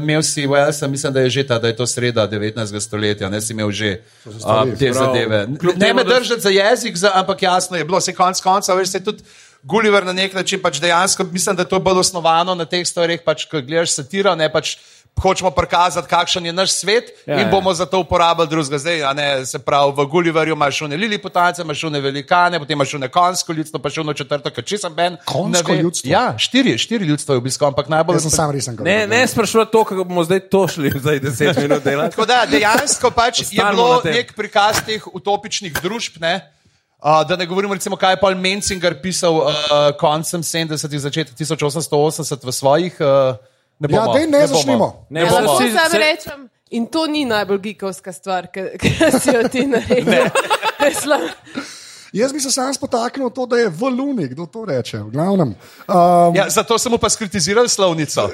imel 0.01 0.23
si, 0.23 0.47
Wellsa, 0.47 0.87
mislim, 0.87 1.13
da 1.13 1.19
je 1.25 1.29
že 1.29 1.47
ta, 1.47 1.59
da 1.59 1.67
je 1.67 1.75
to 1.75 1.87
sreda 1.87 2.27
19. 2.27 2.79
stoletja, 2.79 3.29
ne 3.29 3.41
si 3.41 3.53
imel 3.53 3.71
že 3.71 4.01
uh, 4.25 4.33
te 4.79 4.91
Prav. 4.91 5.05
zadeve. 5.05 5.47
Kljub 5.59 5.77
Ne 5.77 5.93
me 5.93 6.03
držati 6.03 6.41
za 6.41 6.49
jezik, 6.49 6.97
za, 6.97 7.11
ampak 7.13 7.41
jasno 7.41 7.77
je 7.77 7.85
bilo, 7.85 8.01
se 8.01 8.13
konc 8.13 8.41
konca, 8.41 8.73
veš, 8.73 8.89
se 8.89 9.03
tudi. 9.03 9.23
Gulliver 9.65 10.05
na 10.05 10.13
nek 10.13 10.33
način 10.33 10.61
pač 10.61 10.77
dejansko, 10.77 11.23
mislim, 11.23 11.55
da 11.55 11.63
je 11.65 11.69
to 11.69 11.79
bolj 11.79 11.99
osnovano 11.99 12.53
na 12.55 12.65
teh 12.69 12.85
stvareh, 12.85 13.23
pač, 13.25 13.47
ko 13.49 13.61
gledaš 13.65 13.95
satiro, 13.95 14.35
ne 14.37 14.45
pač 14.53 14.75
hočemo 15.21 15.51
prikazati, 15.51 16.07
kakšen 16.07 16.45
je 16.45 16.53
naš 16.53 16.71
svet 16.71 17.03
Ja, 17.25 17.33
ja, 17.33 17.41
in 17.41 17.47
ja. 17.47 17.51
bomo 17.51 17.73
za 17.73 17.85
to 17.85 17.99
uporabili 17.99 18.47
drugega. 18.47 18.77
Zdaj, 18.77 19.03
a 19.03 19.13
ne, 19.13 19.45
se 19.45 19.59
pravi, 19.59 19.93
v 19.97 20.05
Gulliverju 20.05 20.53
imaš 20.53 20.77
šune 20.77 20.97
liliputance, 20.97 21.61
imaš 21.61 21.79
šune 21.79 21.99
velikane, 21.99 22.59
potem 22.59 22.75
imaš 22.75 22.89
šune 22.89 23.07
konsko 23.07 23.53
ljudstvo, 23.53 23.79
pa 23.79 23.89
šune 23.89 24.13
četrto, 24.13 24.49
ker 24.49 24.63
če 24.63 24.77
sem 24.77 24.93
ben. 24.93 25.17
Konjsko 25.25 25.71
ve- 25.71 25.77
ljudstvo? 25.77 26.11
Ja, 26.11 26.35
štiri, 26.37 26.77
štiri 26.77 27.05
ljudstva 27.05 27.35
je 27.35 27.37
obiskal, 27.37 27.67
ampak 27.67 27.89
najbolj 27.89 28.15
Jaz 28.15 28.21
sem 28.21 28.31
sam 28.31 28.51
resen. 28.51 28.77
Ne, 28.81 29.07
ne 29.07 29.27
sprašujete 29.27 29.71
to, 29.71 29.83
kako 29.83 30.03
bomo 30.03 30.23
zdaj 30.23 30.39
to 30.49 30.67
šli, 30.67 30.91
zdaj 31.03 31.19
10 31.19 31.61
minut 31.63 31.83
delati. 31.83 32.11
Tako 32.11 32.25
da 32.25 32.45
dejansko 32.45 33.11
pač 33.11 33.39
je 33.47 33.63
bilo 33.71 34.01
nek 34.03 34.35
prikaz 34.35 34.83
teh 34.85 35.07
utopičnih 35.07 35.73
družb. 35.81 36.19
Ne? 36.19 36.51
Uh, 36.99 37.23
da 37.23 37.35
ne 37.35 37.45
govorimo, 37.45 37.73
recimo, 37.73 37.95
kaj 37.95 38.13
je 38.13 38.19
Paul 38.19 38.35
Menzinger 38.35 38.95
pisal 39.01 39.35
uh, 39.35 39.53
koncem 39.99 40.41
70-ih, 40.43 40.99
začetku 40.99 41.35
1880 41.35 42.43
v 42.43 42.51
svojih. 42.51 42.95
Uh, 42.99 43.35
ne 43.79 43.87
Ja, 43.89 44.05
dej, 44.09 44.27
ne 44.27 44.47
začnimo. 44.47 45.05
Ne 45.09 45.19
Ja, 45.19 45.25
bomo. 45.27 45.41
lahko 45.47 45.63
Vsi- 45.63 45.73
sam 45.73 45.91
rečem. 45.93 46.39
In 46.71 46.87
to 46.87 47.05
ni 47.05 47.25
najbolj 47.25 47.59
gigovska 47.59 48.11
stvar, 48.11 48.47
ki 48.47 48.63
si 49.21 49.29
jo 49.29 49.47
ti 49.47 49.65
naredil. 49.65 50.25
Jaz 52.13 52.31
bi 52.31 52.39
se 52.39 52.49
sam 52.49 52.73
spotaknil 52.73 53.29
to, 53.29 53.45
da 53.45 53.57
je 53.57 53.69
v 53.69 53.83
Luni, 53.85 54.27
kdo 54.27 54.45
to 54.45 54.65
reče. 54.65 54.97
V 54.99 55.09
glavnem, 55.09 55.51
um, 55.85 56.31
Ja, 56.33 56.47
zato 56.49 56.77
sem 56.77 56.87
mu 56.89 56.97
pa 56.97 57.09
skritizirali 57.09 57.67
slovnico. 57.67 58.29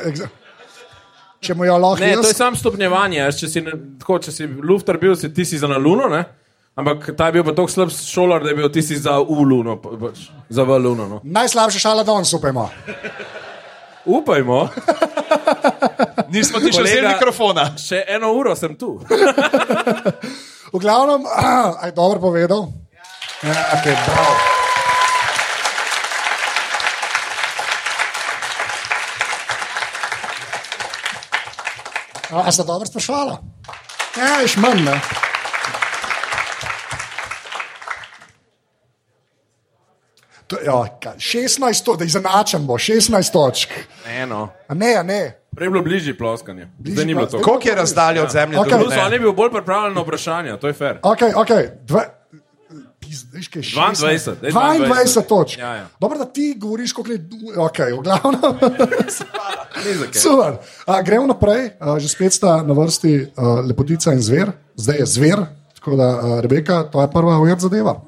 če 1.39 1.53
mu 1.53 1.65
jo 1.65 1.73
lahko 1.75 1.99
Ne, 1.99 2.13
to 2.13 2.21
je 2.21 2.27
jaz. 2.27 2.37
samo 2.37 2.55
stopnjevanje. 2.55 3.17
jaz, 3.17 3.35
Če 3.35 3.47
si, 3.47 3.61
ne- 3.61 3.73
tako, 3.99 4.19
če 4.19 4.31
si 4.31 4.45
luftar 4.45 4.97
bil, 4.97 5.15
si 5.15 5.29
ti 5.29 5.41
si 5.43 5.57
za 5.57 5.67
na 5.67 5.77
luno, 5.77 6.05
ne? 6.07 6.23
ampak 6.73 7.11
ta 7.11 7.25
je 7.25 7.31
bil 7.33 7.43
pa 7.43 7.51
tako 7.51 7.67
slab 7.67 7.89
šolar, 7.91 8.39
da 8.39 8.49
je 8.49 8.55
bil 8.55 8.69
ti 8.69 8.81
si 8.81 8.95
za 8.95 9.17
v 9.19 9.41
luno, 9.43 9.75
pa- 9.75 9.97
pač, 9.99 10.17
za 10.49 10.63
v 10.63 10.77
luno. 10.79 11.07
No. 11.07 11.17
Najslabša 11.25 11.79
šala 11.79 12.03
danes, 12.03 12.31
upajmo. 12.31 12.69
Upajmo, 14.05 14.69
Nismo 16.33 16.59
ti 16.59 16.71
še 16.71 16.83
vzeli 16.83 17.07
mikrofona. 17.07 17.71
še 17.77 18.03
eno 18.07 18.33
uro 18.37 18.55
sem 18.55 18.75
tu. 18.79 18.97
V 20.71 20.79
glavnem, 20.79 21.25
aj 21.83 21.91
dobro 21.95 22.19
povedal. 22.31 22.71
Ja, 23.41 23.55
okay, 23.75 23.95
bravo. 24.05 24.35
A, 32.31 32.47
a 32.47 32.51
sta 32.51 32.63
dobro 32.63 32.87
sprašvala? 32.87 33.41
Ja, 34.15 34.39
ješ 34.39 34.55
manj, 34.55 34.85
ne? 34.87 34.95
To, 40.51 40.57
ja, 40.65 40.97
kaj, 40.99 41.13
16, 41.17 41.85
to, 41.85 41.95
da 41.95 42.05
izenačen 42.05 42.65
bo, 42.67 42.75
16 42.75 43.31
točk. 43.31 43.69
Eno. 44.07 44.49
A 44.67 44.73
ne, 44.73 44.95
a 44.99 45.03
ne. 45.03 45.21
Prej 45.55 45.65
je 45.65 45.71
bilo 45.71 45.83
bližje 45.83 46.17
ploskanje. 46.17 46.67
Zdaj 46.85 47.05
ni 47.05 47.15
bilo 47.15 47.25
to. 47.25 47.41
Koliko 47.41 47.69
je 47.69 47.75
razdalja 47.75 48.23
od 48.23 48.31
zemlje 48.31 48.57
do 48.57 48.63
Plus, 48.63 48.93
on 49.05 49.13
je 49.13 49.19
bil 49.19 49.31
bolj 49.31 49.51
pripravljen 49.51 49.95
na 49.95 50.01
vprašanja, 50.01 50.57
to 50.57 50.67
je 50.67 50.73
fair. 50.73 50.99
Ok, 51.03 51.21
ok. 51.35 51.49
Dva, 51.87 52.03
Pizdiš, 52.99 53.47
kaj, 53.47 53.61
22, 53.61 54.35
daj 54.41 54.51
22 54.51 54.87
22 54.87 55.27
točk. 55.27 55.59
Ja, 55.59 55.75
ja. 55.75 55.87
Dobro, 55.99 56.17
da 56.17 56.25
ti 56.25 56.55
govoriš, 56.57 56.93
koliko 56.93 57.11
je. 57.11 57.25
Ok, 57.57 57.79
v 57.79 58.01
glavnem. 58.03 58.41
Super. 60.13 60.53
A, 60.85 61.01
gremo 61.01 61.27
naprej, 61.27 61.69
a, 61.79 61.99
že 61.99 62.11
spet 62.11 62.33
sta 62.33 62.61
na 62.63 62.73
vrsti 62.73 63.15
a, 63.35 63.49
lepotica 63.67 64.13
in 64.13 64.21
zver, 64.21 64.51
zdaj 64.75 64.97
je 64.99 65.05
zver. 65.05 65.43
Tako 65.79 65.95
da, 65.95 66.07
a, 66.07 66.39
Rebeka, 66.41 66.83
to 66.91 67.01
je 67.01 67.11
prva 67.11 67.39
ujet 67.39 67.59
zadeva. 67.59 68.01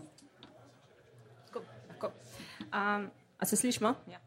Um, 2.73 3.11
a 3.43 3.45
se 3.45 3.55
slišimo? 3.57 3.93
Ja. 4.07 4.19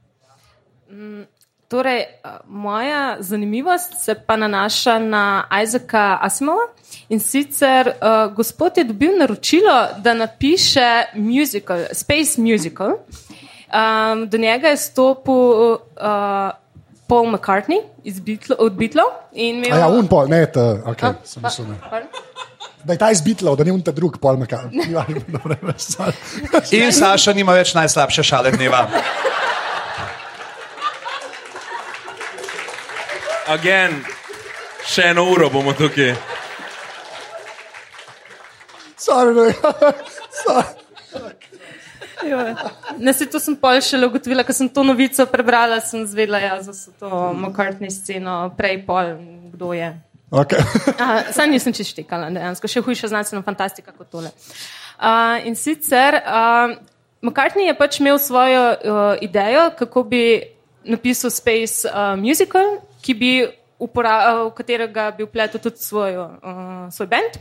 Mm, 0.91 1.25
torej, 1.69 2.01
uh, 2.25 2.31
moja 2.47 3.17
zanimivost 3.21 3.93
se 3.97 4.15
pa 4.17 4.37
nanaša 4.37 4.99
na 5.01 5.25
Isaaca 5.57 6.19
Asimova. 6.21 6.67
In 7.09 7.21
sicer 7.21 7.89
uh, 7.89 7.97
gospod 8.33 8.77
je 8.77 8.85
dobil 8.85 9.19
naročilo, 9.19 9.73
da 9.99 10.15
napiše 10.15 10.87
musical, 11.15 11.79
Space 11.93 12.37
Musical. 12.39 12.89
Um, 12.89 14.29
do 14.29 14.39
njega 14.39 14.69
je 14.69 14.77
stopil 14.79 15.35
uh, 15.35 15.79
Paul 17.07 17.27
McCartney 17.27 17.83
iz 18.05 18.21
Beatlo, 18.21 18.57
od 18.59 18.73
Beatlov. 18.75 19.07
in 19.33 19.57
imel- 19.57 19.75
A 19.75 19.79
ja, 19.79 19.89
un 19.89 20.07
pol, 20.07 20.29
ne, 20.29 20.47
ta, 20.47 20.61
ok, 20.85 21.03
A, 21.03 21.15
sem 21.25 21.43
pa- 21.43 21.49
mislil, 21.49 21.67
ne. 21.69 21.77
pardon? 21.91 22.09
Da 22.87 22.93
je 22.93 22.99
ta 22.99 23.11
izbitlal, 23.11 23.57
da 23.57 23.65
ni 23.65 23.73
un 23.75 23.83
ta 23.83 23.91
drug 23.93 24.19
pol 24.23 24.37
meka. 24.39 24.61
In 26.71 26.93
Saša 26.95 27.33
nima 27.35 27.57
več 27.57 27.75
najslabše 27.75 28.23
šale 28.23 28.53
dneva. 28.55 28.85
Again, 33.51 33.99
še 34.87 35.11
eno 35.11 35.27
uro 35.33 35.51
bomo 35.51 35.75
tukaj. 35.75 36.15
Sorry, 39.03 39.35
ne. 39.39 39.51
Sorry. 40.43 40.87
Ne, 42.99 43.13
se 43.13 43.27
to 43.31 43.43
sem 43.43 43.59
pol 43.59 43.83
šele 43.83 44.07
ugotovila, 44.07 44.47
ker 44.47 44.55
sem 44.55 44.71
to 44.71 44.87
novico 44.87 45.27
prebrala, 45.31 45.83
sem 45.83 46.07
zvedela, 46.07 46.39
ja, 46.43 46.57
da 46.63 46.75
so 46.75 46.95
to 46.99 47.11
McCartney 47.35 47.91
sceno, 47.91 48.39
prej 48.59 48.81
pol, 48.87 49.17
kdo 49.55 49.75
je. 49.75 49.91
Okay. 50.31 50.59
Uh, 50.97 51.29
Sam 51.31 51.51
nisem 51.53 51.75
čest 51.77 51.93
štekala, 51.93 52.31
dejansko 52.33 52.69
še 52.71 52.81
hujša 52.83 53.11
znanstvena 53.13 53.45
fantastika 53.45 53.93
kot 53.93 54.09
tole. 54.11 54.31
Uh, 54.97 55.45
in 55.47 55.55
sicer 55.55 56.17
uh, 56.19 56.73
McCartney 57.21 57.69
je 57.69 57.75
pač 57.77 58.01
imel 58.01 58.19
svojo 58.19 58.63
uh, 58.73 59.03
idejo, 59.21 59.69
kako 59.79 60.03
bi 60.09 60.23
napisal 60.89 61.31
Space 61.31 61.85
uh, 61.85 62.17
Musical, 62.19 62.81
ki 63.05 63.15
bi 63.15 63.31
upora, 63.79 64.17
uh, 64.17 64.43
v 64.49 64.57
katerega 64.57 65.11
bi 65.19 65.29
vpletel 65.29 65.61
tudi 65.61 65.85
svoj, 65.85 66.17
uh, 66.17 66.89
svoj 66.91 67.11
bend. 67.13 67.39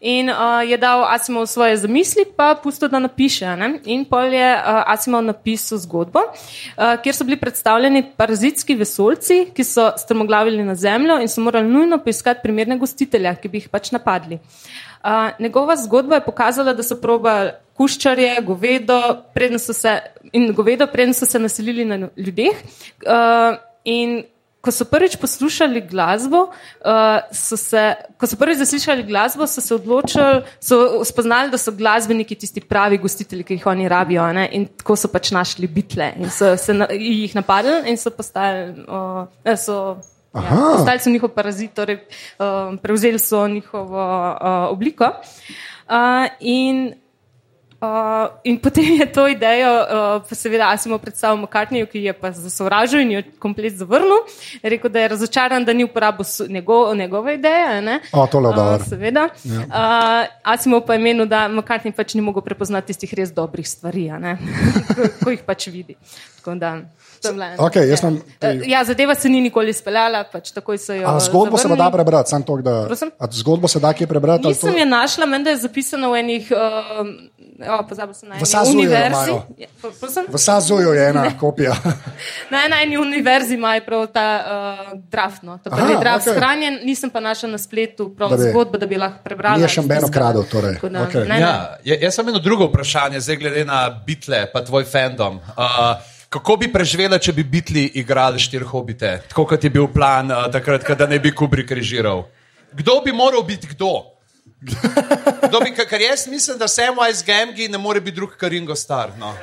In 0.00 0.30
uh, 0.30 0.62
je 0.62 0.76
dal 0.78 1.02
Asimov 1.10 1.46
svoje 1.50 1.76
zamisli, 1.76 2.22
pa 2.36 2.54
pusto, 2.54 2.88
da 2.88 2.98
napiše. 2.98 3.56
Ne? 3.56 3.80
In 3.90 4.04
pol 4.06 4.30
je 4.30 4.50
uh, 4.54 4.86
Asimov 4.86 5.24
napisal 5.26 5.78
zgodbo, 5.82 6.22
uh, 6.22 6.94
kjer 7.02 7.14
so 7.14 7.26
bili 7.26 7.38
predstavljeni 7.40 8.04
parazitski 8.16 8.78
vesolci, 8.78 9.48
ki 9.54 9.64
so 9.64 9.90
strmoglavili 9.98 10.62
na 10.64 10.74
Zemljo 10.78 11.18
in 11.18 11.28
so 11.28 11.42
morali 11.42 11.66
nujno 11.66 11.98
poiskati 11.98 12.40
primerne 12.42 12.78
gostitelja, 12.78 13.34
ki 13.34 13.48
bi 13.48 13.58
jih 13.58 13.68
pač 13.68 13.90
napadli. 13.90 14.38
Uh, 15.02 15.34
njegova 15.38 15.76
zgodba 15.76 16.14
je 16.14 16.26
pokazala, 16.30 16.72
da 16.78 16.82
so 16.82 17.00
probali 17.02 17.56
kuščarje, 17.78 18.38
govedo, 18.46 18.98
preden 19.34 19.58
so 19.58 19.74
se, 19.74 19.98
in 20.32 20.52
govedo, 20.54 20.86
preden 20.86 21.14
so 21.14 21.26
se 21.26 21.38
naselili 21.38 21.84
na 21.84 22.08
ljudeh. 22.16 22.62
Uh, 23.06 23.58
in 23.84 24.22
ko 24.68 24.72
so 24.74 24.84
prvič 24.84 25.16
poslušali 25.16 25.80
glasbo, 25.88 26.42
uh, 26.84 27.24
so 27.32 27.56
se, 27.56 27.94
ko 28.20 28.28
so 28.28 28.36
prvič 28.36 28.60
zaslišali 28.60 29.06
glasbo, 29.08 29.48
so 29.48 29.64
se 29.64 29.72
odločili, 29.74 30.42
so 30.60 31.00
spoznali, 31.08 31.48
da 31.48 31.56
so 31.56 31.72
glasbeniki 31.72 32.36
tisti 32.36 32.60
pravi 32.60 33.00
gostitelji, 33.00 33.46
ki 33.48 33.56
jih 33.56 33.66
oni 33.72 33.88
rabijo. 33.88 34.26
Ne? 34.36 34.44
In 34.52 34.68
tako 34.68 34.98
so 35.00 35.08
pač 35.08 35.32
našli 35.32 35.70
bitle 35.72 36.12
in 36.20 36.28
so 36.28 36.52
se 36.60 36.76
na, 36.76 36.90
jih 36.92 37.32
napadli 37.38 37.80
in 37.88 37.96
so 37.96 38.12
postali. 38.12 38.84
Uh, 38.84 39.56
so, 39.56 39.96
Ja, 40.38 40.52
postali 40.76 41.00
so 41.00 41.10
njihov 41.10 41.30
parazit, 41.32 41.72
torej 41.74 41.96
um, 42.38 42.76
prevzeli 42.78 43.18
so 43.18 43.46
njihovo 43.48 44.04
uh, 44.04 44.68
obliko. 44.70 45.08
Uh, 45.88 46.28
in 46.40 46.92
Uh, 47.80 47.86
in 48.42 48.58
potem 48.58 48.84
je 48.96 49.06
to 49.06 49.22
idejo, 49.24 49.70
uh, 49.70 49.86
pa 50.20 50.34
seveda, 50.34 50.66
Asimo 50.68 50.98
predstavil 50.98 51.38
McCartneyju, 51.38 51.86
ki 51.86 52.00
je 52.00 52.12
pa 52.12 52.32
zasovražil 52.32 53.00
in 53.00 53.10
jo 53.12 53.22
komplet 53.38 53.72
zavrnil. 53.72 54.18
Rekel, 54.62 54.90
da 54.90 54.98
je 54.98 55.08
razočaran, 55.08 55.62
da 55.62 55.72
ni 55.72 55.84
uporabil 55.84 56.26
njegov, 56.48 56.96
njegove 56.96 57.34
ideje. 57.34 57.82
ne. 57.82 58.00
O, 58.12 58.26
tole 58.26 58.50
je 58.50 58.54
dobro. 58.56 58.74
Uh, 58.74 58.82
seveda. 58.84 59.28
Ja. 59.44 59.60
Uh, 59.60 60.26
Asimo 60.44 60.80
pa 60.80 60.94
je 60.94 60.98
menil, 61.00 61.26
da 61.26 61.46
McCartney 61.48 61.92
pač 61.92 62.14
ni 62.14 62.20
mogel 62.20 62.42
prepoznati 62.42 62.86
tistih 62.86 63.14
res 63.14 63.30
dobrih 63.30 63.68
stvari, 63.68 64.10
ko, 64.96 65.24
ko 65.24 65.30
jih 65.30 65.42
pač 65.46 65.66
vidi. 65.68 65.94
Tako 66.36 66.54
da, 66.54 66.80
to 67.22 67.28
jaz 67.80 67.90
ja. 67.92 67.96
imam 68.02 68.18
pri- 68.40 68.58
Uh, 68.58 68.66
Ja, 68.66 68.84
zadeva 68.84 69.14
se 69.14 69.28
ni 69.28 69.40
nikoli 69.40 69.70
izpeljala, 69.70 70.24
pač 70.24 70.50
takoj 70.50 70.78
so 70.78 70.94
jo. 70.94 71.06
A 71.06 71.20
zgodbo 71.20 71.58
se 71.58 71.62
pa 71.62 71.68
da 71.68 71.76
zavrnili. 71.76 71.92
prebrati, 71.94 72.30
samo 72.30 72.44
to, 72.44 72.56
da. 72.58 72.84
Prosim? 72.86 73.10
A 73.18 73.26
zgodbo 73.30 73.68
se 73.68 73.80
da 73.80 73.92
kje 73.92 74.06
prebrati? 74.06 74.46
Nisem 74.46 74.72
to- 74.72 74.78
je 74.78 74.86
našla, 74.86 75.26
menda 75.26 75.50
je 75.50 75.56
zapisano 75.58 76.10
v 76.10 76.16
enih 76.16 76.48
uh, 76.50 77.06
o, 77.60 77.82
pozabil 77.82 78.14
sem 78.14 78.28
na 78.28 78.34
eni 78.34 78.44
univerzi. 78.70 79.30
Ja? 79.56 79.68
V 80.28 80.38
Sazuju 80.38 80.90
je 80.90 81.02
ena 81.04 81.24
kopija. 81.34 81.74
Na 82.50 82.58
eni- 82.76 82.96
univerzi 82.96 83.54
imajo 83.54 83.80
prav 83.80 84.06
ta 84.08 84.26
uh, 84.36 85.00
draft. 85.04 85.42
No. 85.42 85.58
Ta 85.58 85.68
Aha, 85.68 85.76
prvi 85.76 85.96
draft 85.96 86.22
okej. 86.22 86.32
okay. 86.32 86.38
shranjen, 86.38 86.74
nisem 86.82 87.10
pa 87.10 87.20
našel 87.20 87.50
na 87.50 87.58
spletu 87.58 88.08
prav 88.10 88.30
Da 88.30 88.36
bi- 88.36 88.50
zgodbo, 88.50 88.78
da 88.78 88.86
bi 88.86 88.96
lahko 88.96 89.18
prebrala. 89.24 89.56
Ni 89.56 89.62
je 89.62 89.68
šambeno 89.70 90.00
stiskala. 90.00 90.24
kradel, 90.24 90.44
torej. 90.44 90.74
Tako 90.74 90.88
Da, 90.88 90.98
okay. 91.00 91.20
ne, 91.20 91.28
ne. 91.28 91.40
Ja, 91.40 91.52
ja- 91.84 91.98
jaz 92.00 92.14
sem 92.14 92.28
eno 92.28 92.38
drugo 92.38 92.66
vprašanje, 92.66 93.20
zdaj 93.20 93.36
glede 93.36 93.64
na 93.64 93.80
bitle, 93.98 94.46
pa 94.52 94.62
tvoj 94.62 94.84
fandom. 94.84 95.36
Uh, 95.48 95.98
kako 96.28 96.56
bi 96.56 96.68
preživela, 96.68 97.18
če 97.18 97.32
bi 97.32 97.42
bitli 97.44 97.86
igrali 97.94 98.38
štiri 98.38 98.64
hobite, 98.64 99.22
tako 99.26 99.46
kot 99.46 99.64
je 99.64 99.70
bil 99.70 99.88
plan 99.88 100.28
uh, 100.28 100.46
takrat, 100.48 100.86
da 100.90 101.06
ne 101.06 101.18
bi 101.18 101.32
Kubrick 101.32 101.70
režiral? 101.70 102.22
Kdo 102.70 103.00
bi 103.00 103.12
moral 103.12 103.42
biti 103.42 103.66
kdo? 103.66 104.17
Kdo 105.48 105.60
bi, 105.60 105.70
ker 105.86 106.00
jaz 106.00 106.26
mislim, 106.26 106.58
da 106.58 106.68
Samwise 106.68 107.24
Gamgi 107.26 107.68
ne 107.68 107.78
more 107.78 108.00
biti 108.00 108.16
drug 108.16 108.30
kot 108.40 108.50
Ringo 108.50 108.74
Starr. 108.74 109.10
No. 109.18 109.34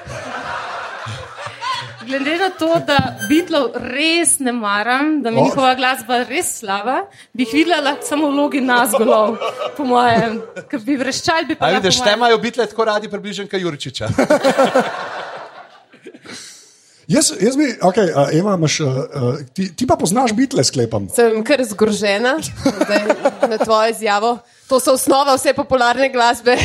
Glede 2.05 2.35
na 2.37 2.49
to, 2.49 2.67
da 2.85 2.97
Beatlov 3.29 3.71
res 3.81 4.35
ne 4.39 4.51
maram, 4.51 5.21
da 5.23 5.31
mi 5.31 5.41
njihova 5.41 5.71
glasba 5.75 6.19
res 6.29 6.59
slaba, 6.59 6.99
bi 7.33 7.43
jih 7.43 7.53
videla 7.53 7.95
samo 8.01 8.27
v 8.27 8.35
vlogi 8.35 8.61
nas 8.61 8.91
golov, 8.91 9.37
po 9.77 9.83
mojem. 9.83 10.37
Ker 10.69 10.79
bi 10.79 10.97
vreščali, 10.97 11.45
bi 11.45 11.55
pa. 11.55 11.65
A 11.65 11.71
lahko 11.71 11.81
vidiš, 11.81 11.97
malo- 11.99 12.05
te 12.05 12.13
imajo 12.13 12.37
bitle 12.37 12.67
tako 12.67 12.85
radi, 12.85 13.09
približen 13.09 13.47
kot 13.49 13.61
Jurčiča. 13.61 14.07
Jaz, 17.07 17.33
jaz 17.41 17.57
bi, 17.57 17.67
okay, 17.85 18.09
uh, 18.09 18.31
Eva, 18.33 18.55
imaš, 18.57 18.79
uh, 18.79 18.87
uh, 18.87 19.35
ti, 19.53 19.67
ti 19.75 19.85
pa 19.87 19.93
poznaš 19.95 20.33
bitle, 20.33 20.63
sklepam. 20.65 21.05
Sem 21.13 21.43
kar 21.45 21.61
zgrožena 21.63 22.39
zdaj, 22.41 23.03
na 23.49 23.57
tvojo 23.61 23.91
izjavo. 23.91 24.37
To 24.69 24.79
so 24.79 24.95
osnova 24.97 25.35
vse 25.37 25.53
popularne 25.53 26.09
glasbe. 26.09 26.57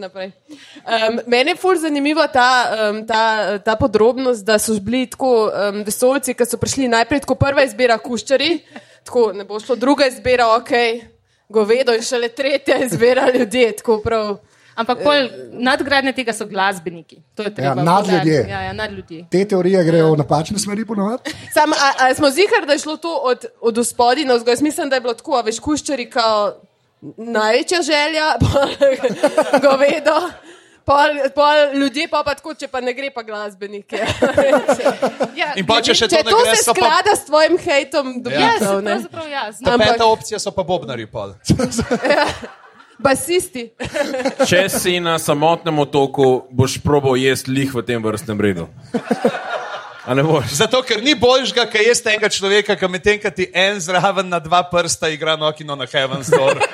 Naprej. 0.00 0.32
Um, 0.50 1.20
meni 1.26 1.50
je 1.54 1.56
fur 1.60 1.78
zanimiva 1.78 2.26
ta, 2.26 2.50
um, 2.90 3.06
ta, 3.06 3.58
ta 3.58 3.76
podrobnost, 3.76 4.44
da 4.44 4.58
so 4.58 4.74
bili 4.80 5.04
tako 5.06 5.46
um, 5.46 5.82
vesolci, 5.86 6.34
ki 6.34 6.46
so 6.46 6.58
prišli 6.58 6.88
najprej 6.90 7.22
kot 7.28 7.38
prva 7.38 7.62
izbira 7.66 7.98
kuščari, 7.98 8.56
tako 9.06 9.30
ne 9.36 9.46
bo 9.46 9.60
šlo 9.60 9.76
druga 9.76 10.08
izbira, 10.10 10.48
ok, 10.56 10.72
govedo 11.48 11.94
in 11.94 12.02
šele 12.02 12.32
tretja 12.34 12.80
izbira 12.86 13.30
ljudje. 13.36 13.76
tako 13.82 14.00
prav. 14.02 14.38
Ampak 14.80 14.98
pol 15.00 15.28
nadgradnje 15.60 16.12
tega 16.14 16.32
so 16.32 16.46
glasbeniki. 16.46 17.20
To 17.34 17.42
je 17.42 17.52
treba 17.52 17.70
Ja, 17.70 17.74
nadljudje. 17.76 18.18
poudariti. 18.18 18.50
Ja, 18.50 18.60
ja, 18.62 18.72
nadljudje. 18.74 19.20
Te 19.28 19.44
teorije 19.46 19.84
grejo 19.84 20.10
v 20.10 20.18
napačne 20.18 20.58
smeri, 20.58 20.84
ponovadi. 20.84 21.34
Sam, 21.52 21.72
a, 21.74 21.88
a 22.00 22.14
smo 22.14 22.30
zihar, 22.30 22.64
da 22.64 22.72
je 22.72 22.78
šlo 22.80 22.96
to 22.98 23.12
od, 23.24 23.44
od 23.60 23.74
gospodi 23.76 24.24
na 24.24 24.34
vzgoj? 24.34 24.56
Mislim, 24.60 24.88
da 24.88 24.96
je 24.96 25.00
bilo 25.02 25.14
tako, 25.14 25.34
a 25.34 25.42
veš, 25.42 25.58
kuščari 25.60 26.08
kao 26.08 26.54
največja 27.16 27.82
želja, 27.82 28.26
govedo. 29.64 30.16
Pol, 30.82 31.12
pol 31.30 31.56
ljudje 31.74 32.08
pa, 32.08 32.22
pa 32.24 32.34
tako, 32.34 32.54
če 32.54 32.66
pa 32.66 32.80
ne 32.80 32.92
gre 32.92 33.10
pa 33.10 33.22
glasbenike. 33.22 34.00
Ja, 35.36 35.52
In 35.54 35.64
pa 35.64 35.76
če 35.78 35.94
še 35.94 36.08
če 36.08 36.18
to 36.18 36.24
ne 36.24 36.32
to 36.32 36.40
gre, 36.40 36.54
se 36.56 36.64
so 36.64 36.72
pa 36.72 36.80
sklada 36.80 37.12
s 37.14 37.24
tvojim 37.24 37.54
hejtom, 37.58 38.06
Ja, 38.26 38.56
dobiš 38.58 38.82
ne? 38.82 38.96
jaz. 39.30 39.60
Ta 39.60 39.70
Ampak- 39.70 39.86
peta 39.86 40.06
opcija 40.06 40.38
so 40.38 40.50
pa 40.50 40.64
bobnari. 40.64 41.06
Pol. 41.06 41.36
Basisti. 43.00 43.70
Če 44.48 44.68
si 44.68 45.00
na 45.00 45.16
samotnem 45.18 45.78
otoku, 45.78 46.44
boš 46.50 46.78
probal 46.78 47.16
jesti 47.16 47.50
lih 47.50 47.72
v 47.72 47.82
tem 47.82 48.02
vrstnem 48.02 48.40
redu. 48.40 48.68
A 50.04 50.14
ne 50.14 50.22
boš? 50.22 50.52
Zato, 50.56 50.80
ker 50.82 51.00
ni 51.00 51.14
boljšega, 51.14 51.66
kaj 51.66 51.86
jaz 51.86 52.00
tega 52.02 52.28
človeka, 52.28 52.76
ki 52.76 52.88
medtem, 52.88 53.20
ko 53.20 53.30
ti 53.30 53.48
en 53.54 53.78
zraven 53.78 54.28
na 54.28 54.38
dva 54.38 54.62
prsta 54.64 55.08
igra 55.08 55.36
nokino 55.36 55.76
na 55.76 55.86
Heaven's 55.86 56.28
Door. 56.28 56.60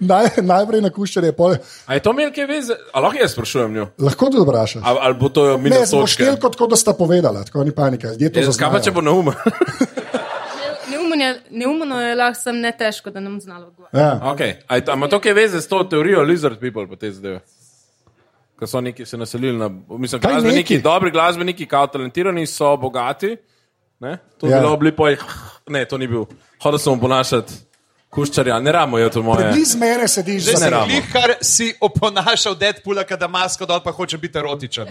Naj, 0.00 0.26
najprej 0.42 0.82
na 0.82 0.90
kuščarje, 0.90 1.32
pol, 1.32 1.54
A 1.86 1.94
je 1.94 2.02
to 2.02 2.12
imel 2.12 2.28
kaj 2.28 2.44
veze? 2.44 2.74
A 2.92 3.00
lahko 3.00 3.16
jaz 3.16 3.32
sprašujem 3.32 3.72
njo? 3.72 3.84
lahko 3.98 4.26
tudi 4.26 4.42
vprašaš. 4.42 4.82
Ali, 4.84 5.14
bo 5.14 5.28
to 5.28 5.44
Ne, 5.46 5.62
minus 5.62 5.88
smo 5.88 6.02
točke? 6.02 6.24
štel 6.24 6.36
kot, 6.36 6.56
kot 6.56 6.70
da 6.70 6.76
sta 6.76 6.92
povedala, 6.92 7.44
tako 7.44 7.64
ni 7.64 7.72
panike. 7.72 8.06
Ljudje 8.10 8.32
to 8.32 8.40
Ja, 8.40 8.52
Kaj 8.52 8.70
pa 8.70 8.80
če 8.80 8.90
zaznajo. 8.90 9.22
bo 9.22 9.32
neumen? 11.04 11.18
Neumno 11.18 11.24
je, 11.24 11.40
neumno 11.52 12.00
je 12.00 12.14
lahko 12.14 12.40
sem 12.40 12.60
ne 12.60 12.72
težko, 12.72 13.10
da 13.10 13.20
ne 13.20 13.30
bom 13.30 13.40
znala 13.40 13.66
odgovoriti. 13.66 13.96
Ja. 13.96 14.20
Okay. 14.24 14.54
A 14.66 14.76
je 14.76 14.84
to- 14.84 14.92
a 14.92 14.94
ima 14.94 15.08
to 15.08 15.20
kaj 15.20 15.32
veze 15.32 15.60
s 15.60 15.68
to 15.68 15.84
teorijo 15.84 16.22
lizard 16.22 16.58
people 16.58 16.86
po 16.88 16.96
te 16.96 17.10
zadeve? 17.10 17.40
Ko 18.56 18.66
so 18.66 18.80
neki 18.80 19.06
se 19.06 19.16
naselili 19.16 19.58
na, 19.58 19.68
mislim, 19.90 20.20
Kaj 20.20 20.32
glasbeniki, 20.32 20.74
neki? 20.74 20.82
dobri 20.82 21.10
glasbeniki, 21.10 21.66
kao 21.66 21.86
talentirani, 21.86 22.46
so 22.46 22.76
bogati. 22.76 23.36
Ne? 24.00 24.18
To 24.38 24.46
je 24.46 24.50
Ja. 24.50 24.58
bilo 24.58 24.72
oblipo, 24.72 25.04
ne, 25.68 25.84
to 25.84 25.98
ni 25.98 26.06
bil. 26.06 26.24
Hodil 26.60 26.78
sem 26.78 27.00
ponašati 27.00 27.52
kuščarja, 28.10 28.60
ne 28.60 28.72
ramo 28.72 28.98
je 28.98 29.10
to 29.10 29.22
moje. 29.22 29.48
Bliz 29.48 29.76
mene 29.76 30.08
sediš 30.08 30.42
Zdaj 30.42 30.52
za 30.52 30.58
si 30.58 30.64
ne 30.64 30.70
ramo. 30.70 30.86
glih, 30.86 31.04
kar 31.12 31.34
si 31.40 31.74
oponašal 31.80 32.54
Deadpoola, 32.54 33.04
kada 33.04 33.28
masko 33.28 33.66
dol 33.66 33.80
pa 33.80 33.90
hoče 33.90 34.18
biti 34.18 34.38
erotičen. 34.38 34.86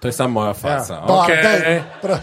To 0.00 0.08
je 0.08 0.12
samo 0.12 0.30
moja 0.30 0.54
faca. 0.54 0.94
Ja, 0.94 1.00
Ja. 1.00 1.06
da, 1.06 1.12
Okay. 1.14 2.20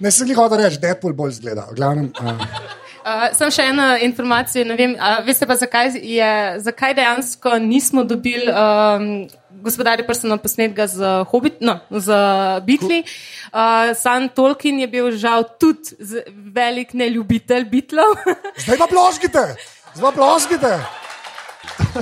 Ne 0.00 0.10
se 0.10 0.24
jih 0.24 0.36
hoče 0.36 0.56
reči, 0.56 0.80
Deadpool 0.80 1.12
bolj 1.12 1.38
zgleda. 1.40 1.68
Glavnem, 1.76 2.12
uh, 2.24 2.78
Uh, 3.00 3.30
sem 3.32 3.48
še 3.48 3.64
eno 3.70 3.84
informacijo. 4.04 4.66
ne 4.68 4.74
Vem, 4.76 4.92
a, 5.00 5.22
veste 5.24 5.46
pa, 5.48 5.56
zakaj, 5.56 5.94
je, 6.04 6.32
zakaj 6.60 6.92
dejansko 6.98 7.54
nismo 7.64 8.04
dobili 8.04 8.44
um, 8.52 9.06
gospodarja 9.64 10.04
prstena 10.04 10.36
posnetka 10.36 10.84
z, 10.84 11.14
Hobbit, 11.32 11.62
no, 11.64 11.78
z 11.88 12.20
Bitli. 12.68 13.00
Uh, 13.48 13.96
Sam 13.96 14.28
Tolkien 14.36 14.84
je 14.84 14.90
bil 14.92 15.10
žal 15.16 15.48
tudi 15.56 15.96
velik 16.52 16.92
neljubitelj 16.92 17.70
Bitlov. 17.72 18.20
zdaj 18.68 18.76
pa 18.84 18.92
ploskite, 18.92 19.48
zdaj 19.96 20.04
pa 20.04 20.16
ploskite. 20.20 20.76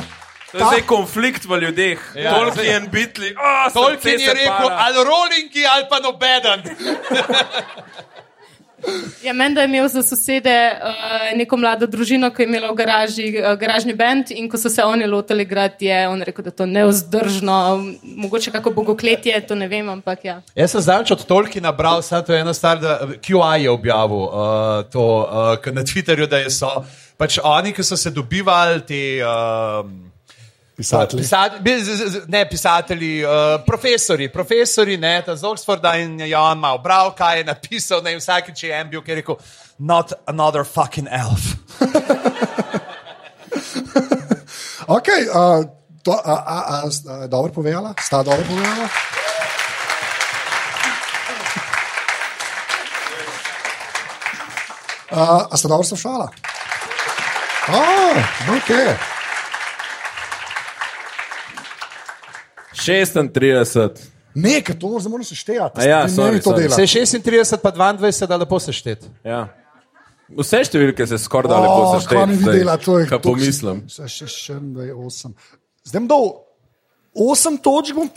To 0.53 0.59
je 0.59 0.65
zdaj 0.65 0.83
konflikt 0.87 1.45
v 1.45 1.61
ljudeh. 1.61 2.01
Ja, 2.15 2.23
Ja, 2.23 2.35
Tolkien, 2.35 2.89
Bitli. 2.91 3.35
Oh, 3.37 3.73
Tolkien 3.73 4.21
je 4.21 4.35
rekel, 4.35 4.69
ali 4.71 5.05
rolingi 5.05 5.67
ali 5.67 5.85
pa 5.91 6.01
nobeden. 6.01 6.63
Ja, 9.23 9.33
Menda 9.33 9.61
je 9.61 9.67
imel 9.67 9.89
za 9.89 10.03
sosede 10.03 10.71
uh, 10.71 11.39
neko 11.39 11.57
mlado 11.57 11.87
družino, 11.87 12.31
ki 12.31 12.43
je 12.43 12.47
imela 12.47 12.71
v 12.71 12.77
garaži 12.79 13.25
uh, 13.41 13.57
garažni 13.59 13.93
bend 13.95 14.31
in 14.31 14.47
ko 14.49 14.57
so 14.59 14.71
se 14.71 14.85
oni 14.85 15.07
lotili 15.07 15.43
igrati, 15.43 15.87
je 15.87 16.09
on 16.09 16.23
rekel, 16.23 16.45
da 16.45 16.49
je 16.49 16.57
to 16.57 16.67
neuzdržno, 16.67 17.57
mogoče 18.03 18.51
kako 18.51 18.71
bogokletje, 18.71 19.41
to 19.47 19.55
ne 19.59 19.69
vem, 19.69 19.89
ampak 19.89 20.25
ja. 20.25 20.41
Jaz 20.55 20.71
sem 20.71 20.81
zdaj 20.81 21.11
od 21.11 21.27
Tolkiena 21.27 21.73
bral, 21.73 22.03
samo 22.03 22.23
to 22.23 22.33
je 22.33 22.41
ena 22.41 22.55
stvar, 22.55 22.79
da 22.79 23.01
QI 23.19 23.63
je 23.63 23.71
objavil 23.71 24.23
uh, 24.31 24.87
to 24.93 25.05
uh, 25.27 25.73
na 25.75 25.83
Twitterju, 25.83 26.31
da 26.31 26.39
je 26.39 26.51
so 26.51 26.71
pač 27.19 27.41
oni, 27.43 27.75
ki 27.75 27.83
so 27.83 27.97
se 27.97 28.15
dobivali 28.15 28.87
te. 28.87 29.03
Uh, 29.27 30.08
Pisatelji. 30.79 31.23
Pisat, 31.23 31.59
bi- 31.61 31.81
z- 31.83 31.97
z- 31.97 32.11
z- 32.12 32.25
ne, 32.31 32.45
pisatelji, 32.49 33.25
uh, 33.27 33.31
profesori, 33.67 34.29
profesori, 34.31 34.97
ne, 34.97 35.23
z 35.27 35.43
Oxforda 35.45 35.97
in 35.99 36.21
je 36.21 36.37
on 36.38 36.59
malo 36.59 36.79
bral, 36.79 37.11
kaj 37.19 37.38
je 37.38 37.45
napisal, 37.45 38.03
ne, 38.03 38.14
vsakič 38.17 38.62
je 38.62 38.71
en 38.71 38.87
bil, 38.91 39.03
ki 39.03 39.11
je 39.11 39.17
rekel, 39.19 39.37
not 39.79 40.12
another 40.27 40.62
fucking 40.64 41.09
elf. 41.11 41.43
Okay, 44.88 45.29
uh, 45.29 45.69
to, 46.03 46.12
a, 46.17 46.33
a, 46.33 46.59
a, 46.64 46.77
a, 46.88 47.27
dobro 47.29 47.53
povedala, 47.53 47.93
sta 48.01 48.23
dobro 48.25 48.41
povedala. 48.49 48.88
Uh, 55.12 55.45
a 55.53 55.57
sta 55.57 55.69
dobro 55.69 55.85
slušala? 55.85 56.29
Oh, 57.69 58.17
okay. 58.57 58.97
36. 62.88 64.09
Ne, 64.38 64.59
ker 64.62 64.77
to 64.79 64.90
zdaj 65.01 65.11
moram 65.11 65.27
seštevati. 65.27 65.81
A 65.81 65.85
ja, 65.85 66.01
sorry, 66.09 66.42
to 66.42 66.53
dela. 66.57 66.74
Se 66.77 66.83
je 66.83 67.07
36 67.07 67.62
pa 67.62 67.72
22, 67.72 68.27
da 68.27 68.37
lepo 68.37 68.61
seštet. 68.62 69.07
Ja. 69.27 69.46
Vse 70.29 70.61
številke 70.68 71.07
se 71.09 71.16
skoraj 71.18 71.48
da 71.51 71.61
lepo 71.64 71.79
Oh, 71.79 71.92
kaj 71.94 72.03
sešteti. 72.03 72.27
mi 72.29 72.37
videla, 72.42 72.77
to 72.77 72.98
je 73.01 73.09
Kaj 73.09 73.22
pomislim. 73.24 73.81
Še 73.88 74.09
še 74.12 74.29
še 74.29 74.59
dve, 74.61 74.90
osem. 74.92 75.33
Zdaj 75.88 76.05
bom 76.05 76.11
dal 76.12 76.29
osem 77.18 77.57
točk, 77.59 77.96
bom, 77.96 78.11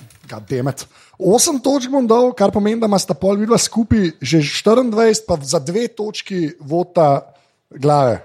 demet. 0.49 0.83
Osem 1.17 1.57
točk 1.63 1.89
bom 1.89 2.05
dal, 2.07 2.33
kar 2.37 2.51
pomeni, 2.51 2.81
da 2.81 2.89
ima 2.91 2.99
sta 2.99 3.15
pol 3.17 3.39
vidva 3.39 3.57
skupaj 3.57 4.11
že 4.21 4.43
24, 4.43 5.25
pa 5.25 5.39
za 5.41 5.63
dve 5.63 5.87
točki 5.87 6.51
vota 6.59 7.33
glave. 7.71 8.19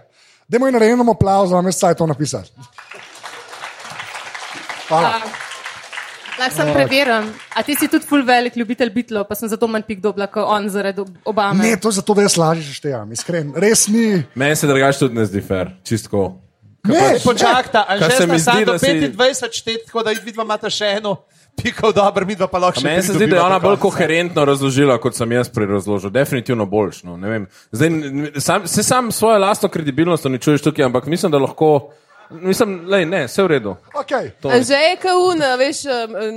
Dajmo 0.51 0.69
in 0.69 0.77
naredimo 0.77 1.15
aplauz, 1.15 1.51
da 1.51 1.57
vam 1.57 1.67
je 1.71 1.79
saj 1.79 1.95
to 1.95 2.07
napisati. 2.07 2.51
Hvala. 4.89 5.46
Lahko 6.39 6.55
sem 6.55 6.73
preveril, 6.75 7.29
a 7.57 7.63
ti 7.65 7.75
si 7.75 7.89
tudi 7.89 8.07
full 8.07 8.25
velik 8.27 8.57
ljubitelj 8.57 8.91
Bitlov, 8.93 9.25
pa 9.29 9.35
sem 9.35 9.49
zato 9.49 9.69
manj 9.69 9.87
pik 9.89 10.01
dobila 10.05 10.27
kot 10.27 10.45
on 10.45 10.69
zaradi 10.69 11.05
Obame. 11.25 11.63
Ne, 11.65 11.77
to 11.81 11.89
je 11.89 12.01
zato, 12.01 12.15
da 12.15 12.27
jaz 12.27 12.37
lažje 12.37 12.75
štejem, 12.77 13.13
iskren. 13.17 13.55
Res 13.57 13.87
ni. 13.89 14.23
Meni 14.35 14.57
se 14.57 14.69
drugače 14.69 14.99
tudi 15.07 15.15
ne 15.17 15.25
zdi 15.27 15.41
fair, 15.41 15.73
čistko. 15.85 16.27
Ne, 16.87 17.17
Počakajte, 17.25 17.81
Kar 17.99 18.13
se 18.13 18.23
že 18.23 18.29
zdi, 18.29 18.39
samo 18.39 18.65
do 18.65 18.73
da 18.73 18.79
si- 18.79 19.13
25 19.17 19.53
štet, 19.53 19.87
tako 19.87 20.03
da 20.07 20.13
vidva 20.25 20.45
imate 20.45 20.71
še 20.71 20.93
eno. 21.01 21.17
Pikal 21.57 21.93
dobro, 21.93 22.27
mi 22.27 22.37
dva 22.37 22.47
pa 22.53 22.59
lahko 22.61 22.81
še 22.81 22.85
Meni 22.85 23.03
se 23.03 23.15
zdi, 23.17 23.27
da 23.27 23.37
je 23.37 23.43
ona 23.43 23.59
bolj 23.59 23.79
koherentno 23.81 24.45
razložila, 24.45 24.99
kot 25.01 25.17
sem 25.17 25.33
jaz 25.33 25.49
prej 25.49 25.67
razložil. 25.73 26.13
Definitivno 26.13 26.67
boljš. 26.69 27.03
No. 27.09 27.17
Ne 27.17 27.29
vem. 27.29 27.47
Zdaj, 27.73 27.91
sam, 28.45 28.67
se 28.69 28.83
sam 28.83 29.09
svojo 29.13 29.39
lastno 29.41 29.69
kredibilnost 29.73 30.27
uničuješ 30.29 30.63
tukaj, 30.63 30.85
ampak 30.85 31.07
mislim, 31.07 31.33
da 31.33 31.39
lahko 31.41 31.91
Mislim, 32.31 32.87
lej, 32.87 33.05
ne, 33.07 33.27
vse 33.27 33.43
v 33.43 33.47
redu. 33.49 33.77
Okay. 33.95 34.33
To- 34.41 34.51
Že 34.51 34.75
je 34.77 34.97
kaun, 34.97 35.39
veš, 35.57 35.79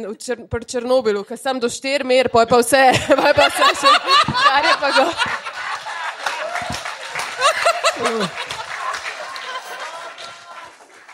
v 0.05 0.15
Čr 0.15 0.45
pri 0.45 0.61
Černobilu, 0.63 1.23
ki 1.23 1.33
sem 1.35 1.57
do 1.57 1.65
štir 1.67 2.03
mer, 2.03 2.29
pa 2.29 2.41
je 2.41 2.47
pa 2.47 2.57
vse, 2.57 2.83
pa 3.19 3.25
je 3.25 3.33
pa 3.33 3.45
vse 3.47 3.67
še, 3.75 3.93
kar 4.27 4.63
je 4.63 4.75
pa 4.77 4.89
go. 4.91 5.05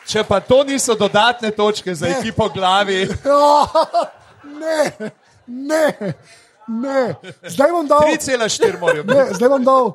Če 0.06 0.22
pa 0.24 0.38
to 0.40 0.64
niso 0.64 0.94
dodatne 0.94 1.50
točke 1.52 1.96
za 1.96 2.08
ekipo 2.10 2.50
glavi, 2.50 3.08
Ne, 4.56 4.92
ne, 5.48 5.86
ne. 6.68 7.00
Zdaj 7.44 7.72
bom 7.72 7.88
dal. 7.88 8.06
3,4 8.08 8.80
morajo 8.80 9.04
biti. 9.04 9.18
Ne, 9.18 9.34
zdaj 9.34 9.50
bom 9.50 9.64
dal. 9.64 9.88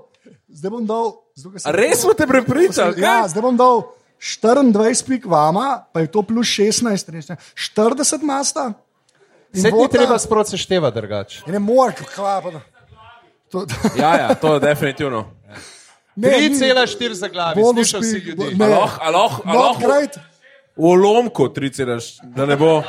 Zdaj 0.50 0.70
bom 0.70 0.84
dal. 0.84 1.06
Ker 1.36 1.54
sem- 1.54 1.70
A 1.70 1.72
res 1.72 2.02
smo 2.02 2.12
te 2.12 2.26
prepričali? 2.26 3.00
Ja, 3.00 3.22
zdaj 3.26 3.42
bom 3.42 3.56
dal 3.56 3.86
24 4.20 5.06
pik 5.06 5.24
vama, 5.26 5.84
pa 5.92 6.00
je 6.00 6.10
to 6.12 6.22
plus 6.22 6.46
16, 6.46 7.08
res 7.08 7.28
ne. 7.28 7.36
40 7.56 8.22
masta. 8.22 8.72
Se 9.54 9.70
ti 9.70 9.86
treba 9.90 10.18
sproti 10.18 10.50
seštevati 10.50 10.94
drugače. 10.94 11.42
Ne 11.46 11.58
more, 11.58 11.94
kako 11.94 12.52
to. 13.50 13.66
Ja, 13.98 14.16
ja, 14.16 14.34
to 14.34 14.54
je 14.54 14.60
definitivno. 14.60 15.30
Ne, 16.16 16.28
ni- 16.30 16.50
3,4 16.50 17.12
za 17.12 17.28
glavi, 17.28 17.62
bonus 17.62 17.88
slišal 17.90 18.02
si 18.02 18.16
ljudi. 18.16 18.54
ne. 18.54 18.64
Aloh, 18.64 18.98
aloh, 19.00 19.32
Not 19.44 19.56
aloh, 19.56 19.78
great. 19.78 20.18
v 20.76 20.94
lomku 20.94 21.48
3,4, 21.48 22.20
da 22.36 22.46
ne 22.46 22.56
bo. 22.56 22.82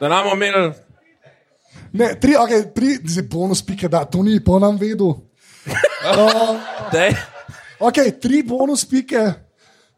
Da 0.00 0.08
nam 0.08 0.26
imeli. 0.32 0.72
Ne, 1.92 2.14
tri, 2.20 2.34
okay, 2.34 2.74
tri, 2.74 2.98
zdaj 3.04 3.28
bonus 3.28 3.62
pike, 3.62 3.88
da 3.88 4.04
to 4.04 4.22
ni 4.22 4.40
po 4.44 4.58
nam 4.58 4.76
vedel. 4.76 5.12
Dej. 6.92 7.12
Okay, 7.80 8.20
tri 8.20 8.42
bonus 8.42 8.84
pike 8.84 9.32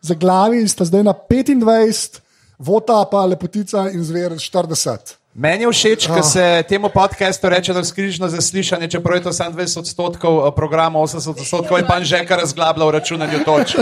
za 0.05 0.14
glavi 0.14 0.68
sta 0.68 0.84
zdaj 0.84 1.02
na 1.02 1.14
25, 1.16 2.20
vota 2.59 3.05
pa 3.11 3.24
lepotica 3.24 3.88
in 3.90 4.05
zver 4.05 4.36
40. 4.36 5.16
Meni 5.34 5.64
je 5.64 5.70
všeč, 5.72 6.07
ker 6.07 6.22
se 6.22 6.62
temu 6.68 6.88
podkastu 6.94 7.48
reče, 7.50 7.72
da 7.74 7.82
je 7.82 7.88
skrižno 7.88 8.28
zaslišanje, 8.30 8.86
čeprav 8.90 9.16
je 9.18 9.22
to 9.22 9.32
samo 9.32 9.57
20 9.57 9.78
odstotkov 9.80 10.46
eh, 10.46 10.52
programa, 10.55 10.98
80 10.98 11.40
odstotkov 11.40 11.78
je 11.78 11.86
pa 11.86 11.98
že 12.05 12.20
kar 12.26 12.38
razglabljal 12.38 12.88
v 12.88 12.94
računanju 13.00 13.40
točk. 13.44 13.80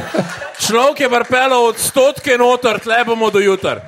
Človek 0.64 1.00
je 1.00 1.08
vrpelo 1.12 1.58
odstotke 1.68 2.38
noter, 2.38 2.80
tle 2.80 3.04
bomo 3.04 3.28
do 3.30 3.42
jutra. 3.42 3.82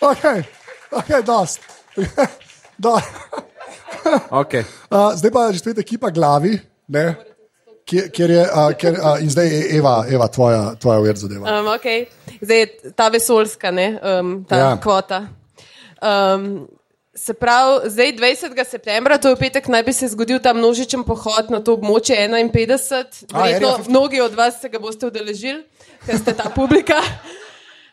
Okay, 0.00 0.44
okay, 0.92 1.22
dost. 1.24 1.60
Do. 2.78 2.98
Okay. 4.30 4.64
Uh, 4.94 5.10
zdaj 5.14 5.30
pa 5.30 5.50
že 5.50 5.58
spet 5.58 5.78
ekipa 5.78 6.10
glavi, 6.10 6.54
ne? 6.86 7.33
Kjer, 7.84 8.10
kjer 8.10 8.30
je, 8.30 8.42
uh, 8.42 8.70
kjer, 8.80 8.94
uh, 9.00 9.22
in 9.22 9.30
zdaj 9.30 9.46
je 9.46 9.76
Eva, 9.78 10.04
Eva 10.10 10.28
tvoja, 10.28 10.74
tvoja 10.80 10.98
uver 11.00 11.16
zadeva. 11.16 11.58
Um, 11.60 11.66
okay. 11.66 12.06
Zdaj 12.40 12.58
je 12.58 12.92
ta 12.96 13.08
vesoljska, 13.08 13.70
ne, 13.70 14.00
um, 14.20 14.44
ta 14.48 14.56
Ja. 14.56 14.80
kvota. 14.80 15.26
Um, 16.02 16.68
se 17.14 17.34
pravi, 17.34 17.90
zdaj 17.90 18.12
20. 18.12 18.64
septembra, 18.64 19.18
to 19.18 19.28
je 19.28 19.36
petek, 19.36 19.68
naj 19.68 19.82
bi 19.82 19.92
se 19.92 20.08
zgodil 20.08 20.38
ta 20.42 20.52
množičen 20.52 21.04
pohod 21.04 21.50
na 21.50 21.60
to 21.60 21.76
območje 21.76 22.16
51. 22.16 23.04
A, 23.32 23.42
Verjetno 23.42 23.68
Area 23.68 23.76
51. 23.78 23.88
mnogi 23.88 24.20
od 24.20 24.34
vas 24.34 24.60
se 24.60 24.68
ga 24.68 24.78
boste 24.78 25.06
udeležili, 25.06 25.62
ker 26.06 26.18
ste 26.18 26.32
ta 26.34 26.50
publika. 26.54 27.00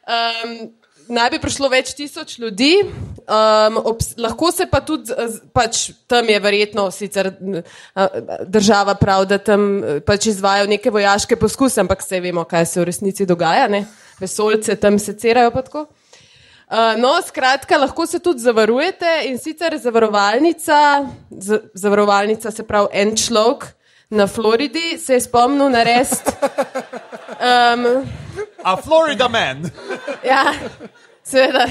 Um, 0.02 0.74
naj 1.12 1.30
bi 1.34 1.40
prišlo 1.44 1.70
več 1.72 1.94
tisoč 1.98 2.38
ljudi, 2.42 2.72
um, 2.82 3.80
obs, 3.92 4.14
lahko 4.22 4.52
se 4.56 4.68
pa 4.72 4.82
tudi, 4.86 5.14
pač, 5.54 5.92
tam 6.10 6.30
je 6.30 6.40
verjetno 6.44 6.88
sicer 6.96 7.32
država 8.48 8.96
prav, 9.00 9.26
da 9.30 9.38
tam 9.38 9.66
eh, 9.84 10.00
pač 10.06 10.32
izvajo 10.32 10.70
neke 10.72 10.94
vojaške 10.94 11.38
poskuse, 11.40 11.82
ampak 11.84 12.04
vse 12.06 12.22
vemo, 12.24 12.46
kaj 12.48 12.70
se 12.70 12.82
v 12.82 12.88
resnici 12.92 13.28
dogaja, 13.30 13.68
ne? 13.72 13.86
vesolce 14.22 14.76
tam 14.78 15.00
se 15.02 15.16
cerajo 15.18 15.50
pa 15.52 15.64
tako. 15.66 15.88
Uh, 16.72 16.94
no, 17.02 17.16
skratka, 17.26 17.76
lahko 17.82 18.06
se 18.08 18.22
tudi 18.24 18.40
zavarujete 18.46 19.26
in 19.28 19.40
sicer 19.42 19.76
zavarovalnica, 19.82 20.78
z, 21.32 21.58
zavarovalnica 21.76 22.52
se 22.54 22.64
pravi 22.64 23.02
en 23.02 23.16
človek 23.20 23.66
na 24.12 24.28
Floridi 24.28 24.98
se 25.00 25.14
je 25.14 25.22
spomnil 25.22 25.70
narediti. 25.70 26.32
Um, 27.42 28.06
A 28.64 28.78
Florida 28.78 29.28
man. 29.28 29.72
Ja, 30.24 30.54
seveda. 31.24 31.66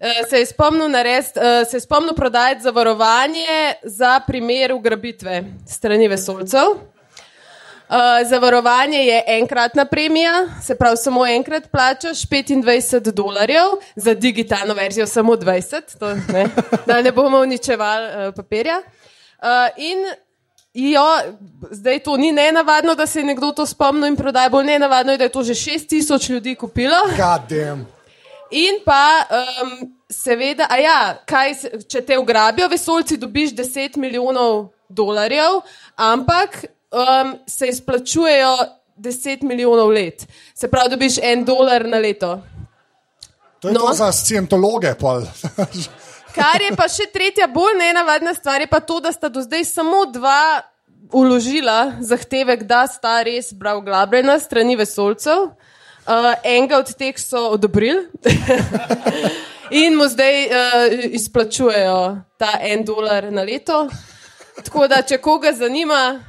eh, 0.00 0.22
Se 0.30 0.38
je 0.38 0.46
spomnil 0.46 0.88
narediti, 0.88 1.38
eh, 1.38 1.64
se 1.64 1.76
je 1.76 1.80
spomnil 1.80 2.14
prodajati 2.14 2.62
zavarovanje 2.62 3.74
za 3.82 4.20
primer 4.26 4.72
ugrabitve 4.72 5.44
strani 5.68 6.08
vesolcev. 6.08 6.62
Uh, 7.88 7.98
zavarovanje 8.28 8.98
je 8.98 9.24
enkratna 9.26 9.84
premija, 9.84 10.46
se 10.66 10.74
pravi, 10.74 10.96
samo 10.96 11.26
enkrat 11.26 11.70
plačaš 11.70 12.22
25 12.22 13.10
dolarjev, 13.12 13.64
za 13.96 14.14
digitalno 14.14 14.74
verzijo 14.74 15.06
samo 15.06 15.32
20, 15.32 15.98
to, 15.98 16.14
ne, 16.32 16.46
da 16.86 17.02
ne 17.02 17.12
bomo 17.12 17.38
uničevali 17.40 18.32
papirja. 18.32 18.82
In 19.76 19.98
jo, 20.74 21.04
zdaj 21.70 21.98
to 21.98 22.16
ni 22.16 22.32
nenavadno, 22.32 22.94
da 22.94 23.06
se 23.06 23.20
je 23.20 23.24
nekdo 23.24 23.52
to 23.52 23.66
spomnil 23.66 24.06
in 24.06 24.16
prodaja, 24.16 24.48
bolj 24.48 24.64
nenavadno 24.64 25.12
je, 25.12 25.18
da 25.18 25.24
je 25.24 25.30
to 25.32 25.42
že 25.42 25.52
6000 25.52 26.30
ljudi 26.30 26.54
kupilo. 26.54 26.96
Damn. 27.48 27.86
In 28.52 28.82
pa, 28.84 29.24
um, 29.32 29.70
seveda, 30.12 30.66
a 30.68 30.76
ja, 30.76 30.98
kaj, 31.26 31.54
če 31.88 32.02
te 32.04 32.18
ugrabijo, 32.20 32.68
vesolci 32.68 33.16
dobiš 33.16 33.54
10 33.56 33.96
milijonov 33.96 34.66
dolarjev, 34.92 35.62
ampak 35.96 36.58
um, 36.92 37.34
se 37.48 37.70
izplačujejo 37.72 38.52
10 39.00 39.42
milijonov 39.48 39.88
let. 39.90 40.26
Se 40.54 40.68
pravi, 40.68 40.90
dobiš 40.92 41.16
en 41.22 41.44
dolar 41.48 41.86
na 41.88 41.98
leto. 41.98 42.34
To 43.60 43.68
je 43.68 43.74
No. 43.74 43.86
to 43.86 43.92
za 43.94 44.12
scientologe. 44.12 44.94
Kar 46.36 46.60
je 46.60 46.76
pa 46.76 46.88
še 46.88 47.06
tretja 47.12 47.46
bolj 47.46 47.76
nenavadna 47.78 48.34
stvar, 48.34 48.60
je 48.60 48.66
pa 48.66 48.80
to, 48.80 49.00
da 49.00 49.12
sta 49.12 49.28
do 49.28 49.40
zdaj 49.40 49.64
samo 49.64 50.04
dva 50.12 50.60
uložila 51.12 51.92
zahtevek, 52.00 52.62
da 52.64 52.86
sta 52.88 53.22
res 53.22 53.52
bral 53.52 53.80
glabljena 53.84 54.38
strani 54.40 54.76
vesolcev. 54.76 55.52
Uh, 56.06 56.34
enega 56.42 56.78
od 56.78 56.94
teh 56.98 57.18
so 57.18 57.48
odobrili 57.54 58.08
in 59.82 59.94
mu 59.94 60.08
zdaj 60.08 60.46
uh, 60.46 60.52
izplačujejo 61.14 62.16
ta 62.36 62.58
en 62.60 62.84
dolar 62.84 63.32
na 63.32 63.42
leto. 63.42 63.88
Tako 64.64 64.88
da, 64.88 65.02
če 65.02 65.18
koga 65.18 65.52
zanima, 65.52 66.20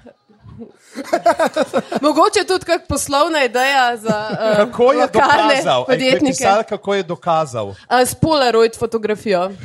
mogoče 2.01 2.43
tudi 2.47 2.65
kak 2.65 2.87
poslovna 2.87 3.43
ideja 3.43 3.97
za 3.97 4.29
uh, 4.31 4.57
Kako 4.57 4.93
je 4.93 5.07
dokazal? 5.13 5.85
A 5.87 5.91
je 5.91 5.97
podjetnike. 5.97 6.37
pisal, 6.37 6.63
kako 6.69 6.93
je 6.93 7.03
dokazal? 7.03 7.67
Uh, 7.67 7.75
s 7.89 8.15
Polaroid 8.15 8.77
fotografijo. 8.79 9.49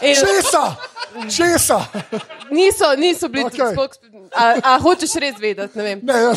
Česa? 0.00 0.74
Česa? 1.26 1.80
niso, 2.50 2.94
niso 2.96 3.28
bili 3.28 3.44
okay. 3.44 3.76
a, 4.34 4.54
a 4.62 4.78
hočeš 4.82 5.14
res 5.22 5.40
vedeti, 5.40 5.78
ne 5.78 5.84
vem. 5.84 6.00
Ne, 6.02 6.20
ja. 6.22 6.32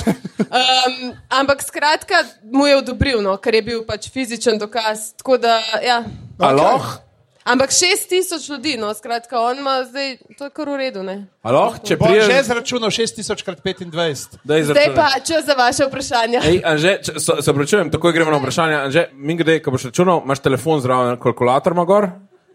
Um, 0.52 1.14
ampak 1.30 1.64
skratka, 1.64 2.24
mu 2.44 2.68
je 2.68 2.82
odobril, 2.82 3.22
no, 3.22 3.38
ker 3.38 3.56
je 3.56 3.62
bil 3.62 3.86
pač 3.88 4.10
fizičen 4.10 4.60
dokaz. 4.60 5.14
Tako 5.22 5.38
da, 5.38 5.60
ja. 5.86 6.04
Aloh, 6.42 6.98
Ampak 7.44 7.72
šest 7.74 8.10
tisoč 8.10 8.50
ljudi, 8.50 8.76
no, 8.78 8.94
skratka, 8.94 9.40
on 9.40 9.58
ima 9.58 9.84
zdaj, 9.84 10.18
to 10.38 10.46
je 10.46 10.50
kar 10.54 10.70
v 10.70 10.76
redu, 10.78 11.02
ne. 11.04 11.26
aloh, 11.42 11.74
če 11.82 11.98
Bo 11.98 12.06
že 12.06 12.20
priješ, 12.22 12.46
zračunal 12.46 12.94
6000 12.94 13.46
krat 13.46 13.64
25. 13.66 14.38
da 14.44 14.56
je 14.60 14.66
Zdaj 14.70 14.90
pa 14.96 15.08
čas 15.26 15.46
za 15.46 15.56
vaše 15.58 15.88
vprašanja. 15.90 16.44
Ej, 16.46 16.62
Anže, 16.66 16.92
če, 17.02 17.16
so, 17.18 17.40
se 17.42 17.54
pravičujem, 17.54 17.90
takoj 17.90 18.14
gremo 18.14 18.32
na 18.32 18.38
vprašanje. 18.38 18.76
Anže, 18.84 19.08
mi 19.18 19.34
gre, 19.40 19.58
ko 19.58 19.74
boš 19.74 19.90
računal, 19.90 20.22
imaš 20.22 20.44
telefon 20.46 20.86
zraven, 20.86 21.18
kalkulator 21.24 21.74
ima 21.74 21.86
gor, 21.90 22.12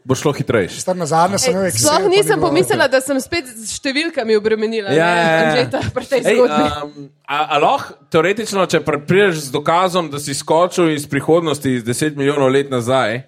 bo 0.06 0.14
šlo 0.14 0.30
Ej, 0.30 1.74
Excel, 1.74 1.90
Sploh 1.90 2.06
nisem 2.06 2.40
pomislila, 2.40 2.86
da 2.86 3.00
sem 3.02 3.18
spet 3.18 3.48
z 3.50 3.66
številkami 3.74 4.36
obremenila. 4.38 4.94
Ja, 4.94 5.08
ne, 5.10 5.22
ja, 5.22 5.26
ja. 5.26 5.40
Anžeta, 5.50 5.80
pri 5.90 6.06
tej 6.06 6.20
Ej, 6.22 6.38
zgodbi. 6.38 6.62
um, 6.62 7.08
a, 7.26 7.38
a 7.42 7.58
lahko 7.58 7.96
teoretično, 8.14 8.66
če 8.70 8.80
pri- 8.86 9.02
prideš 9.02 9.48
z 9.48 9.54
dokazom, 9.56 10.10
da 10.12 10.22
si 10.22 10.36
skočil 10.36 10.94
iz 10.94 11.08
prihodnosti, 11.10 11.74
iz 11.80 11.82
10 11.82 12.14
milijonov 12.14 12.54
let 12.54 12.70
nazaj, 12.70 13.24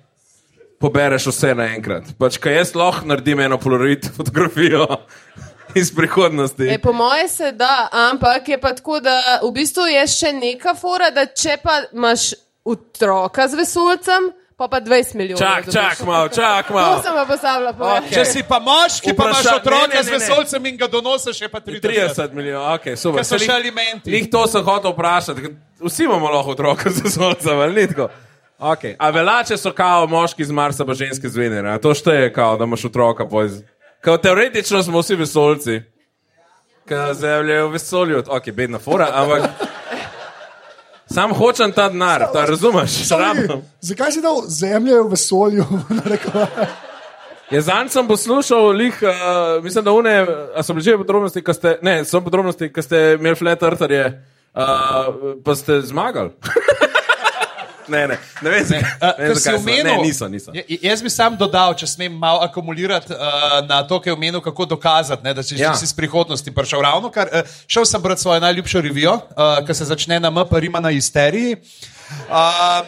pobereš 0.78 1.32
vse 1.32 1.54
naenkrat. 1.58 2.14
Pač, 2.14 2.38
kaj 2.38 2.60
jaz 2.62 2.74
lahko 2.78 3.10
naredim 3.10 3.42
eno 3.42 3.58
polaroid 3.58 4.06
fotografijo 4.16 4.86
iz 5.74 5.90
prihodnosti. 5.90 6.70
E, 6.70 6.78
po 6.78 6.94
moje 6.94 7.26
se 7.28 7.52
da, 7.58 7.88
ampak 8.06 8.54
je 8.54 8.60
pa 8.62 8.70
tako, 8.78 9.02
da 9.02 9.42
v 9.42 9.50
bistvu 9.50 9.90
je 9.90 10.06
še 10.06 10.30
neka 10.38 10.78
fora, 10.78 11.10
da 11.10 11.26
če 11.26 11.58
pa 11.58 11.82
imaš 11.90 12.36
otroka 12.62 13.48
z 13.50 13.58
vesolcem, 13.58 14.30
pa 14.58 14.68
pa 14.68 14.80
20 14.80 15.14
milijonov. 15.14 15.38
Čak, 15.38 15.66
dobiš. 15.66 15.74
čak 15.74 16.06
malo, 16.06 16.28
čak 16.28 16.66
To 16.66 16.74
malo. 16.74 17.02
sem 17.02 17.14
pa 17.14 17.24
postavila 17.24 17.72
povedati. 17.72 18.14
Če 18.14 18.24
si 18.24 18.42
pa 18.42 18.58
moški, 18.58 19.14
pa 19.14 19.30
imaš 19.30 19.46
otroka 19.54 20.02
z 20.02 20.10
vesolcem 20.10 20.66
in 20.66 20.76
ga 20.76 20.88
donosiš, 20.90 21.42
je 21.42 21.48
pa 21.48 21.60
30. 21.60 21.86
30 21.86 22.34
milijonov, 22.34 22.74
ok, 22.74 22.88
super. 22.98 23.22
Ker 23.22 23.28
so 23.30 23.38
še 23.38 23.54
alimenti. 23.54 24.10
Lih 24.10 24.26
to 24.26 24.42
sem 24.50 24.64
hotel 24.66 24.96
vprašati. 24.96 25.54
Vsi 25.78 26.08
imamo 26.10 26.32
lahko 26.34 26.58
otroka 26.58 26.90
z 26.90 27.06
vesolcem, 27.06 27.54
ali 27.54 27.74
ni 27.74 27.86
tako? 27.94 28.10
Okay. 28.58 28.96
A 28.98 29.12
velače 29.14 29.54
so 29.56 29.70
kao 29.70 30.06
moški 30.10 30.44
z 30.44 30.50
Marsa, 30.50 30.82
pa 30.84 30.94
ženske 30.98 31.30
z 31.30 31.38
Venere. 31.38 31.70
A 31.70 31.78
to 31.78 31.94
šteje, 31.94 32.32
kao, 32.34 32.56
da 32.58 32.66
imaš 32.66 32.88
otroka. 32.90 33.28
Poz... 33.30 33.62
Kao 34.02 34.18
teoretično 34.18 34.82
smo 34.82 34.98
vsi 34.98 35.14
vesolci. 35.14 35.82
Ker 36.88 37.14
zemlja 37.14 37.54
je 37.54 37.62
v 37.62 37.70
vesolju, 37.76 38.24
ok, 38.26 38.50
bedna 38.50 38.82
fora, 38.82 39.12
ampak. 39.14 39.77
Sam 41.10 41.32
hočem 41.32 41.72
ta 41.72 41.88
denar, 41.88 42.26
ta 42.32 42.44
razumeš? 42.44 43.10
Rabim. 43.10 43.62
Zakaj 43.80 44.12
si 44.12 44.20
dal 44.20 44.42
zemljo 44.48 45.02
v 45.04 45.10
vesolju? 45.10 45.64
Ja, 47.50 47.60
zanj 47.64 47.88
sem 47.88 48.08
poslušal, 48.08 48.66
lih, 48.76 48.98
uh, 49.02 49.64
mislim, 49.64 49.84
da 49.84 49.92
une, 49.92 50.26
so 50.62 50.74
bile 50.76 50.84
že 50.84 50.96
podrobnosti, 51.00 51.42
ki 51.44 51.54
ste, 51.54 51.78
ne, 51.82 52.04
so 52.04 52.20
podrobnosti, 52.20 52.68
ki 52.68 52.82
ste 52.84 53.00
imeli 53.16 53.38
flat 53.40 53.62
eartherje, 53.64 54.04
uh, 54.52 55.40
pa 55.44 55.56
ste 55.56 55.80
zmagali. 55.80 56.34
ne, 57.88 58.06
ne, 58.06 58.18
ne 58.42 58.50
vem, 58.50 58.66
Ne, 58.68 58.80
ker 59.16 59.34
si 59.34 59.42
zakaj 59.42 59.58
omenil, 59.58 59.84
ne, 59.84 59.96
niso, 60.02 60.28
niso. 60.28 60.52
Ja, 60.54 60.62
jaz 60.82 61.02
bi 61.02 61.10
sam 61.10 61.36
dodal, 61.36 61.74
če 61.74 61.86
smem 61.86 62.12
malo 62.12 62.40
akumulirati 62.40 63.12
uh, 63.12 63.18
na 63.64 63.82
to, 63.82 63.98
kar 63.98 64.10
je 64.10 64.14
omenil, 64.14 64.40
kako 64.40 64.64
dokazati, 64.66 65.24
ne, 65.24 65.34
da 65.34 65.42
si, 65.42 65.54
Ja. 65.54 65.74
si 65.74 65.84
iz 65.84 65.92
prihodnosti 65.92 66.50
prišel. 66.50 66.82
Ravno 66.82 67.10
kar 67.10 67.28
uh, 67.28 67.40
šel 67.66 67.84
sem 67.84 68.02
brati 68.02 68.20
svojo 68.20 68.40
najljubšo 68.40 68.80
revijo, 68.80 69.14
uh, 69.14 69.66
ki 69.66 69.74
se 69.74 69.84
začne 69.84 70.20
na 70.20 70.28
M, 70.28 70.44
pa 70.50 70.58
rima 70.58 70.80
na 70.80 70.90
isteriji. 70.90 71.56
Uh, 72.28 72.86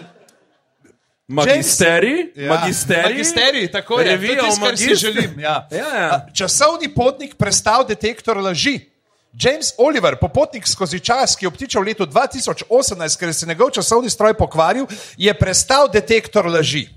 Magisterij, 1.28 2.32
Ja, 2.34 2.48
magisterij, 2.48 3.02
Magisterij, 3.04 3.68
tako 3.70 4.00
je. 4.00 4.04
To 4.06 4.22
je 4.24 4.38
tisto, 4.38 4.64
kar 4.64 4.76
si 4.76 4.84
magistru. 4.84 5.12
želim. 5.12 5.40
Ja. 5.40 5.68
Ja, 5.70 5.96
ja. 5.96 6.08
A, 6.10 6.32
Časovni 6.32 6.88
potnik 6.88 7.34
prestal 7.34 7.86
detektor 7.86 8.36
laži. 8.36 8.89
James 9.32 9.74
Oliver, 9.78 10.16
popotnik 10.16 10.66
skozi 10.66 11.00
čas, 11.00 11.36
ki 11.36 11.44
je 11.44 11.48
obtičal 11.48 11.82
v 11.82 11.92
letu 11.92 12.06
2018, 12.06 13.18
ker 13.18 13.34
se 13.34 13.46
je 13.46 13.48
njegov 13.48 13.70
časovni 13.70 14.10
stroj 14.10 14.34
pokvaril, 14.34 14.86
je 15.16 15.34
prestal 15.34 15.88
detektor 15.88 16.46
laži. 16.46 16.88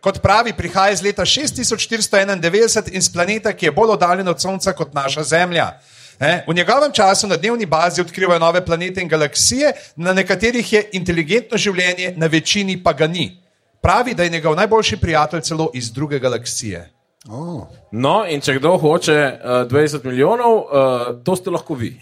Kot 0.00 0.22
pravi, 0.22 0.52
prihaja 0.52 0.94
iz 0.94 1.02
leta 1.02 1.24
6491 1.26 2.92
in 2.94 3.02
z 3.02 3.12
planeta, 3.12 3.52
ki 3.52 3.66
je 3.66 3.72
bolj 3.72 3.96
oddaljen 3.96 4.28
od 4.28 4.40
Sonca 4.40 4.72
kot 4.72 4.94
naša 4.94 5.24
Zemlja. 5.24 5.80
E, 6.20 6.44
v 6.46 6.54
njegovem 6.54 6.92
času 6.92 7.26
na 7.26 7.36
dnevni 7.36 7.66
bazi 7.66 8.00
odkrivajo 8.00 8.38
nove 8.38 8.64
planete 8.64 9.02
in 9.02 9.08
galaksije, 9.08 9.72
na 9.96 10.12
nekaterih 10.12 10.72
je 10.72 10.88
inteligentno 10.92 11.58
življenje, 11.58 12.14
na 12.16 12.26
večini 12.26 12.78
pa 12.82 12.92
ga 12.92 13.06
ni. 13.06 13.42
Pravi, 13.82 14.14
da 14.14 14.22
je 14.22 14.30
njegov 14.30 14.54
najboljši 14.56 14.96
prijatelj 14.96 15.40
celo 15.40 15.70
iz 15.74 15.90
druge 15.92 16.18
galaksije. 16.18 16.95
Oh. 17.30 17.66
No, 17.90 18.20
in 18.30 18.40
če 18.40 18.54
kdo 18.60 18.76
hoče 18.78 19.16
uh, 19.16 19.64
20 19.70 20.04
milijonov, 20.06 20.56
uh, 20.56 21.06
to 21.26 21.36
ste 21.36 21.50
lahko 21.50 21.74
vi. 21.74 21.96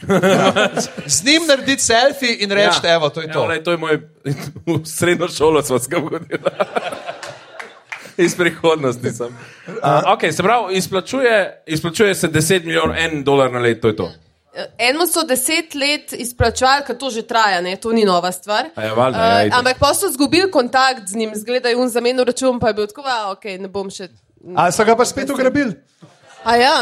Z 1.15 1.25
njim 1.25 1.47
narediti 1.49 1.83
selfie 1.83 2.37
in 2.45 2.53
reči, 2.53 2.85
ja. 2.85 2.95
evo, 2.95 3.09
to 3.09 3.21
je 3.25 3.33
to. 3.33 3.45
Ja, 3.53 3.63
to 3.65 3.71
je 3.71 3.81
moj 3.81 4.01
srednjo 4.97 5.29
šolo, 5.29 5.63
smo 5.63 5.79
ga 5.89 5.99
vodili. 5.99 6.41
Iz 8.17 8.37
prihodnosti 8.37 9.11
sem. 9.11 9.33
Uh, 9.69 10.13
okay, 10.13 10.33
se 10.33 10.43
pravi, 10.43 10.77
izplačuje, 10.77 11.63
izplačuje 11.67 12.15
se 12.15 12.29
10 12.29 12.65
milijonov, 12.65 12.97
en 12.97 13.25
dolar 13.25 13.53
na 13.53 13.59
let, 13.59 13.81
to 13.81 13.89
je 13.89 13.97
to. 13.97 14.11
Enemu 14.79 15.07
so 15.07 15.25
deset 15.27 15.75
let 15.75 16.13
izplačali, 16.13 16.85
ker 16.87 16.99
to 16.99 17.11
že 17.11 17.25
traja, 17.27 17.61
ne? 17.61 17.75
to 17.77 17.93
ni 17.93 18.05
nova 18.05 18.31
stvar. 18.33 18.69
A 18.75 18.85
ja, 18.85 18.93
valjda, 18.95 19.19
ja, 19.19 19.41
Eh, 19.41 19.47
itak. 19.47 19.59
ampak 19.59 19.79
pa 19.79 19.95
so 19.95 20.07
izgubili 20.07 20.51
kontakt 20.51 21.09
z 21.09 21.17
njim, 21.17 21.33
zgledajo 21.35 21.81
un 21.81 21.89
zamenil 21.89 22.25
račun, 22.25 22.61
pa 22.61 22.69
je 22.69 22.75
bil 22.75 22.87
tako, 22.87 23.03
da 23.03 23.35
okay, 23.35 23.59
ne 23.61 23.69
bom 23.69 23.91
še. 23.91 24.09
A 24.57 24.69
so 24.73 24.85
ga 24.85 24.97
pa 24.97 25.05
spet 25.09 25.31
ugrabili? 25.31 25.73
A 26.45 26.57
ja, 26.57 26.77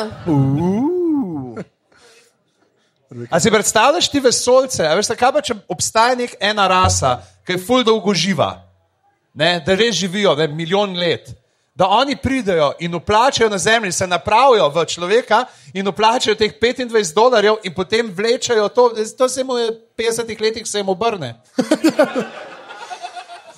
A 3.30 3.40
si 3.40 3.50
predstavljaš 3.50 4.08
ti 4.08 4.20
vesolce? 4.20 4.86
A 4.86 4.94
veš, 4.96 5.12
kaj 5.18 5.32
pa 5.32 5.42
če 5.44 5.56
obstaja 5.68 6.16
nek 6.16 6.34
ena 6.40 6.66
rasa, 6.70 7.18
ki 7.46 7.56
je 7.56 7.60
ful 7.60 7.84
dolgo 7.84 8.14
živa, 8.16 8.54
ne, 9.36 9.58
da 9.66 9.76
res 9.76 9.96
živijo 10.00 10.34
ne, 10.38 10.48
milijon 10.48 10.96
let. 10.96 11.28
Da 11.76 11.88
oni 11.88 12.18
pridejo 12.20 12.72
in 12.84 12.94
uplačajo 12.94 13.48
na 13.50 13.58
zemlji, 13.58 13.92
se 13.92 14.06
napravijo 14.06 14.68
v 14.68 14.84
človeka 14.86 15.44
in 15.74 15.88
uplačajo 15.88 16.36
teh 16.36 16.52
25 16.60 17.14
dolarjev, 17.16 17.60
in 17.64 17.74
potem 17.74 18.10
vlečajo 18.12 18.68
to, 18.68 18.90
to 19.18 19.28
se 19.28 19.44
mu 19.44 19.56
je 19.58 19.70
v 19.70 19.78
50 20.02 20.40
letih, 20.40 20.66
se 20.68 20.78
jim 20.78 20.88
obrne. 20.88 21.34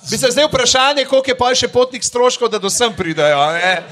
Bi 0.09 0.17
se 0.17 0.31
zdaj 0.31 0.45
vprašanje, 0.45 1.05
koliko 1.05 1.31
je 1.31 1.37
pa 1.37 1.51
še 1.55 1.67
potnik 1.67 2.03
stroškov, 2.03 2.49
da 2.53 2.59
do 2.59 2.69
sem 2.69 2.93
pridejo. 2.93 3.37
a 3.39 3.53
ne? 3.53 3.83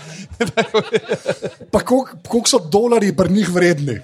Pa 1.71 1.79
koliko 1.79 2.17
koliko 2.27 2.49
so 2.49 2.59
dolari 2.59 3.15
pri 3.15 3.33
njih 3.33 3.49
vredni? 3.49 3.99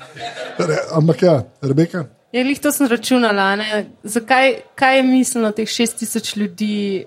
Re, 0.58 0.78
ampak 0.92 1.22
ja, 1.22 1.44
Rebeka. 1.62 2.06
Ja, 2.32 2.44
glih 2.44 2.60
to 2.62 2.72
sem 2.72 2.88
računala. 2.88 3.56
Ne? 3.56 3.86
Zakaj 4.04 4.54
kaj 4.76 4.98
je 4.98 5.04
misleno 5.04 5.52
teh 5.52 5.68
6000 5.68 6.38
ljudi? 6.38 7.06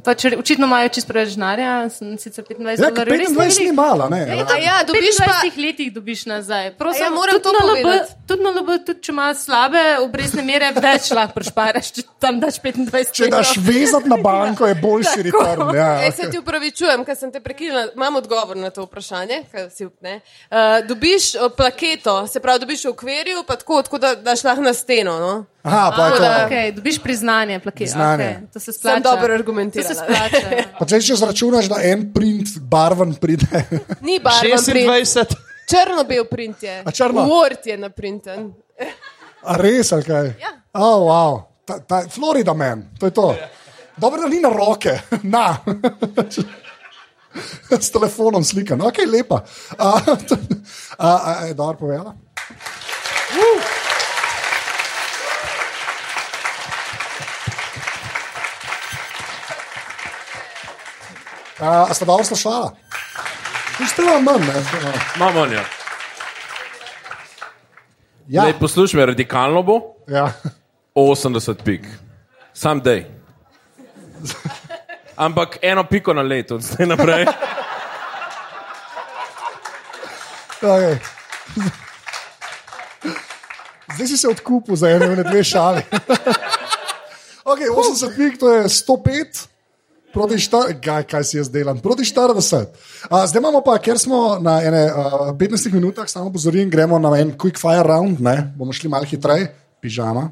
Pač, 0.00 0.24
očitno 0.32 0.66
imajo 0.66 0.88
čist 0.88 1.06
preveč 1.06 1.34
denarja, 1.34 1.70
sem 1.90 2.16
sicer 2.16 2.44
25 2.44 2.78
Ja, 2.78 2.88
ker 2.88 3.04
dolarjev. 3.04 3.18
res 3.18 3.30
25 3.30 3.36
ni 3.36 3.66
veliko. 3.66 3.74
mala, 3.76 4.08
ne? 4.08 4.20
Ja, 4.20 4.34
Ja. 4.34 4.56
ja, 4.58 4.76
dobiš 4.82 5.14
v 5.14 5.18
pa- 5.20 5.32
25 5.34 5.56
letih 5.58 5.88
dobiš 5.90 6.26
nazaj. 6.26 6.70
Prosim, 6.74 7.02
ja, 7.02 7.10
moram 7.10 7.34
tudi 7.34 7.42
to 7.44 7.50
povedati. 7.60 8.12
tudi 8.26 8.42
na 8.42 8.50
LB, 8.50 8.68
tudi 8.80 9.00
če 9.00 9.12
imaš 9.12 9.36
slabe 9.38 9.82
obrestne 10.00 10.42
mere, 10.42 10.72
več 10.72 11.10
lahko 11.10 11.34
prešparaš, 11.34 11.92
če 11.92 12.02
tam 12.18 12.40
daš 12.40 12.60
25 12.60 13.12
Če 13.12 13.28
daš 13.28 13.56
vezati 13.58 14.08
na 14.08 14.16
banko, 14.18 14.66
je 14.66 14.74
boljši 14.76 15.22
return. 15.22 15.74
Ja, 15.74 15.90
Ej, 16.00 16.12
se 16.12 16.30
ti 16.30 16.38
upravičujem, 16.38 17.04
ker 17.04 17.16
sem 17.16 17.30
te 17.30 17.40
prekinila. 17.40 17.88
Imam 17.92 18.16
odgovor 18.16 18.56
na 18.56 18.70
to 18.70 18.82
vprašanje. 18.82 19.42
Si, 19.70 19.88
ne? 20.00 20.20
uh, 20.48 20.56
dobiš 20.82 21.34
uh, 21.34 21.50
plaketo, 21.50 22.26
se 22.26 22.40
pravi, 22.40 22.60
dobiš 22.60 22.84
v 22.84 22.88
okvirju, 22.90 23.42
pa 23.42 23.56
tako, 23.56 23.82
tako 23.82 23.98
da 23.98 24.14
daš 24.16 24.44
lahko 24.44 24.62
na 24.62 24.72
steno. 24.72 25.18
No? 25.18 25.32
Aha, 25.62 25.92
pa 25.92 26.06
je 26.06 26.10
to. 26.10 26.18
da- 26.18 26.46
Okay, 26.46 26.74
dobiš 26.74 26.98
priznanje. 26.98 27.58
Priznanje. 27.60 28.24
Okay, 28.24 28.52
to 28.52 28.60
se 28.60 28.72
splača. 28.72 28.94
Sem 28.94 29.02
dobro 29.02 29.20
To 29.20 29.26
se 29.26 29.34
argumentirala. 29.34 29.94
splača. 29.94 30.46
Pa 30.78 30.84
če 30.86 31.00
si 31.00 31.16
zračunaš, 31.16 31.68
da 31.68 31.76
en 31.82 32.12
print 32.12 32.48
barven 32.58 33.14
pride. 33.14 33.46
Ni 34.00 34.20
print. 34.20 34.88
26. 34.88 35.36
Črno-bel 35.66 36.24
print 36.24 36.62
je. 36.62 36.82
A 36.82 36.90
črno? 36.90 37.22
Word 37.22 37.60
je 37.64 37.76
naprinten. 37.76 38.52
A 39.42 39.56
res, 39.56 39.92
ali 39.92 40.02
kaj? 40.02 40.26
Ja. 40.40 40.50
Oh, 40.72 41.06
wow. 41.06 41.42
ta, 41.64 41.78
ta, 41.78 42.08
Florida 42.08 42.54
man, 42.54 42.88
to 42.98 43.06
je 43.06 43.12
to. 43.12 43.36
Dobro, 43.96 44.20
da 44.20 44.28
ni 44.28 44.40
na 44.40 44.48
roke, 44.48 44.98
na. 45.24 45.56
S 47.70 47.90
telefonom 47.90 48.44
slika, 48.44 48.76
no, 48.76 48.88
ok, 48.88 48.98
lepa. 49.06 49.44
A, 49.78 50.00
a, 50.98 51.08
a, 51.22 51.46
je 51.46 51.54
dobro 51.54 51.78
povedala? 51.78 52.14
A, 61.60 61.86
a 61.90 61.94
ste 61.94 62.04
dobro 62.04 62.24
slišala? 62.24 62.72
Ste 63.88 64.02
vam 64.02 64.24
manj, 64.24 64.40
ne? 64.40 64.62
Imamo 65.16 65.46
njo. 65.46 65.60
Ja, 68.28 68.46
Ja. 68.46 68.54
Poslušaj, 68.60 69.00
me, 69.00 69.06
radikalno 69.06 69.62
bo 69.62 69.80
ja. 70.08 70.32
80 70.94 71.54
pik, 71.64 71.86
sam 72.54 72.80
dej. 72.80 73.06
Ampak 75.16 75.58
eno 75.62 75.84
piko 75.84 76.14
na 76.14 76.22
leto, 76.22 76.54
od 76.54 76.62
zdaj 76.62 76.86
naprej. 76.86 77.26
Okay. 80.60 80.98
Zdaj 83.94 84.06
si 84.06 84.16
se 84.16 84.28
odkupil 84.28 84.76
za 84.76 84.90
eno 84.90 85.06
ali 85.06 85.24
dve 85.24 85.44
šali. 85.44 85.82
okay, 87.44 87.68
80 87.68 88.16
pik, 88.16 88.40
to 88.40 88.52
je 88.52 88.64
105. 88.64 89.46
Proti 90.10 90.34
40, 90.34 90.80
kaj, 90.82 91.04
kaj 91.06 91.24
si 91.24 91.36
jaz 91.38 91.48
delam, 91.50 91.78
proti 91.78 92.02
40. 92.02 92.66
A, 93.10 93.26
zdaj 93.30 93.38
imamo 93.38 93.60
pa, 93.62 93.76
ker 93.78 93.98
smo 93.98 94.40
na 94.42 94.56
ene, 94.66 94.82
uh, 94.90 95.30
15 95.38 95.70
minutah, 95.72 96.08
samo 96.10 96.32
pozorim, 96.34 96.70
gremo 96.70 96.98
na 96.98 97.12
en 97.20 97.30
quick 97.38 97.60
fire 97.60 97.86
round, 97.86 98.18
ne? 98.20 98.50
bomo 98.58 98.74
šli 98.74 98.90
malo 98.90 99.06
hitreje, 99.06 99.52
pižama. 99.80 100.30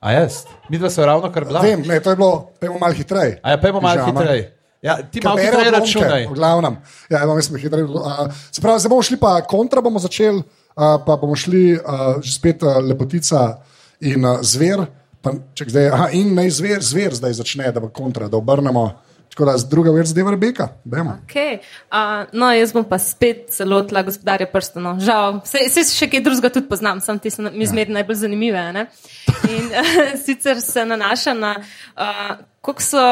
A 0.00 0.12
jaz? 0.12 0.44
Mi 0.68 0.78
dva 0.78 0.90
smo 0.90 1.06
ravno 1.08 1.32
kar 1.32 1.44
bila. 1.48 1.60
Vem, 1.64 1.80
ne, 1.86 2.00
to 2.00 2.12
je 2.12 2.16
bilo, 2.16 2.50
pojmo 2.60 2.78
malo 2.78 2.92
hitreje. 2.92 3.40
A 3.42 3.50
ja, 3.50 3.60
pojmo 3.60 3.80
malo 3.80 4.04
hitreje. 4.04 4.52
Ja, 4.82 4.98
ti 5.02 5.20
hitreje 5.24 5.48
odlomke, 5.48 5.70
računaj. 5.78 6.26
V 6.26 6.34
glavnem, 6.36 6.76
ja, 7.10 7.22
imam 7.24 7.40
jaz 7.40 7.48
hitreje. 7.56 7.88
Uh, 7.88 8.28
se 8.52 8.60
pravi, 8.60 8.84
zdaj 8.84 8.92
bomo 8.92 9.02
šli 9.02 9.16
pa 9.16 9.40
kontra, 9.48 9.80
bomo 9.80 9.98
začeli, 9.98 10.44
uh, 10.44 11.00
pa 11.06 11.16
bomo 11.16 11.36
šli 11.36 11.64
uh, 11.78 12.20
spet 12.20 12.62
uh, 12.62 12.76
lepotica 12.84 13.62
in 14.00 14.24
uh, 14.24 14.44
zver. 14.44 14.84
Pa, 15.24 15.32
ček, 15.56 15.72
zdaj, 15.72 15.88
aha, 15.88 16.12
in 16.12 16.36
naj 16.36 16.52
zver, 16.60 16.84
zver 16.84 17.16
zdaj 17.16 17.40
začne, 17.40 17.72
da 17.72 17.80
bo 17.80 17.88
kontra, 17.88 18.28
da 18.28 18.36
obrnemo. 18.36 18.90
Tako 19.36 19.44
da 19.44 19.58
z 19.58 19.68
druga 19.68 19.90
vrsta 19.90 20.10
zdaj 20.10 20.30
Rebeka. 20.30 20.68
Okay. 20.88 21.58
Uh, 21.92 22.24
no, 22.32 22.48
jaz 22.56 22.70
bom 22.72 22.84
pa 22.88 22.96
spet 22.98 23.50
celotla 23.52 24.00
gospodarja 24.02 24.46
prstanov. 24.48 25.02
Žal, 25.04 25.42
se, 25.44 25.60
se 25.68 25.82
še 25.92 26.08
kaj 26.08 26.22
drugega 26.24 26.48
tudi 26.54 26.64
poznam, 26.70 27.02
sem 27.04 27.18
ti 27.20 27.28
mi 27.52 27.68
zmerno 27.68 27.98
najbolj 27.98 28.16
zanimive. 28.22 28.56
a 28.56 28.72
Ne? 28.72 28.86
In 29.52 29.68
uh, 29.76 29.90
sicer 30.24 30.62
se 30.64 30.86
nanaša 30.88 31.34
na, 31.36 31.52
uh, 31.60 32.38
koliko 32.64 32.82
so. 32.82 33.02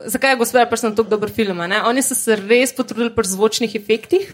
Zakaj 0.00 0.32
je 0.32 0.40
gospodar 0.40 0.64
prstanov 0.70 0.96
tako 0.96 1.12
dober 1.12 1.28
film? 1.28 1.60
ne? 1.68 1.82
Oni 1.84 2.00
so 2.00 2.16
se 2.16 2.40
res 2.40 2.72
potrudili 2.72 3.12
pri 3.12 3.28
zvočnih 3.28 3.76
efektih. 3.76 4.32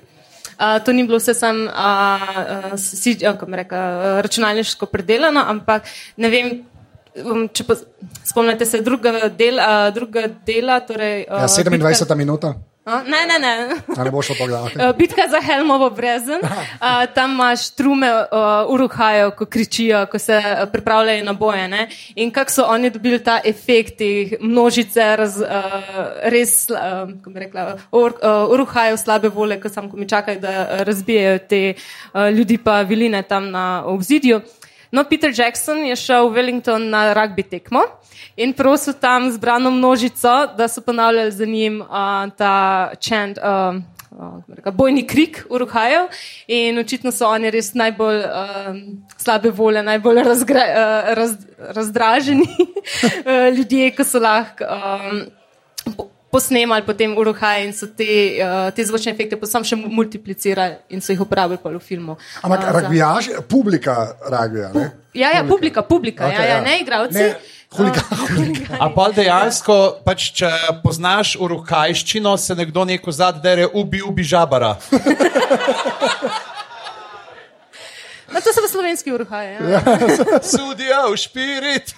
Uh, 0.61 0.79
to 0.79 0.95
ni 0.95 1.03
bilo 1.03 1.19
vse 1.19 1.35
samo 1.35 1.67
uh, 1.67 2.71
uh, 2.71 2.79
si, 2.79 3.19
uh, 3.27 3.43
reka, 3.51 3.83
uh, 3.83 4.23
računalniško 4.23 4.87
predelano, 4.87 5.43
ampak 5.43 5.91
ne 6.23 6.31
vem, 6.31 6.55
um, 7.25 7.49
če 7.49 7.65
pa 7.65 7.75
spomnite 8.25 8.67
se 8.67 8.81
drugega, 8.81 9.29
del, 9.29 9.61
uh, 9.61 9.91
drugega 9.95 10.29
dela. 10.47 10.81
Torej, 10.81 11.27
uh, 11.31 11.45
Ja, 11.47 11.49
27 11.49 12.15
minuta. 12.15 12.55
A, 12.87 13.03
Ne, 13.03 13.27
ne, 13.27 13.39
ne. 13.43 14.05
Ne 14.05 14.11
bo 14.11 14.23
šlo 14.23 14.35
to 14.39 14.47
gledati? 14.47 14.79
Uh, 14.79 14.97
Bitka 14.97 15.23
za 15.31 15.41
Helmovo 15.43 15.91
brezen. 15.91 16.39
Uh, 16.43 17.15
tam 17.15 17.33
imaš 17.33 17.71
trume 17.75 18.13
uh, 18.13 18.29
uruhajo, 18.71 19.31
ko 19.31 19.47
kričijo, 19.47 20.05
ko 20.07 20.19
se 20.19 20.37
uh, 20.39 20.69
pripravljajo 20.73 21.25
na 21.25 21.33
boje. 21.33 21.69
Ne? 21.69 21.89
In 22.15 22.31
kako 22.31 22.51
so 22.51 22.63
oni 22.69 22.91
dobili 22.91 23.19
ta 23.25 23.41
efekt, 23.45 23.99
množice, 24.41 25.17
raz, 25.17 25.41
uh, 25.41 25.49
res, 26.31 26.71
uh, 26.71 27.11
kako 27.11 27.31
bi 27.31 27.41
rekla, 27.41 27.65
ur, 27.93 28.13
uh, 28.23 28.53
uruhajo 28.55 28.97
slabe 28.97 29.29
vole, 29.29 29.59
ko 29.61 29.69
samo 29.69 29.91
ko 29.91 29.97
mi 29.97 30.09
čakajo, 30.09 30.39
da 30.41 30.49
uh, 30.49 30.81
razbijajo 30.87 31.39
te 31.39 31.75
uh, 31.75 32.29
ljudi 32.31 32.59
pa 32.59 32.83
viline 32.83 33.23
tam 33.23 33.51
na 33.51 33.83
obzidju. 33.87 34.41
No, 34.91 35.05
Peter 35.05 35.33
Jackson 35.35 35.85
je 35.85 35.97
šel 35.97 36.29
v 36.29 36.39
Wellington 36.39 36.91
na 36.91 37.15
rugby 37.15 37.43
tekmo 37.43 37.83
in 38.37 38.53
prosil 38.53 38.95
tam 39.01 39.31
zbrano 39.33 39.71
množico, 39.71 40.47
da 40.57 40.69
so 40.69 40.81
ponavljali 40.81 41.33
za 41.33 41.47
njim 41.47 41.81
uh, 41.81 41.89
ta 42.37 42.91
bi 44.49 44.55
rekla, 44.55 44.73
Bojni 44.73 45.07
krik 45.07 45.47
uruhajo 45.51 46.09
in 46.49 46.79
očitno 46.79 47.13
so 47.13 47.29
oni 47.29 47.51
res 47.51 47.75
najbolj 47.75 48.23
um, 48.25 48.81
slabe 49.19 49.51
vole, 49.51 49.83
najbolj 49.83 50.23
razgra, 50.23 50.63
uh, 50.69 51.15
raz, 51.15 51.35
razdraženi 51.59 52.47
ljudje, 53.57 53.91
ki 53.91 54.05
so 54.05 54.23
lahko 54.23 54.65
um, 54.65 56.07
posnemali 56.31 56.83
potem 56.83 57.17
uruhaje 57.17 57.65
in 57.65 57.73
so 57.73 57.87
te, 57.87 58.05
uh, 58.37 58.71
te 58.71 58.85
zvočne 58.85 59.13
efekte 59.13 59.37
posam 59.37 59.65
še 59.65 59.77
multiplicirali 59.77 60.77
in 60.91 61.01
so 61.01 61.13
jih 61.13 61.21
uporabili 61.21 61.59
v 61.63 61.81
filmu. 61.81 62.17
Ampak 62.43 62.61
Uh, 62.61 62.65
za- 62.67 62.73
rugbijaši, 62.81 63.31
publika 63.49 63.95
rugbija. 64.23 64.73
ne? 64.75 64.91
Ja, 65.15 65.31
ja, 65.33 65.45
publika, 65.45 65.83
publika, 65.83 66.27
okay, 66.27 66.35
ja, 66.35 66.43
ja, 66.43 66.55
ja. 66.55 66.61
ne 66.61 66.81
igravci. 66.81 67.15
Ne, 67.15 67.35
huligan, 67.73 68.05
huligan. 68.29 68.77
A 68.79 68.91
pa 68.91 69.09
dejansko, 69.11 69.77
pač, 70.05 70.31
če 70.35 70.51
poznaš 70.83 71.37
urukajščino, 71.41 72.37
se 72.37 72.55
nekdo 72.55 72.85
neko 72.85 73.09
zadere, 73.13 73.65
ubi, 73.73 74.03
ubi 74.03 74.23
žabara. 74.23 74.77
No, 78.27 78.41
to 78.41 78.53
so 78.53 78.61
v 78.61 78.69
slovenski 78.69 79.13
uruhaje. 79.13 79.55
Ja. 79.63 79.81
Sudijo, 80.53 81.15
špirit. 81.17 81.95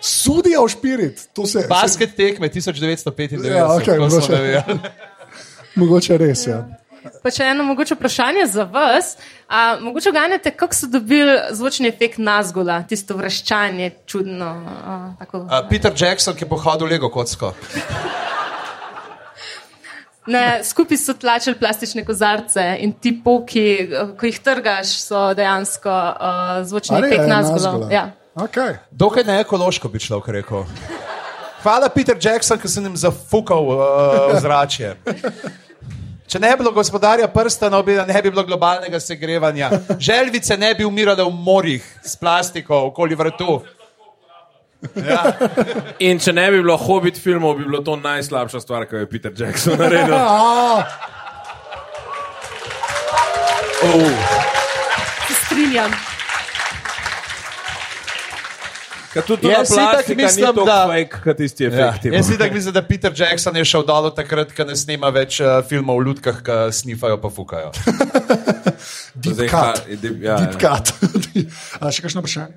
Sudijo 0.00 0.64
v 0.64 0.68
špirit. 0.68 1.28
To 1.32 1.46
se, 1.46 1.66
Basket 1.68 2.16
tekme 2.16 2.48
1995. 2.48 3.46
Ja, 3.46 3.68
smo 3.84 3.96
mogoče. 3.96 4.62
mogoče 5.80 6.18
res. 6.18 6.46
Ja. 6.46 6.64
Pa 7.22 7.32
še 7.32 7.46
eno 7.52 7.64
mogoče 7.64 7.96
vprašanje 7.96 8.46
za 8.52 8.64
vas. 8.68 9.14
A, 9.48 9.78
mogoče 9.80 10.12
ganete, 10.12 10.52
kako 10.56 10.76
so 10.76 10.88
dobili 10.88 11.36
zvočni 11.56 11.88
efekt 11.88 12.18
nazgola, 12.18 12.82
tisto 12.88 13.16
vreščanje, 13.16 13.90
čudno. 14.06 14.50
A, 14.84 14.98
tako. 15.18 15.44
A, 15.48 15.62
Peter 15.68 15.92
Jackson, 15.96 16.36
ki 16.36 16.44
je 16.44 16.48
pohodil 16.48 16.88
Lego 16.92 17.10
kocko. 17.12 17.54
Ne, 20.30 20.60
skupaj 20.64 20.98
so 21.00 21.14
tlačili 21.16 21.56
plastične 21.58 22.04
kozarce 22.04 22.62
in 22.84 22.92
ti 22.92 23.14
poki, 23.24 23.88
ko 24.20 24.28
jih 24.28 24.38
trgaš, 24.44 24.92
so 25.02 25.30
dejansko 25.34 25.90
uh, 25.90 26.60
zvočni 26.68 26.98
efekt 27.00 27.24
je 27.24 27.28
nazgola. 27.28 27.56
nazgola. 27.56 27.92
Ja. 27.92 28.04
Okay. 28.40 28.76
Dokaj 28.90 29.24
ne 29.24 29.40
ekološko 29.40 29.88
bi 29.88 30.00
človek 30.00 30.28
rekel. 30.28 30.64
Hvala, 31.62 31.88
Peter 31.88 32.16
Jackson, 32.20 32.58
ki 32.58 32.68
sem 32.68 32.84
jim 32.84 32.96
zafukal 32.96 33.66
uh, 33.68 33.80
ozračje. 34.32 34.94
Če 36.30 36.38
ne 36.40 36.52
bi 36.54 36.62
bilo 36.62 36.72
gospodarja 36.72 37.28
prstanov, 37.28 37.84
ne 37.86 38.22
bi 38.22 38.30
bilo 38.30 38.44
globalnega 38.46 39.00
segrevanja. 39.00 39.70
Želvice 39.98 40.56
ne 40.56 40.74
bi 40.74 40.84
umirale 40.88 41.24
v 41.24 41.34
morjih 41.34 41.84
s 42.04 42.16
plastiko 42.16 42.86
okoli 42.86 43.14
vrtu. 43.18 43.60
Ja. 44.96 45.36
In 45.98 46.18
če 46.22 46.32
ne 46.32 46.50
bi 46.50 46.62
bilo 46.62 46.76
hobit 46.80 47.18
filmov, 47.20 47.58
bi 47.58 47.66
bilo 47.68 47.82
to 47.84 47.96
najslabša 48.00 48.60
stvar, 48.62 48.86
ki 48.88 48.94
jo 48.96 49.00
je 49.02 49.10
Peter 49.10 49.32
Jackson 49.36 49.76
naredil. 49.76 50.16
Se 55.28 55.34
strinjam. 55.44 55.90
Ker 55.90 56.08
tudi 59.20 59.48
Jaz 59.48 59.66
si 59.66 59.74
tako 59.74 59.90
plastika 59.90 60.22
mislim, 60.22 60.54
da- 60.64 60.86
fake, 60.86 61.34
tisti 61.34 61.64
Ja. 61.64 61.68
efekti. 61.68 62.08
Jaz 62.08 62.26
si 62.26 62.38
tako 62.38 62.54
mislim, 62.54 62.74
da 62.74 62.82
Peter 62.82 63.12
Jackson 63.12 63.56
je 63.56 63.64
šel 63.64 63.82
dol 63.82 64.10
takrat, 64.10 64.52
ko 64.52 64.64
ne 64.64 64.76
snema 64.76 65.10
več 65.10 65.40
uh, 65.40 65.46
filmov 65.64 65.96
o 65.96 66.00
lutkah, 66.00 66.38
ki 66.38 66.52
snifajo 66.72 67.18
pa 67.18 67.28
fukajo. 67.28 67.72
deep 69.16 69.50
cut. 69.50 69.82
deep- 69.88 70.22
ja, 70.22 70.36
deep 70.36 70.54
ja. 70.54 70.78
cut. 70.78 70.94
A 71.80 71.90
še 71.90 72.02
kakšno 72.02 72.20
vprašanje? 72.20 72.54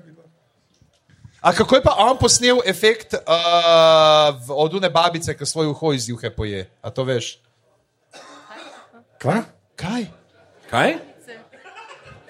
A 1.40 1.52
kako 1.52 1.76
je 1.76 1.82
pa 1.82 1.92
on 1.98 2.16
posnel 2.16 2.62
efekt 2.64 3.12
uh, 3.12 3.20
od 4.48 4.74
une 4.74 4.88
babice, 4.88 5.34
ki 5.34 5.44
svoj 5.44 5.66
uho 5.68 5.92
iz 5.92 6.08
juhe 6.08 6.30
poje? 6.30 6.70
A 6.80 6.88
to 6.88 7.04
veš? 7.04 7.34
Kva? 9.18 9.42
Kaj? 9.74 10.06
Kaj? 10.70 10.94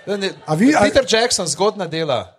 Ne, 0.06 0.16
ne, 0.16 0.28
A 0.46 0.54
vi- 0.54 0.74
a- 0.74 0.80
Peter 0.80 1.04
Jackson, 1.04 1.46
zgodna 1.46 1.86
dela. 1.86 2.34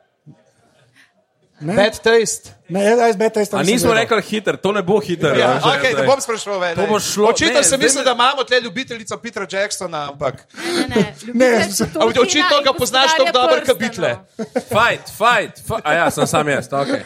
Ne, 1.60 1.76
Bad 1.76 2.00
taste. 2.04 2.52
ne, 2.70 2.84
jaz 2.84 3.16
bez 3.16 3.32
testa. 3.32 3.58
A 3.58 3.64
nismo 3.64 3.94
rekli 3.94 4.22
hiter, 4.22 4.58
to 4.58 4.72
ne 4.76 4.82
bo 4.84 5.00
hiter. 5.00 5.38
Ja, 5.40 5.54
a, 5.56 5.60
že 5.60 5.70
okay, 5.80 5.96
ne 5.96 6.04
bom 6.04 6.20
spraševal 6.20 6.60
več. 6.60 6.76
To 6.76 6.88
bo 6.90 7.00
šlo- 7.00 7.30
Očitno 7.32 7.62
ne, 7.62 7.64
sem 7.64 7.80
mislil, 7.80 8.04
da 8.04 8.12
imamo 8.12 8.44
tle 8.44 8.60
ljubiteljico 8.60 9.18
Petra 9.18 9.48
Jacksona, 9.48 10.10
ampak 10.12 10.44
Ne, 10.54 10.88
ne, 10.88 11.14
Ne, 11.34 11.52
Tolkiena 11.94 12.22
očitno 12.22 12.60
ga 12.60 12.74
poznaš 12.74 13.16
tako 13.16 13.32
dobro, 13.32 13.62
kot. 13.66 13.80
Beatle. 13.80 14.12
Fight, 14.68 15.08
fight, 15.08 15.64
fight. 15.64 15.84
A 15.84 15.94
ja, 15.94 16.12
sem 16.12 16.28
sam 16.28 16.50
jaz, 16.50 16.68
ok. 16.68 16.92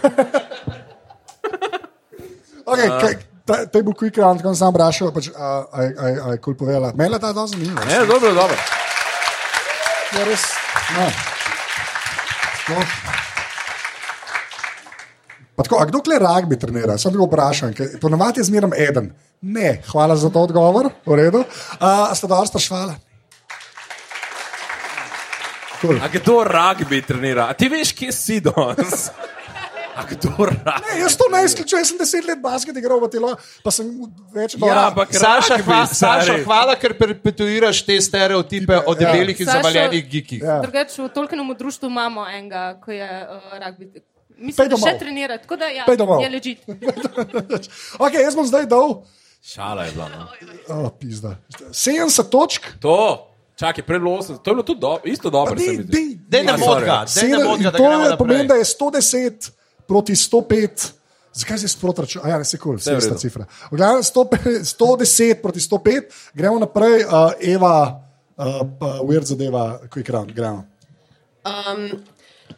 Okay, 2.70 2.86
kaj, 3.02 3.14
ta, 3.45 3.66
to 3.66 3.80
je 3.80 3.84
bil 3.84 3.93
quick 3.97 4.18
round, 4.18 4.41
ko 4.41 4.54
sem 4.54 4.60
sam 4.62 4.74
vprašal, 4.74 5.10
pač, 5.10 5.30
je 5.30 6.38
kul 6.38 6.54
povedala. 6.54 6.93
Je 6.93 7.20
ta 7.20 7.34
zelo 7.34 7.47
zanimiva. 7.50 7.82
Ne, 7.86 8.06
dobro, 8.06 8.30
dobro. 8.30 8.58
Ja, 10.14 10.22
res. 10.26 10.43
No. 10.93 11.06
Sploh. 12.62 13.29
Pa 15.60 15.64
Tako, 15.68 15.76
a 15.84 15.86
kdo 15.91 15.99
kle 15.99 16.16
rugby 16.24 16.55
trenira? 16.55 16.95
Sem 16.95 17.12
tako 17.12 17.26
vprašan, 17.28 17.74
ker 17.76 17.97
ponovadi 17.99 18.39
je 18.39 18.47
zmeraj 18.47 18.80
eden. 18.80 19.10
Ne, 19.43 19.82
hvala 19.91 20.16
za 20.16 20.32
to 20.32 20.39
odgovor, 20.47 20.88
v 21.03 21.18
redu. 21.20 21.41
A 21.84 22.16
ste 22.16 22.32
dobro 22.32 22.47
sprašvali? 22.47 22.95
Cool. 25.82 25.99
A 25.99 26.07
kdo 26.07 26.47
rugby 26.47 27.03
trenira? 27.03 27.51
A 27.51 27.53
ti 27.53 27.68
veš, 27.68 27.91
kje 27.91 28.12
si 28.16 28.39
danes? 28.39 29.12
A 29.99 30.07
kdo 30.07 30.32
rugby? 30.47 30.64
Ne, 30.64 30.99
jaz 31.03 31.20
to 31.20 31.28
ne 31.28 31.43
izključujem, 31.43 31.82
jaz 31.84 31.91
sem 31.91 31.99
deset 31.99 32.24
let 32.28 32.39
basket 32.39 32.80
igral 32.80 33.03
v 33.03 33.12
telo, 33.12 33.36
pa 33.64 33.72
sem 33.72 33.88
več 34.32 34.55
Ja, 34.60 34.88
ampak 34.88 35.12
Saša, 35.12 35.60
hva, 35.68 35.84
Saša, 35.91 36.39
hvala, 36.47 36.80
ker 36.80 36.95
perpetuiraš 36.95 37.84
te 37.84 37.99
stereotipe 37.99 38.80
o 38.80 38.95
debelih 38.95 39.36
in 39.36 39.47
Sašo- 39.47 39.60
zavaljenih 39.60 40.07
gikih. 40.07 40.39
Ja. 40.39 40.62
Drugače, 40.64 41.03
v 41.03 41.12
Tolkienovem 41.16 41.51
društvu 41.60 41.91
imamo 41.91 42.24
enega, 42.32 42.80
ki 42.80 42.95
je 42.95 43.12
uh, 43.28 43.60
rugby. 43.60 43.91
Mislim, 44.40 44.70
da 44.72 44.78
še 44.80 44.98
trenira, 45.00 45.38
tako 45.38 45.60
da 45.60 45.68
ja, 45.74 45.86
je 46.24 46.30
ležit. 46.30 46.68
okay, 48.04 48.24
jaz 48.24 48.36
bom 48.36 48.48
zdaj 48.48 48.68
dal, 48.72 49.02
Šala 49.42 49.84
je 49.84 49.92
bila. 49.92 50.10
No. 50.10 50.28
oh, 50.76 50.92
pizda, 51.00 51.36
70 51.72 52.30
točk. 52.30 52.66
To, 52.80 53.28
čakaj, 53.56 53.86
pred 53.86 54.02
80, 54.02 54.44
to 54.44 54.52
je 54.52 54.56
bilo 54.56 54.64
tudi 54.64 54.80
do, 54.80 55.00
isto 55.04 55.30
dobro. 55.30 55.60
se. 55.60 55.66
Dej 55.66 56.44
ne 56.44 56.58
sorry. 56.58 57.22
dej 57.22 57.30
ne 57.30 57.64
da 57.64 57.72
to 57.72 58.18
pomeni, 58.18 58.48
da 58.48 58.56
je 58.56 58.64
110 58.64 59.50
proti 59.88 60.16
105. 60.16 60.92
Zakaj 61.34 61.58
si 61.58 61.68
sproti 61.68 62.02
računal? 62.02 62.30
Ja, 62.30 62.38
ne, 62.38 62.46
se 62.46 62.58
kul, 62.58 62.76
vse 62.76 62.98
ista 62.98 63.16
cifra. 63.16 63.46
V 63.72 63.78
glavnem 63.78 64.04
105 64.04 64.66
110 64.76 65.42
proti 65.42 65.60
105, 65.60 66.02
gremo 66.34 66.60
naprej, 66.60 67.06
uh, 67.06 67.32
Eva, 67.40 68.02
uh, 68.36 68.62
pa 68.80 69.00
Weird 69.06 69.30
zadeva, 69.30 69.80
quick 69.94 70.10
round, 70.10 70.34
gremo. 70.36 70.66
Um, 71.46 72.04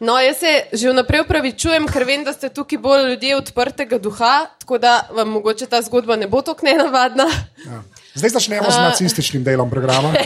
no, 0.00 0.18
jaz 0.18 0.36
se 0.38 0.52
že 0.72 0.90
vnaprej 0.90 1.20
upravičujem, 1.20 1.86
ker 1.88 2.04
vem, 2.04 2.24
da 2.24 2.32
ste 2.32 2.48
tukaj 2.48 2.78
bolj 2.78 3.08
ljudje 3.10 3.36
odprtega 3.36 3.98
duha, 3.98 4.46
tako 4.58 4.78
da 4.78 5.08
vam 5.10 5.28
mogoče 5.28 5.66
ta 5.66 5.82
zgodba 5.82 6.16
ne 6.16 6.26
bo 6.26 6.42
tako 6.42 6.66
nenavadna. 6.66 7.26
Ja. 7.66 7.82
Zdaj 8.14 8.30
začnemo 8.30 8.70
z 8.70 8.76
nacističnim 8.76 9.44
delom 9.44 9.70
programa. 9.70 10.12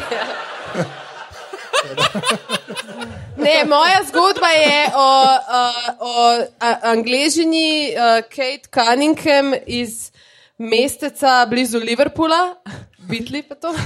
Ne, 3.36 3.64
moja 3.68 4.00
zgodba 4.08 4.48
je 4.48 4.88
o, 4.96 5.22
uh, 5.22 5.94
o 6.00 6.12
a- 6.60 6.78
angležini 6.82 7.92
uh, 7.92 8.24
Kate 8.26 8.66
Cunningham 8.74 9.52
iz 9.66 10.10
mesteca 10.58 11.46
blizu 11.46 11.78
Liverpoola, 11.78 12.56
Bitli 12.98 13.42
pa 13.42 13.54
to. 13.54 13.74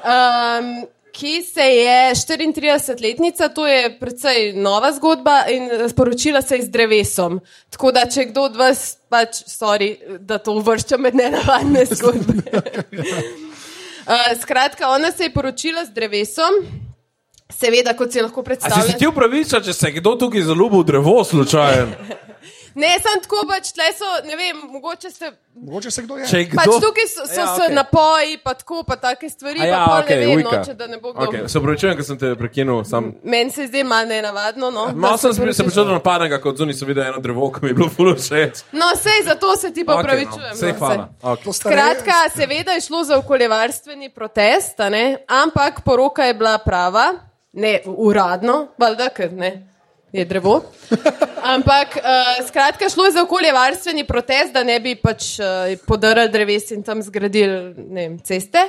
Um, 0.00 0.86
Ki 1.20 1.42
se 1.44 1.60
je 1.60 2.14
34-letnica, 2.14 3.48
to 3.48 3.66
je 3.66 3.98
precej 4.00 4.52
nova 4.56 4.92
zgodba, 4.92 5.42
in 5.52 5.68
sporočila 5.88 6.42
se 6.42 6.56
je 6.56 6.62
z 6.62 6.70
drevesom. 6.72 7.40
Tako 7.70 7.92
da, 7.92 8.06
če 8.08 8.24
kdo 8.30 8.46
od 8.48 8.56
vas, 8.56 8.96
pač, 9.12 9.42
sorry, 9.44 9.90
da 10.18 10.38
to 10.40 10.54
uvršča 10.56 10.96
med 10.96 11.18
nenavadne 11.20 11.84
zgodbe. 11.92 12.40
Uh, 12.96 14.32
skratka, 14.42 14.88
ona 14.88 15.12
se 15.12 15.28
je 15.28 15.34
poročila 15.34 15.84
z 15.84 15.92
drevesom, 15.92 16.56
seveda, 17.52 17.92
kot 17.98 18.16
si 18.16 18.24
lahko 18.24 18.40
A 18.40 18.42
si 18.42 18.48
se 18.48 18.48
predstavljate. 18.48 18.98
ti 18.98 19.06
upraviča, 19.06 19.60
če 19.60 19.76
se 19.76 19.92
je 19.92 20.00
kdo 20.00 20.16
tukaj 20.16 20.48
zaljubil 20.48 20.80
v 20.80 20.88
drevo, 20.94 21.20
slučajen? 21.24 21.92
Ne, 22.74 22.90
sem 23.02 23.20
tako 23.22 23.44
pač, 23.48 23.72
tle 23.74 23.86
so, 23.96 24.06
ne 24.28 24.36
vem, 24.36 24.58
mogoče 24.70 25.10
ste. 25.10 25.30
Mogoče 25.54 25.90
se 25.90 26.02
kdo 26.02 26.16
je. 26.16 26.26
Če 26.30 26.44
kdo... 26.44 26.56
Pač 26.60 26.76
tukaj 26.84 27.06
so, 27.10 27.24
so, 27.26 27.40
Ja, 27.40 27.46
okay. 27.56 27.74
napoji, 27.74 28.36
pa 28.44 28.54
tako, 28.54 28.82
pa 28.86 28.96
take 28.96 29.28
stvari. 29.30 29.60
A 29.60 29.66
Ja, 29.66 29.80
pa 29.86 29.96
okay, 30.02 30.20
ne 30.20 30.26
vem, 30.26 30.38
ujka. 30.38 30.58
noče, 30.58 30.74
da 30.74 30.86
ne 30.86 30.98
bo 30.98 31.12
kdo. 31.12 31.26
Okay, 31.26 31.48
se 31.48 31.60
pravičujem, 31.60 31.96
ker 31.98 32.06
sem 32.06 32.18
te 32.18 32.30
prekinul. 32.38 32.84
Sam... 32.84 33.10
Meni 33.22 33.50
se 33.50 33.66
zdi 33.66 33.82
malo 33.84 34.06
nenavadno. 34.06 34.70
No, 34.70 34.86
Malo 34.94 35.18
sem 35.18 35.34
se, 35.34 35.52
se 35.52 35.64
počutil 35.64 35.90
napadenega, 35.90 36.38
kot 36.40 36.56
zunaj 36.56 36.78
sem 36.78 36.88
videl 36.88 37.08
eno 37.10 37.18
drevo, 37.20 37.50
ki 37.50 37.64
mi 37.64 37.72
je 37.72 37.78
bilo 37.80 37.88
fulo 37.90 38.14
všeč. 38.14 38.62
No, 38.72 38.92
sej 38.96 39.24
zato 39.26 39.56
se 39.56 39.72
ti 39.72 39.84
pa 39.84 39.98
Okej, 39.98 40.04
upravičujem. 40.04 40.50
no, 40.50 40.60
Sej 40.60 40.72
no, 40.72 40.78
hvala. 40.78 41.08
saj. 41.20 41.32
Okay. 41.34 41.56
Skratka, 41.58 42.18
seveda 42.36 42.72
je 42.72 42.84
šlo 42.86 43.04
za 43.04 43.18
okoljevarstveni 43.18 44.08
protest, 44.14 44.80
a 44.80 44.88
ne? 44.88 45.04
ampak 45.26 45.80
poroka 45.84 46.24
je 46.24 46.34
bila 46.34 46.58
prava, 46.58 47.12
ne 47.52 47.80
uradno, 47.86 48.68
valjda, 48.78 49.08
ker 49.10 49.32
ne. 49.32 49.69
Je 50.12 50.24
drevo. 50.24 50.62
Ampak, 51.42 51.96
uh, 51.96 52.46
skratka, 52.48 52.88
šlo 52.88 53.04
je 53.04 53.12
za 53.12 53.22
okoljevarstveni 53.22 54.04
protest, 54.04 54.52
da 54.52 54.64
ne 54.64 54.80
bi 54.80 54.96
pač 54.98 55.38
uh, 55.38 55.70
podarili 55.86 56.32
dreves 56.32 56.70
in 56.74 56.82
tam 56.82 57.02
zgradili 57.02 57.74
vem, 57.94 58.18
ceste. 58.18 58.64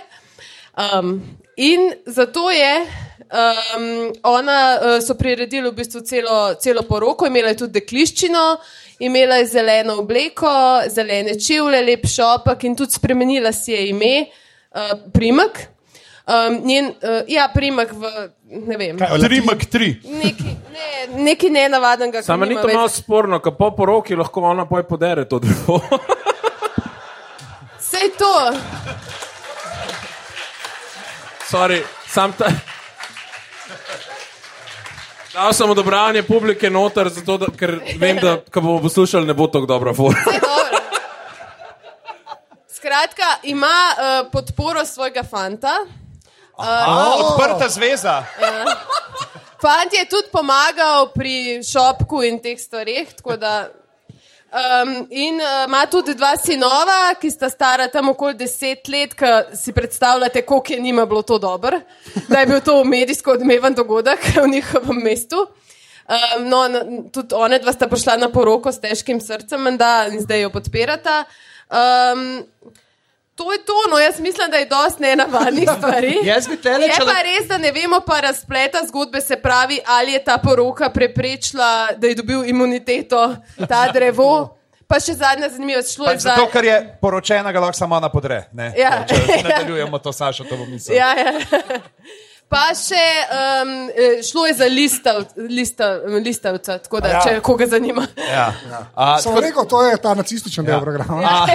Um, 0.77 1.17
in 1.57 1.89
zato 2.05 2.51
je 2.51 2.75
um, 2.77 4.13
ona, 4.23 4.59
uh, 4.77 5.01
so 5.01 5.17
priredili 5.17 5.69
v 5.69 5.73
bistvu 5.81 6.03
celo, 6.05 6.53
celo 6.61 6.85
poroko, 6.85 7.25
imela 7.25 7.55
je 7.55 7.63
tudi 7.63 7.79
dekliščino, 7.79 8.45
imela 8.99 9.41
je 9.41 9.49
zeleno 9.55 9.97
obleko, 10.05 10.53
zelene 10.93 11.39
čevlje, 11.39 11.81
lep 11.89 12.05
šopak 12.05 12.69
in 12.69 12.77
tudi 12.77 13.01
spremenila 13.01 13.51
si 13.51 13.73
je 13.73 13.87
ime, 13.89 14.15
uh, 14.77 14.93
primek. 15.13 15.65
Um, 16.29 16.61
njen, 16.69 16.93
uh, 17.01 17.23
ja, 17.27 17.49
primek 17.53 17.97
v, 17.97 18.29
ne 18.51 18.77
vem, 18.77 18.97
Kaj, 18.99 19.19
Tri 19.19 19.41
mak 19.41 19.65
tri. 19.65 20.01
neki, 20.03 20.43
ne, 20.43 21.23
neki 21.23 21.49
nenavadnega. 21.49 22.21
Samo 22.23 22.45
ni 22.45 22.55
to 22.55 22.67
malo 22.67 22.89
sporno, 22.89 23.39
ker 23.39 23.55
po 23.55 23.71
poroki 23.75 24.15
lahko 24.15 24.41
ona 24.41 24.65
poj 24.65 24.83
podere 24.83 25.25
to 25.29 25.39
drevo. 25.39 25.79
Sej 27.91 28.11
to. 28.19 28.33
Sorry, 31.51 31.81
sam 32.07 32.33
ta. 32.33 32.51
Dal 35.33 35.53
sem 35.55 35.69
odobravanje 35.69 36.23
publike 36.23 36.69
noter, 36.69 37.07
zato, 37.09 37.37
da, 37.37 37.47
ker 37.55 37.77
vem, 37.99 38.19
da 38.19 38.37
ko 38.51 38.61
bomo 38.61 38.81
poslušali, 38.83 39.27
ne 39.27 39.33
bo 39.33 39.47
tako 39.47 39.65
dobro. 39.65 39.93
Skratka, 42.67 43.39
ima 43.43 43.75
uh, 43.95 44.31
podporo 44.31 44.85
svojega 44.85 45.23
fanta. 45.23 46.00
A, 46.61 47.13
odprta 47.17 47.69
zveza. 47.69 48.23
Fant 49.61 49.93
je 49.93 50.05
tudi 50.09 50.29
pomagal 50.31 51.11
pri 51.13 51.61
šopku 51.63 52.23
in 52.25 52.39
teh 52.41 52.57
da, 53.37 53.69
Um, 54.51 55.07
in 55.09 55.39
uh, 55.39 55.63
ima 55.67 55.85
tudi 55.87 56.11
dva 56.13 56.33
sinova, 56.35 57.13
ki 57.15 57.29
sta 57.31 57.47
stara 57.49 57.85
tam 57.87 58.09
okoli 58.11 58.35
deset 58.35 58.89
let, 58.91 59.13
ki 59.15 59.55
si 59.55 59.71
predstavljate, 59.71 60.41
koliko 60.41 60.73
je 60.73 60.79
njima 60.79 61.05
bilo 61.05 61.21
to 61.21 61.37
dobro, 61.39 61.79
da 62.27 62.39
je 62.39 62.45
bil 62.45 62.59
to 62.59 62.83
medijsko 62.83 63.31
odmeven 63.31 63.73
dogodek 63.73 64.19
v 64.35 64.49
njihovem 64.51 64.99
mestu. 65.03 65.45
Um, 66.11 66.49
no, 66.49 66.67
na, 66.67 66.81
tudi 67.13 67.35
one 67.35 67.59
dva 67.59 67.71
sta 67.71 67.87
prišla 67.87 68.17
na 68.17 68.27
poroko 68.29 68.71
s 68.71 68.83
težkim 68.83 69.21
srcem 69.23 69.61
menda, 69.61 70.09
in 70.11 70.19
zdaj 70.19 70.43
jo 70.43 70.49
podpirata. 70.51 71.23
Um, 71.71 72.43
to 73.41 73.51
je 73.51 73.57
to, 73.65 73.73
no 73.91 73.97
jaz 73.99 74.19
mislim, 74.19 74.51
da 74.51 74.57
je 74.57 74.65
dosti 74.69 75.01
nenavadnih 75.01 75.69
stvari. 75.77 76.13
Jaz 76.23 76.47
bi 76.47 76.57
tele, 76.61 76.85
Je 76.85 76.93
če 76.93 77.05
pa 77.05 77.17
res, 77.25 77.47
da 77.49 77.57
ne 77.57 77.71
vemo 77.71 77.99
pa 78.05 78.19
razpleta 78.21 78.83
zgodbe, 78.87 79.21
se 79.21 79.35
pravi, 79.41 79.79
ali 79.87 80.13
je 80.13 80.23
ta 80.23 80.37
poroka 80.37 80.89
preprečila, 80.89 81.89
da 81.97 82.07
je 82.07 82.15
dobil 82.15 82.45
imuniteto 82.45 83.35
ta 83.67 83.87
drevo. 83.91 84.57
Pa 84.87 84.99
še 84.99 85.13
zadnja 85.15 85.47
zanimiva 85.49 85.79
šlo 85.87 86.09
je 86.09 86.17
Pač 86.17 86.21
za. 86.21 86.33
zato, 86.35 86.49
ker 86.51 86.65
je 86.67 86.77
poročena, 87.01 87.51
ga 87.55 87.59
lahko 87.63 87.77
samo 87.77 87.95
ona 87.95 88.09
podre. 88.11 88.43
Ne? 88.53 88.73
Ja. 88.77 89.05
Če 89.07 89.15
nadaljujemo 89.47 89.99
to, 90.03 90.11
Sašo, 90.11 90.43
to 90.43 90.57
bom 90.59 90.67
mislil. 90.67 90.97
Ja, 90.97 91.13
ja. 91.15 91.31
Pa 92.51 92.65
še 92.75 93.03
um, 93.31 93.69
šlo 94.21 94.43
je 94.45 94.53
za 94.53 94.65
listav, 94.65 95.21
listav, 95.37 95.91
listavca, 96.17 96.77
tako 96.77 96.99
da, 96.99 97.07
Ja. 97.07 97.13
ja. 97.13 97.21
če 97.23 97.37
koga 97.39 97.67
zanima. 97.67 98.03
Ja. 98.17 98.49
A, 98.93 99.17
Sem 99.17 99.31
tako- 99.31 99.41
rekel, 99.41 99.65
to 99.65 99.83
je 99.83 99.97
ta 99.97 100.11
nacističen 100.13 100.65
del 100.65 100.75
Ja. 100.75 100.81
programa. 100.81 101.21
a, 101.21 101.47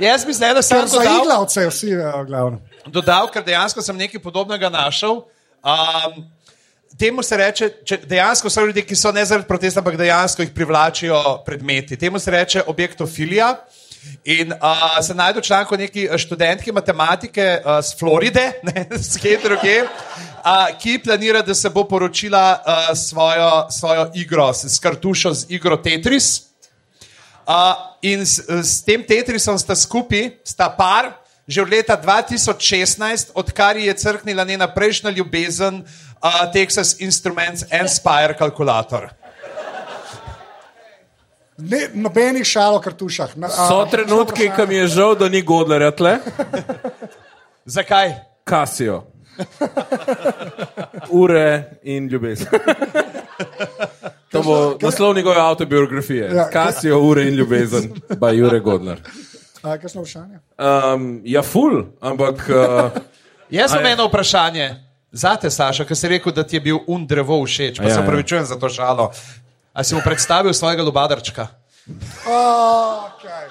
jaz 0.00 0.24
zdaj, 0.26 0.54
da 0.54 0.62
sem 0.62 0.86
za 0.86 0.96
dodal, 0.96 1.20
iglavce 1.20 1.66
vsi, 1.68 1.92
eh, 1.92 2.24
glavno. 2.24 2.60
dodal, 2.86 3.28
ker 3.28 3.44
dejansko 3.44 3.82
sem 3.82 3.96
nekaj 3.98 4.20
podobnega 4.20 4.70
našel. 4.70 5.20
Um, 5.60 6.24
temu 6.96 7.22
se 7.22 7.36
reče, 7.36 7.68
če 7.84 7.96
dejansko 7.98 8.50
so 8.50 8.64
ljudje, 8.64 8.82
ki 8.82 8.96
so 8.96 9.12
ne 9.12 9.24
zaradi 9.24 9.46
protesta, 9.46 9.80
ampak 9.80 9.96
dejansko 9.96 10.42
jih 10.42 10.50
privlačijo 10.50 11.20
predmeti. 11.44 11.96
Temu 11.96 12.18
se 12.18 12.30
reče 12.30 12.62
objektofilija. 12.66 13.52
In 14.24 14.52
uh, 14.52 14.58
se 15.02 15.14
najde 15.14 15.40
v 15.40 15.44
članku 15.44 15.76
neki 15.76 16.08
študentki 16.16 16.72
matematike 16.72 17.60
uh, 17.60 17.80
z 17.82 17.98
Floride, 17.98 18.52
ne, 18.64 18.86
z 18.92 19.18
kje 19.18 19.38
druge, 19.38 19.82
uh, 20.48 20.78
ki 20.78 20.98
planira, 20.98 21.42
da 21.42 21.54
se 21.54 21.70
bo 21.70 21.84
poročila 21.84 22.62
uh, 22.66 22.96
svojo, 22.96 23.66
svojo 23.70 24.10
igro, 24.14 24.52
s, 24.54 24.78
kartušo 24.78 25.32
z 25.32 25.46
igro 25.48 25.76
Tetris. 25.76 26.42
Uh, 27.46 27.54
in 28.02 28.26
s, 28.26 28.40
s 28.48 28.84
tem 28.84 29.04
Tetrisom 29.04 29.58
sta 29.58 29.76
skupaj, 29.76 30.30
sta 30.44 30.68
par, 30.68 31.12
že 31.48 31.62
od 31.62 31.70
leta 31.72 31.96
2016, 31.96 33.32
odkar 33.34 33.76
ji 33.76 33.86
je 33.86 33.94
crknila 33.96 34.44
njena 34.44 34.68
prejšnja 34.74 35.10
ljubezen, 35.10 35.84
uh, 35.84 36.52
Texas 36.52 37.00
Instruments 37.00 37.64
Inspire 37.72 38.36
kalkulator. 38.38 39.08
Ne, 41.58 41.88
nobenih 41.94 42.46
šal 42.46 42.76
o 42.76 42.80
kartušah. 42.80 43.36
Na, 43.36 43.48
a, 43.50 43.66
So 43.66 43.82
trenutki, 43.90 44.50
ko 44.56 44.66
mi 44.66 44.76
je 44.76 44.86
žal, 44.86 45.16
da 45.18 45.28
ni 45.28 45.42
Godlerja 45.42 45.90
tle, 45.90 46.18
Zakaj? 47.64 48.14
Kasijo. 48.44 49.02
Ure 51.12 51.64
in 51.82 52.06
ljubezen. 52.06 52.46
To 54.28 54.42
bo 54.42 54.76
naslov 54.82 55.14
njegove 55.14 55.36
autobiografije. 55.38 56.30
Ja. 56.34 56.50
Kasijo, 56.50 56.98
ure 57.00 57.22
in 57.22 57.34
ljubezen, 57.34 57.90
pa 58.20 58.30
Jure 58.30 58.60
Godler. 58.60 59.00
a, 59.62 59.78
kakšno 59.78 60.00
vprašanje? 60.02 60.38
Um, 60.94 61.20
ja, 61.24 61.42
ful, 61.42 61.84
ampak 62.00 62.34
uh, 62.48 62.90
Jaz 63.50 63.72
je- 63.74 63.92
eno 63.92 64.06
vprašanje. 64.06 64.74
Zate, 65.12 65.50
Saša, 65.50 65.84
ki 65.84 65.94
si 65.94 66.08
rekel, 66.08 66.32
da 66.32 66.42
ti 66.42 66.56
je 66.56 66.60
bil 66.60 66.78
un 66.86 67.06
drevo 67.06 67.40
všeč, 67.40 67.78
pa 67.78 67.84
Ja, 67.84 67.90
se 67.90 67.96
ja. 67.96 68.02
upravičujem 68.02 68.44
za 68.44 68.56
to 68.56 68.68
šalo. 68.68 69.10
A 69.72 69.84
si 69.84 69.94
mu 69.94 70.00
predstavil 70.04 70.52
svojega 70.52 70.82
lubadarčka? 70.82 71.46
Okay. 72.26 73.48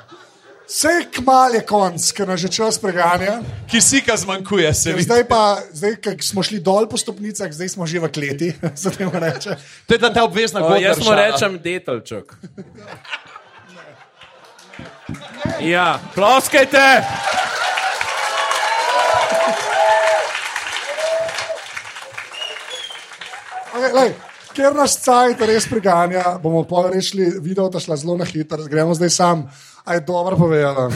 Vse 0.67 1.05
kmal 1.15 1.53
je 1.55 1.61
konc, 1.63 2.05
ker 2.11 2.27
nas 2.27 2.41
že 2.43 2.49
čas 2.51 2.75
preganja. 2.83 3.39
Kisika 3.71 4.17
zmanjkuje, 4.19 4.73
se 4.73 4.91
vidi. 4.91 5.05
Zdaj 5.07 5.23
pa, 5.27 5.63
zdaj, 5.71 5.95
smo 6.19 6.43
šli 6.43 6.59
dol 6.59 6.89
po 6.91 6.99
stopnicah, 6.99 7.47
zdaj 7.55 7.69
smo 7.71 7.87
že 7.87 8.03
v 8.03 8.11
kleti. 8.11 8.51
To 9.87 9.93
je 9.95 9.99
ta, 9.99 10.09
ta 10.11 10.23
obvezna 10.27 10.59
godla. 10.59 10.77
jaz 10.83 10.99
mu 10.99 11.15
rečem 11.15 11.55
detelček. 11.63 12.35
Ja, 15.63 16.03
ploskajte! 16.11 16.83
Okay, 23.71 23.93
lej, 23.95 24.11
ker 24.51 24.75
nas 24.75 24.99
cajt 24.99 25.39
res 25.47 25.69
preganja, 25.71 26.35
bomo 26.43 26.67
pa 26.67 26.89
rešili, 26.91 27.39
video 27.39 27.71
ta 27.71 27.79
šla 27.79 27.95
zelo 27.95 28.19
na 28.19 28.27
hitro, 28.27 28.67
gremo 28.67 28.91
zdaj 28.97 29.15
sam. 29.15 29.47
Aj 29.87 29.99
dobro 30.03 30.35
povedal. 30.35 30.91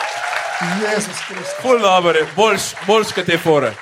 Jezus 0.82 1.18
Kristus. 1.28 1.52
Ful 1.60 1.78
dobro 1.78 2.16
je, 2.18 2.26
boljš, 2.36 2.62
boljš 2.86 3.12
kot 3.12 3.26
te 3.28 3.36
fore. 3.38 3.72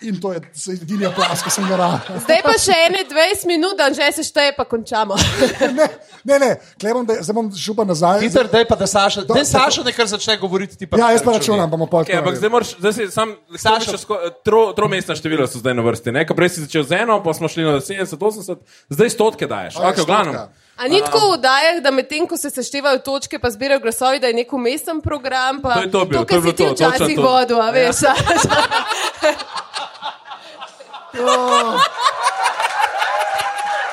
In 0.00 0.16
to 0.20 0.32
je 0.32 0.40
edini 0.72 1.04
aplavz, 1.04 1.42
ki 1.44 1.50
sem 1.52 1.66
ga 1.68 1.76
rad. 1.76 2.06
Zdaj 2.24 2.38
pa 2.40 2.54
še 2.56 2.72
ene 2.86 3.02
20 3.04 3.44
minut, 3.44 3.74
da 3.76 3.90
že 3.92 4.06
se 4.16 4.24
šteje, 4.24 4.54
pa 4.56 4.64
končamo. 4.64 5.12
Ne, 5.76 5.88
ne, 6.24 6.38
ne. 6.40 6.48
Klebam, 6.80 7.04
da, 7.04 7.18
zdaj 7.20 7.36
bom 7.36 7.50
šel 7.52 7.76
pa 7.76 7.84
nazaj. 7.84 8.22
Peter, 8.24 8.48
daj 8.48 8.64
pa 8.64 8.78
da 8.80 8.88
Saša, 8.88 9.26
Do- 9.28 9.36
daj 9.36 9.44
Saša 9.44 9.84
nekaj 9.84 10.08
začne 10.08 10.38
govoriti. 10.40 10.78
Ti 10.80 10.88
pa 10.88 10.96
Ja, 10.96 11.10
jaz 11.12 11.20
pa 11.20 11.36
računam, 11.36 11.68
bomo 11.68 11.84
pa 11.84 12.00
Okay, 12.00 12.16
ampak 12.16 12.40
zdaj 12.40 12.48
moraš, 12.48 12.72
zdaj 12.80 12.92
si 12.96 13.08
sam, 13.12 13.36
Sašo. 13.52 14.00
tro, 14.40 14.72
tromestna 14.72 15.12
števila 15.12 15.44
so 15.44 15.60
zdaj 15.60 15.76
na 15.76 15.84
vrsti. 15.84 16.12
Ne? 16.12 16.24
Ko 16.24 16.32
Prej 16.32 16.56
si 16.56 16.64
začel 16.64 16.84
z 16.84 17.04
eno, 17.04 17.20
pa 17.20 17.36
smo 17.36 17.44
šli 17.44 17.68
na 17.68 17.76
70, 17.76 18.16
80, 18.16 18.56
zdaj 18.88 19.08
stotke 19.12 19.44
daješ. 19.44 19.76
Ja, 19.76 19.92
Okay, 19.92 20.08
glavnem. 20.08 20.48
A 20.80 20.88
ni 20.88 20.96
tako 21.00 21.18
v 21.18 21.32
oddajah, 21.32 21.82
da 21.84 21.90
medtem 21.90 22.24
ko 22.26 22.36
se 22.36 22.50
seštevajo 22.50 22.98
točke, 22.98 23.38
pa 23.38 23.50
zbirajo 23.50 23.80
glasovi, 23.80 24.18
da 24.18 24.26
je 24.26 24.34
nek 24.34 24.52
umesten 24.52 25.00
program. 25.00 25.60
Pa 25.60 25.74
To 25.74 25.80
je 25.80 25.90
to 25.90 26.04
bil, 26.04 26.24
to 26.24 26.34
je 26.34 26.40
bilo 26.40 26.52
ti 26.52 26.64
to, 26.64 26.70
točno 26.70 26.88
včasih 26.88 27.16
to. 27.16 27.22
vodil, 27.22 27.60
a 27.60 27.70
veš. 27.70 27.96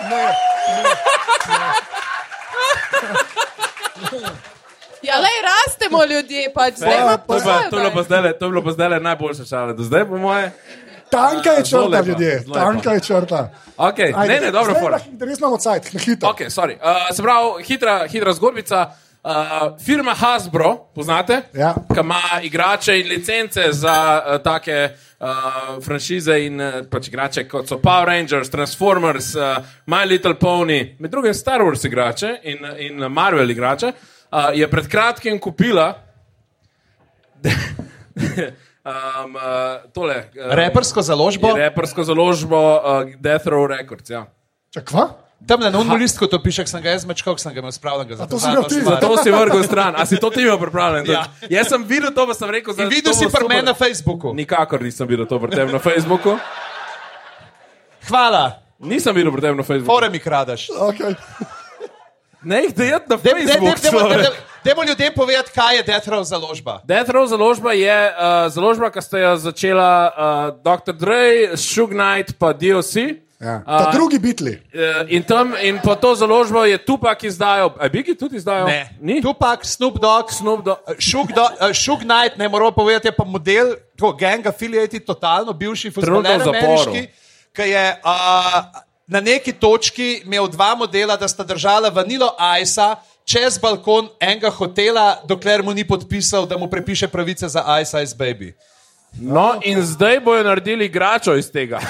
Ne, 0.10 0.34
Ja, 5.02 5.16
le 5.16 5.30
rastemo 5.44 6.06
ljudje, 6.06 6.54
pač 6.54 6.74
zdaj 6.74 6.92
Ja, 6.92 7.02
ima 7.02 7.18
To 7.18 7.36
je, 7.36 7.44
pa, 7.44 7.70
to, 7.70 7.76
je 7.76 7.82
bilo 7.82 7.92
pa 7.94 8.04
zdajle, 8.04 8.34
to 8.34 8.46
je 8.46 8.50
bilo 8.50 8.64
pa 8.64 8.72
zdajle 8.72 9.00
najboljše 9.00 9.46
šale 9.46 9.74
do 9.74 9.84
zdaj, 9.84 10.06
po 10.06 10.18
moje. 10.18 10.52
Tanka 11.10 11.50
je 11.52 11.66
črta, 11.66 11.88
lepa, 11.88 12.08
ljudje. 12.08 12.44
Tanka 12.54 12.92
je 12.92 13.00
črta. 13.00 13.50
Okay, 13.78 14.28
ne, 14.28 14.40
ne, 14.40 14.52
dobro, 14.52 14.76
fora. 14.82 15.00
Res 15.20 15.40
imamo 15.40 15.58
cajt, 15.58 15.90
na 15.94 16.00
hitro. 16.00 16.30
Okay, 16.30 16.50
sorry. 16.50 16.78
uh, 16.82 17.16
se 17.16 17.24
pravi, 17.24 17.64
hitra, 17.64 18.08
hitra 18.08 18.34
zgodbica. 18.34 18.92
Uh, 19.24 19.34
firma 19.86 20.14
Hasbro, 20.14 20.78
poznate? 20.96 21.42
Ja. 21.54 21.74
Ki 21.94 22.00
ima 22.00 22.22
igrače 22.44 23.00
in 23.00 23.08
licence 23.08 23.62
za 23.72 24.24
uh, 24.26 24.42
take 24.44 24.90
uh, 25.20 25.28
franšize 25.84 26.38
in 26.46 26.62
uh, 26.62 26.74
pač 26.90 27.08
igrače 27.08 27.44
kot 27.48 27.68
so 27.68 27.78
Power 27.78 28.08
Rangers, 28.08 28.50
Transformers, 28.50 29.36
uh, 29.36 29.58
My 29.86 30.06
Little 30.08 30.36
Pony, 30.40 30.96
med 31.00 31.12
drugim 31.12 31.34
Star 31.34 31.62
Wars 31.62 31.84
igrače 31.86 32.38
in, 32.44 32.58
in 32.78 33.12
Marvel 33.12 33.52
igrače, 33.52 33.92
uh, 34.32 34.50
je 34.56 34.70
pred 34.72 34.88
kratkim 34.88 35.40
kupila 35.40 35.94
um, 38.88 39.36
uh, 39.36 39.92
tole. 39.92 40.32
Uh, 40.32 40.56
Repersko 40.56 41.04
založbo. 41.04 41.52
Repersko 41.60 42.08
založbo 42.08 42.56
uh, 42.56 42.82
Death 43.20 43.48
Row 43.52 43.68
Records. 43.68 44.10
Ja. 44.10 44.26
Čakva? 44.72 45.28
Tam 45.48 45.62
na 45.62 45.70
novem 45.70 46.02
listku 46.02 46.26
to 46.26 46.42
piše, 46.42 46.66
sem 46.66 46.82
ga 46.82 46.96
jaz 46.96 47.06
mečkal, 47.06 47.38
sem 47.38 47.54
ga 47.54 47.62
imel 47.62 47.70
spravljenega. 47.70 48.26
to 48.26 48.40
si 48.42 48.50
ga 48.50 48.64
ti? 48.66 48.82
To 48.82 49.12
si 49.22 49.30
vrgel 49.30 49.62
stran, 49.64 49.94
a 49.94 50.02
si 50.10 50.18
to 50.18 50.34
ti 50.34 50.42
imel 50.42 50.58
pripravljen? 50.58 51.06
Ja. 51.06 51.30
Jaz 51.46 51.70
sem 51.70 51.84
videl 51.86 52.10
to, 52.10 52.26
pa 52.26 52.34
sem 52.34 52.50
rekel, 52.50 52.74
In 52.74 52.90
videl 52.90 53.14
si 53.14 53.30
pri 53.30 53.46
meni 53.46 53.70
na 53.70 53.78
Facebooku. 53.78 54.34
Nikakor 54.34 54.82
nisem 54.82 55.06
videl 55.06 55.30
to 55.30 55.38
pri 55.38 55.54
tebi 55.54 55.70
na 55.70 55.78
Facebooku. 55.78 56.42
Hvala, 58.10 58.66
Nisem 58.82 59.14
videl 59.14 59.30
pri 59.34 59.42
tebi 59.42 59.58
na 59.58 59.66
Facebooku. 59.66 59.94
fore 59.94 60.10
mi 60.10 60.20
kradaš. 60.20 60.70
Okay. 60.74 61.14
Ne 62.42 62.64
jih 62.64 62.74
dejati 62.74 63.10
na 63.10 63.18
Dajmo 64.68 64.84
ljudem 64.84 65.14
povedati, 65.16 65.52
kaj 65.52 65.76
je 65.76 65.84
Death 65.84 66.08
Row 66.08 66.24
založba. 66.24 66.82
Death 66.84 67.10
Row 67.10 67.28
založba 67.28 67.72
je 67.72 68.12
uh, 68.12 68.52
založba, 68.52 68.90
ki 68.92 69.02
ste 69.02 69.22
jo 69.24 69.38
začela 69.40 69.92
uh, 70.12 70.60
Dr. 70.60 70.92
Dre, 70.92 71.56
Shug 71.56 71.94
Knight 71.96 72.36
pa 72.36 72.52
DOC. 72.52 72.96
Ja. 73.40 73.64
Ta 73.64 73.92
drugi 73.96 74.20
bitli. 74.20 74.60
Uh, 74.76 75.08
in 75.08 75.24
tam 75.24 75.56
in 75.64 75.80
po 75.80 75.96
to 75.96 76.12
založbo 76.20 76.66
je 76.68 76.78
Tupac 76.84 77.24
izdajal, 77.24 77.72
a 77.80 77.88
Bigi 77.88 78.12
tudi 78.16 78.36
izdajal? 78.36 78.68
Ne, 78.68 78.92
Ni? 79.00 79.22
Tupac, 79.22 79.64
Snoop 79.64 80.04
Dogg, 80.04 80.36
Snoop 80.36 80.66
Dogg. 80.66 81.00
Shug, 81.00 81.32
do, 81.32 81.48
uh, 81.48 81.72
Shug 81.72 82.04
Knight, 82.04 82.36
ne 82.36 82.50
moram 82.52 82.74
povedati, 82.76 83.08
je 83.08 83.16
pa 83.16 83.24
model, 83.24 83.72
tako 83.96 84.12
gang 84.20 84.48
affiliated, 84.48 85.06
totalno 85.08 85.54
bivši 85.54 85.96
futboler 85.96 86.44
ameriški, 86.44 87.08
ki 87.56 87.72
je 87.72 87.86
uh, 88.04 88.64
na 89.08 89.24
neki 89.24 89.56
točki 89.56 90.28
imel 90.28 90.52
dva 90.52 90.76
modela, 90.76 91.16
da 91.16 91.28
sta 91.28 91.48
držala 91.48 91.88
vanilo 91.90 92.36
Ice 92.62 93.16
čez 93.28 93.60
balkon 93.60 94.08
enega 94.20 94.50
hotela, 94.50 95.20
dokler 95.28 95.64
mu 95.64 95.74
ni 95.74 95.84
podpisal, 95.88 96.48
da 96.48 96.58
mu 96.58 96.70
prepiše 96.72 97.08
pravice 97.08 97.48
za 97.48 97.66
Ice 97.82 98.04
Ice 98.04 98.16
Baby. 98.16 98.54
No, 99.20 99.60
in 99.64 99.82
zdaj 99.82 100.20
bojo 100.20 100.44
naredili 100.44 100.86
igračo 100.86 101.36
iz 101.36 101.52
tega. 101.52 101.80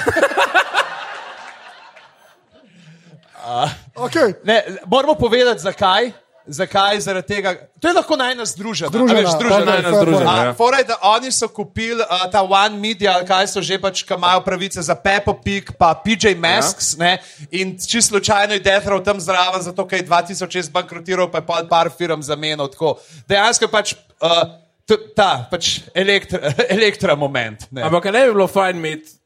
Okay. 3.94 4.32
Ne, 4.44 4.62
moramo 4.86 5.14
povedati, 5.14 5.60
zakaj. 5.60 6.10
Zakaj? 6.48 7.00
Zaradi 7.00 7.28
tega. 7.28 7.54
To 7.80 7.88
je 7.88 7.94
lahko 7.94 8.16
najna 8.16 8.44
združena. 8.48 8.88
Združena, 8.88 9.20
veš, 9.20 9.34
združena. 9.36 9.64
najna 9.64 9.90
združena, 9.92 10.36
ja. 10.44 10.54
Fora 10.56 10.78
je, 10.80 10.84
da 10.88 10.96
oni 11.02 11.32
so 11.32 11.48
kupili 11.48 12.00
uh, 12.00 12.24
ta 12.32 12.42
One 12.42 12.80
Media, 12.80 13.18
kaj 13.28 13.50
so 13.52 13.62
že 13.62 13.78
pač, 13.78 14.02
ki 14.02 14.16
imajo 14.16 14.40
pravice 14.46 14.82
za 14.82 14.96
Peppo 14.96 15.36
Pig, 15.44 15.72
pa 15.78 15.92
PJ 15.94 16.32
Masks. 16.40 16.96
Ja. 16.96 17.04
Ne, 17.04 17.12
in 17.50 17.76
čisto 17.76 18.16
slučajno 18.16 18.56
je 18.56 18.64
Death 18.64 18.88
Row 18.88 19.04
tam 19.04 19.20
zraven, 19.20 19.62
zato 19.62 19.86
ker 19.86 20.00
je 20.00 20.08
2006 20.08 20.72
bankrotiral, 20.72 21.28
pa 21.30 21.42
je 21.42 21.46
pol 21.46 21.68
par 21.68 21.92
firm 21.92 22.24
zamenil. 22.24 22.68
Tako. 22.72 22.96
Dejansko 23.28 23.68
je 23.68 23.72
pač. 23.72 23.94
Uh, 24.18 24.64
Ta 24.88 25.44
pač 25.50 25.82
elektra, 25.92 26.48
elektra 26.76 27.12
moment. 27.12 27.66
Ne. 27.68 27.84
Ampak 27.84 28.08
ne 28.08 28.24
bi 28.24 28.32
bilo 28.32 28.46
fajn 28.48 28.78
imeti 28.80 29.18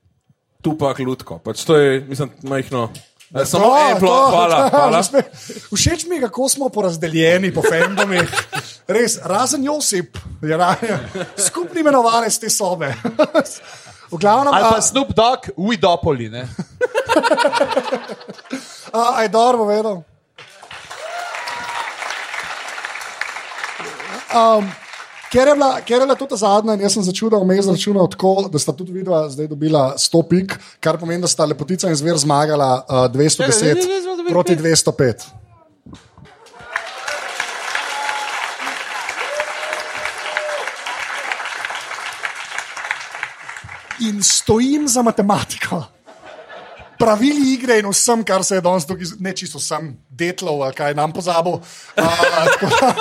Tupac 0.63 0.99
lutko. 1.03 1.39
Pač 1.39 1.63
to 1.67 1.77
je, 1.79 2.01
mislim, 2.07 2.31
majhno. 2.51 2.89
Eh, 3.35 3.45
Samo 3.45 3.65
To, 3.65 3.77
en 3.81 3.97
plot, 3.97 4.13
to, 4.21 4.31
hvala. 4.31 4.69
hvala. 4.69 5.03
sme- 5.03 5.25
Všeč 5.71 6.05
mi 6.05 6.17
je, 6.17 6.23
kako 6.23 6.49
smo 6.49 6.69
porazdeljeni 6.69 7.49
po 7.49 7.63
fandomih. 7.63 8.29
Res, 8.87 9.17
razen 9.19 9.65
Josip, 9.65 10.19
je 10.43 10.53
raje 10.53 10.99
skupni 11.39 11.81
imenovalec 11.81 12.29
te 12.35 12.51
sobe. 12.51 12.93
V 14.11 14.19
glavnem, 14.19 14.53
Ali 14.53 14.65
a, 14.65 14.71
pa 14.71 14.81
Snoop 14.83 15.09
Dogg, 15.11 15.49
Uidopoli. 15.57 16.29
ne. 16.29 16.45
a, 18.93 19.17
aj 19.17 19.29
dobro. 19.29 20.05
Um, 24.31 24.69
ker, 25.33 25.49
je 25.49 25.55
bila, 25.57 25.71
ker 25.81 25.97
je 25.97 26.07
bila 26.07 26.17
to 26.19 26.27
ta 26.29 26.37
zadnja, 26.37 26.77
in 26.77 26.85
jaz 26.85 26.97
sem 26.97 27.05
začel, 27.07 27.31
da 27.33 27.41
vmes 27.41 27.69
računal 27.71 28.09
tako, 28.13 28.49
da 28.53 28.61
sta 28.61 28.75
tudi 28.77 28.93
videla, 28.95 29.25
zdaj 29.33 29.49
dobila 29.51 29.85
100 29.99 30.25
pik, 30.29 30.57
kar 30.85 30.99
pomeni, 31.01 31.25
da 31.25 31.31
sta 31.31 31.47
lepotica 31.49 31.89
in 31.89 31.97
zver 31.99 32.21
zmagala 32.21 32.83
uh, 32.85 33.07
210 33.13 34.29
proti 34.29 34.57
205. 34.61 35.31
In 44.03 44.23
stojim 44.27 44.89
za 44.91 45.03
matematiko. 45.07 45.85
Pravili 46.99 47.53
igre 47.55 47.79
in 47.79 47.87
vsem, 47.91 48.25
kar 48.27 48.45
se 48.45 48.59
je 48.59 48.63
danes 48.63 48.85
tukaj, 48.87 49.15
ne 49.23 49.33
čisto 49.35 49.59
sem, 49.63 49.93
detlov 50.11 50.65
kaj 50.77 50.95
nam. 50.99 51.15
Uh, 51.15 51.25
tako 51.95 52.71
da, 52.81 52.95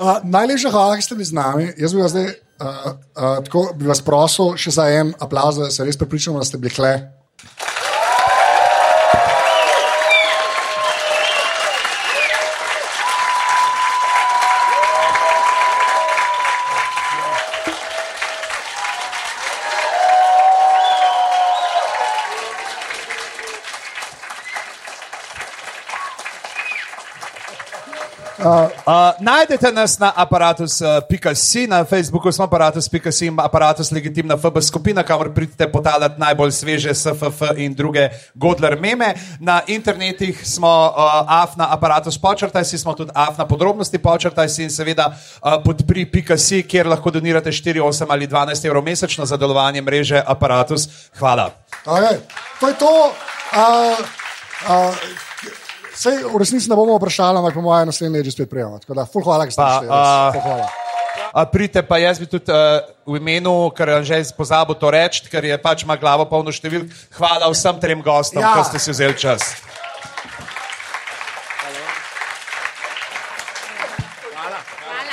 uh, 0.00 0.18
najlepša 0.24 0.70
hvala, 0.70 0.96
da 0.96 1.04
ste 1.04 1.14
bili 1.14 1.28
z 1.28 1.36
nami. 1.36 1.70
Jaz 1.78 1.94
bi 1.94 2.02
vas, 2.02 2.10
zdaj, 2.10 2.26
uh, 2.26 2.66
uh, 2.66 3.44
tako, 3.44 3.68
bi 3.76 3.86
vas 3.86 4.02
prosil 4.02 4.56
še 4.56 4.74
za 4.74 4.88
en 4.90 5.14
aplauz, 5.20 5.60
da 5.60 5.70
se 5.70 5.84
res 5.84 5.98
prepričamo, 6.00 6.40
da 6.40 6.48
ste 6.48 6.58
bili 6.58 6.74
hle. 6.76 6.94
Najdete 29.20 29.72
nas 29.72 29.98
na 29.98 30.12
aparatus.si, 30.16 31.66
na 31.66 31.84
Facebooku 31.84 32.32
smo 32.32 32.44
aparatus.si 32.44 33.26
in 33.26 33.36
aparatus 33.40 33.90
legitimna 33.92 34.36
FB 34.36 34.60
skupina, 34.62 35.02
kamor 35.02 35.34
pridete 35.34 35.68
potalati 35.72 36.20
najbolj 36.20 36.52
sveže 36.52 36.94
SFF 36.94 37.42
in 37.56 37.74
druge 37.74 38.08
Godler 38.34 38.80
meme. 38.80 39.14
Na 39.40 39.60
internetih 39.66 40.46
smo 40.46 40.68
uh, 40.68 41.24
afna 41.28 41.68
aparatus 41.72 42.18
počrtaj 42.18 42.64
si, 42.64 42.78
smo 42.78 42.94
tudi 42.94 43.10
afna 43.14 43.46
podrobnosti 43.46 43.98
počrtaj 43.98 44.48
si 44.48 44.62
in 44.62 44.70
seveda 44.70 45.12
uh, 45.12 45.62
podpri.si, 45.64 46.62
kjer 46.62 46.86
lahko 46.86 47.10
donirate 47.10 47.52
4, 47.52 47.80
8 47.80 48.06
ali 48.08 48.26
12 48.26 48.66
evrov 48.66 48.84
mesečno 48.84 49.26
za 49.26 49.36
delovanje 49.36 49.82
mreže 49.82 50.22
aparatus. 50.26 50.88
Hvala. 51.18 51.50
Okay. 51.84 52.18
To 52.60 52.68
je 52.68 52.74
to. 52.74 53.12
Uh, 53.52 53.98
uh, 54.68 55.29
Sej, 56.00 56.24
v 56.24 56.36
resnici 56.40 56.64
ne 56.64 56.76
bomo 56.76 56.96
vprašali, 56.96 57.36
ampak 57.36 57.52
po 57.52 57.60
mojem 57.60 57.86
naslednjem 57.86 58.14
letu 58.16 58.32
spet 58.32 58.48
prijemamo. 58.48 58.78
Tako 58.80 58.94
da, 58.94 59.04
ful 59.04 59.20
hvala, 59.20 59.44
da 59.44 59.52
ste 59.52 59.60
prišli. 59.60 59.88
a- 59.90 60.32
hvala. 60.32 60.68
Pridite 61.46 61.82
pa 61.82 61.98
jaz 61.98 62.18
bi 62.18 62.26
tudi 62.26 62.50
uh, 62.50 62.80
v 63.06 63.20
imenu, 63.20 63.70
ker 63.70 63.88
je 63.88 63.98
že 64.04 64.32
pozabil 64.32 64.74
to 64.74 64.88
reči, 64.90 65.28
ker 65.28 65.44
je 65.44 65.58
pač 65.62 65.84
ima 65.84 65.94
glavo 65.94 66.24
polno 66.24 66.50
številk. 66.50 66.88
Hvala 67.14 67.46
vsem 67.52 67.76
trem 67.78 68.00
gostom, 68.02 68.40
Ja. 68.42 68.56
ki 68.56 68.64
ste 68.66 68.78
si 68.80 68.90
vzeli 68.90 69.14
čas. 69.14 69.44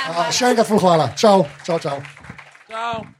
Uh, 0.08 0.32
še 0.32 0.50
enkrat 0.50 0.66
ful 0.66 0.80
hvala. 0.80 1.12
Čau, 1.14 1.44
čau, 1.62 1.78
čau. 1.78 2.00
Ciao. 2.66 3.17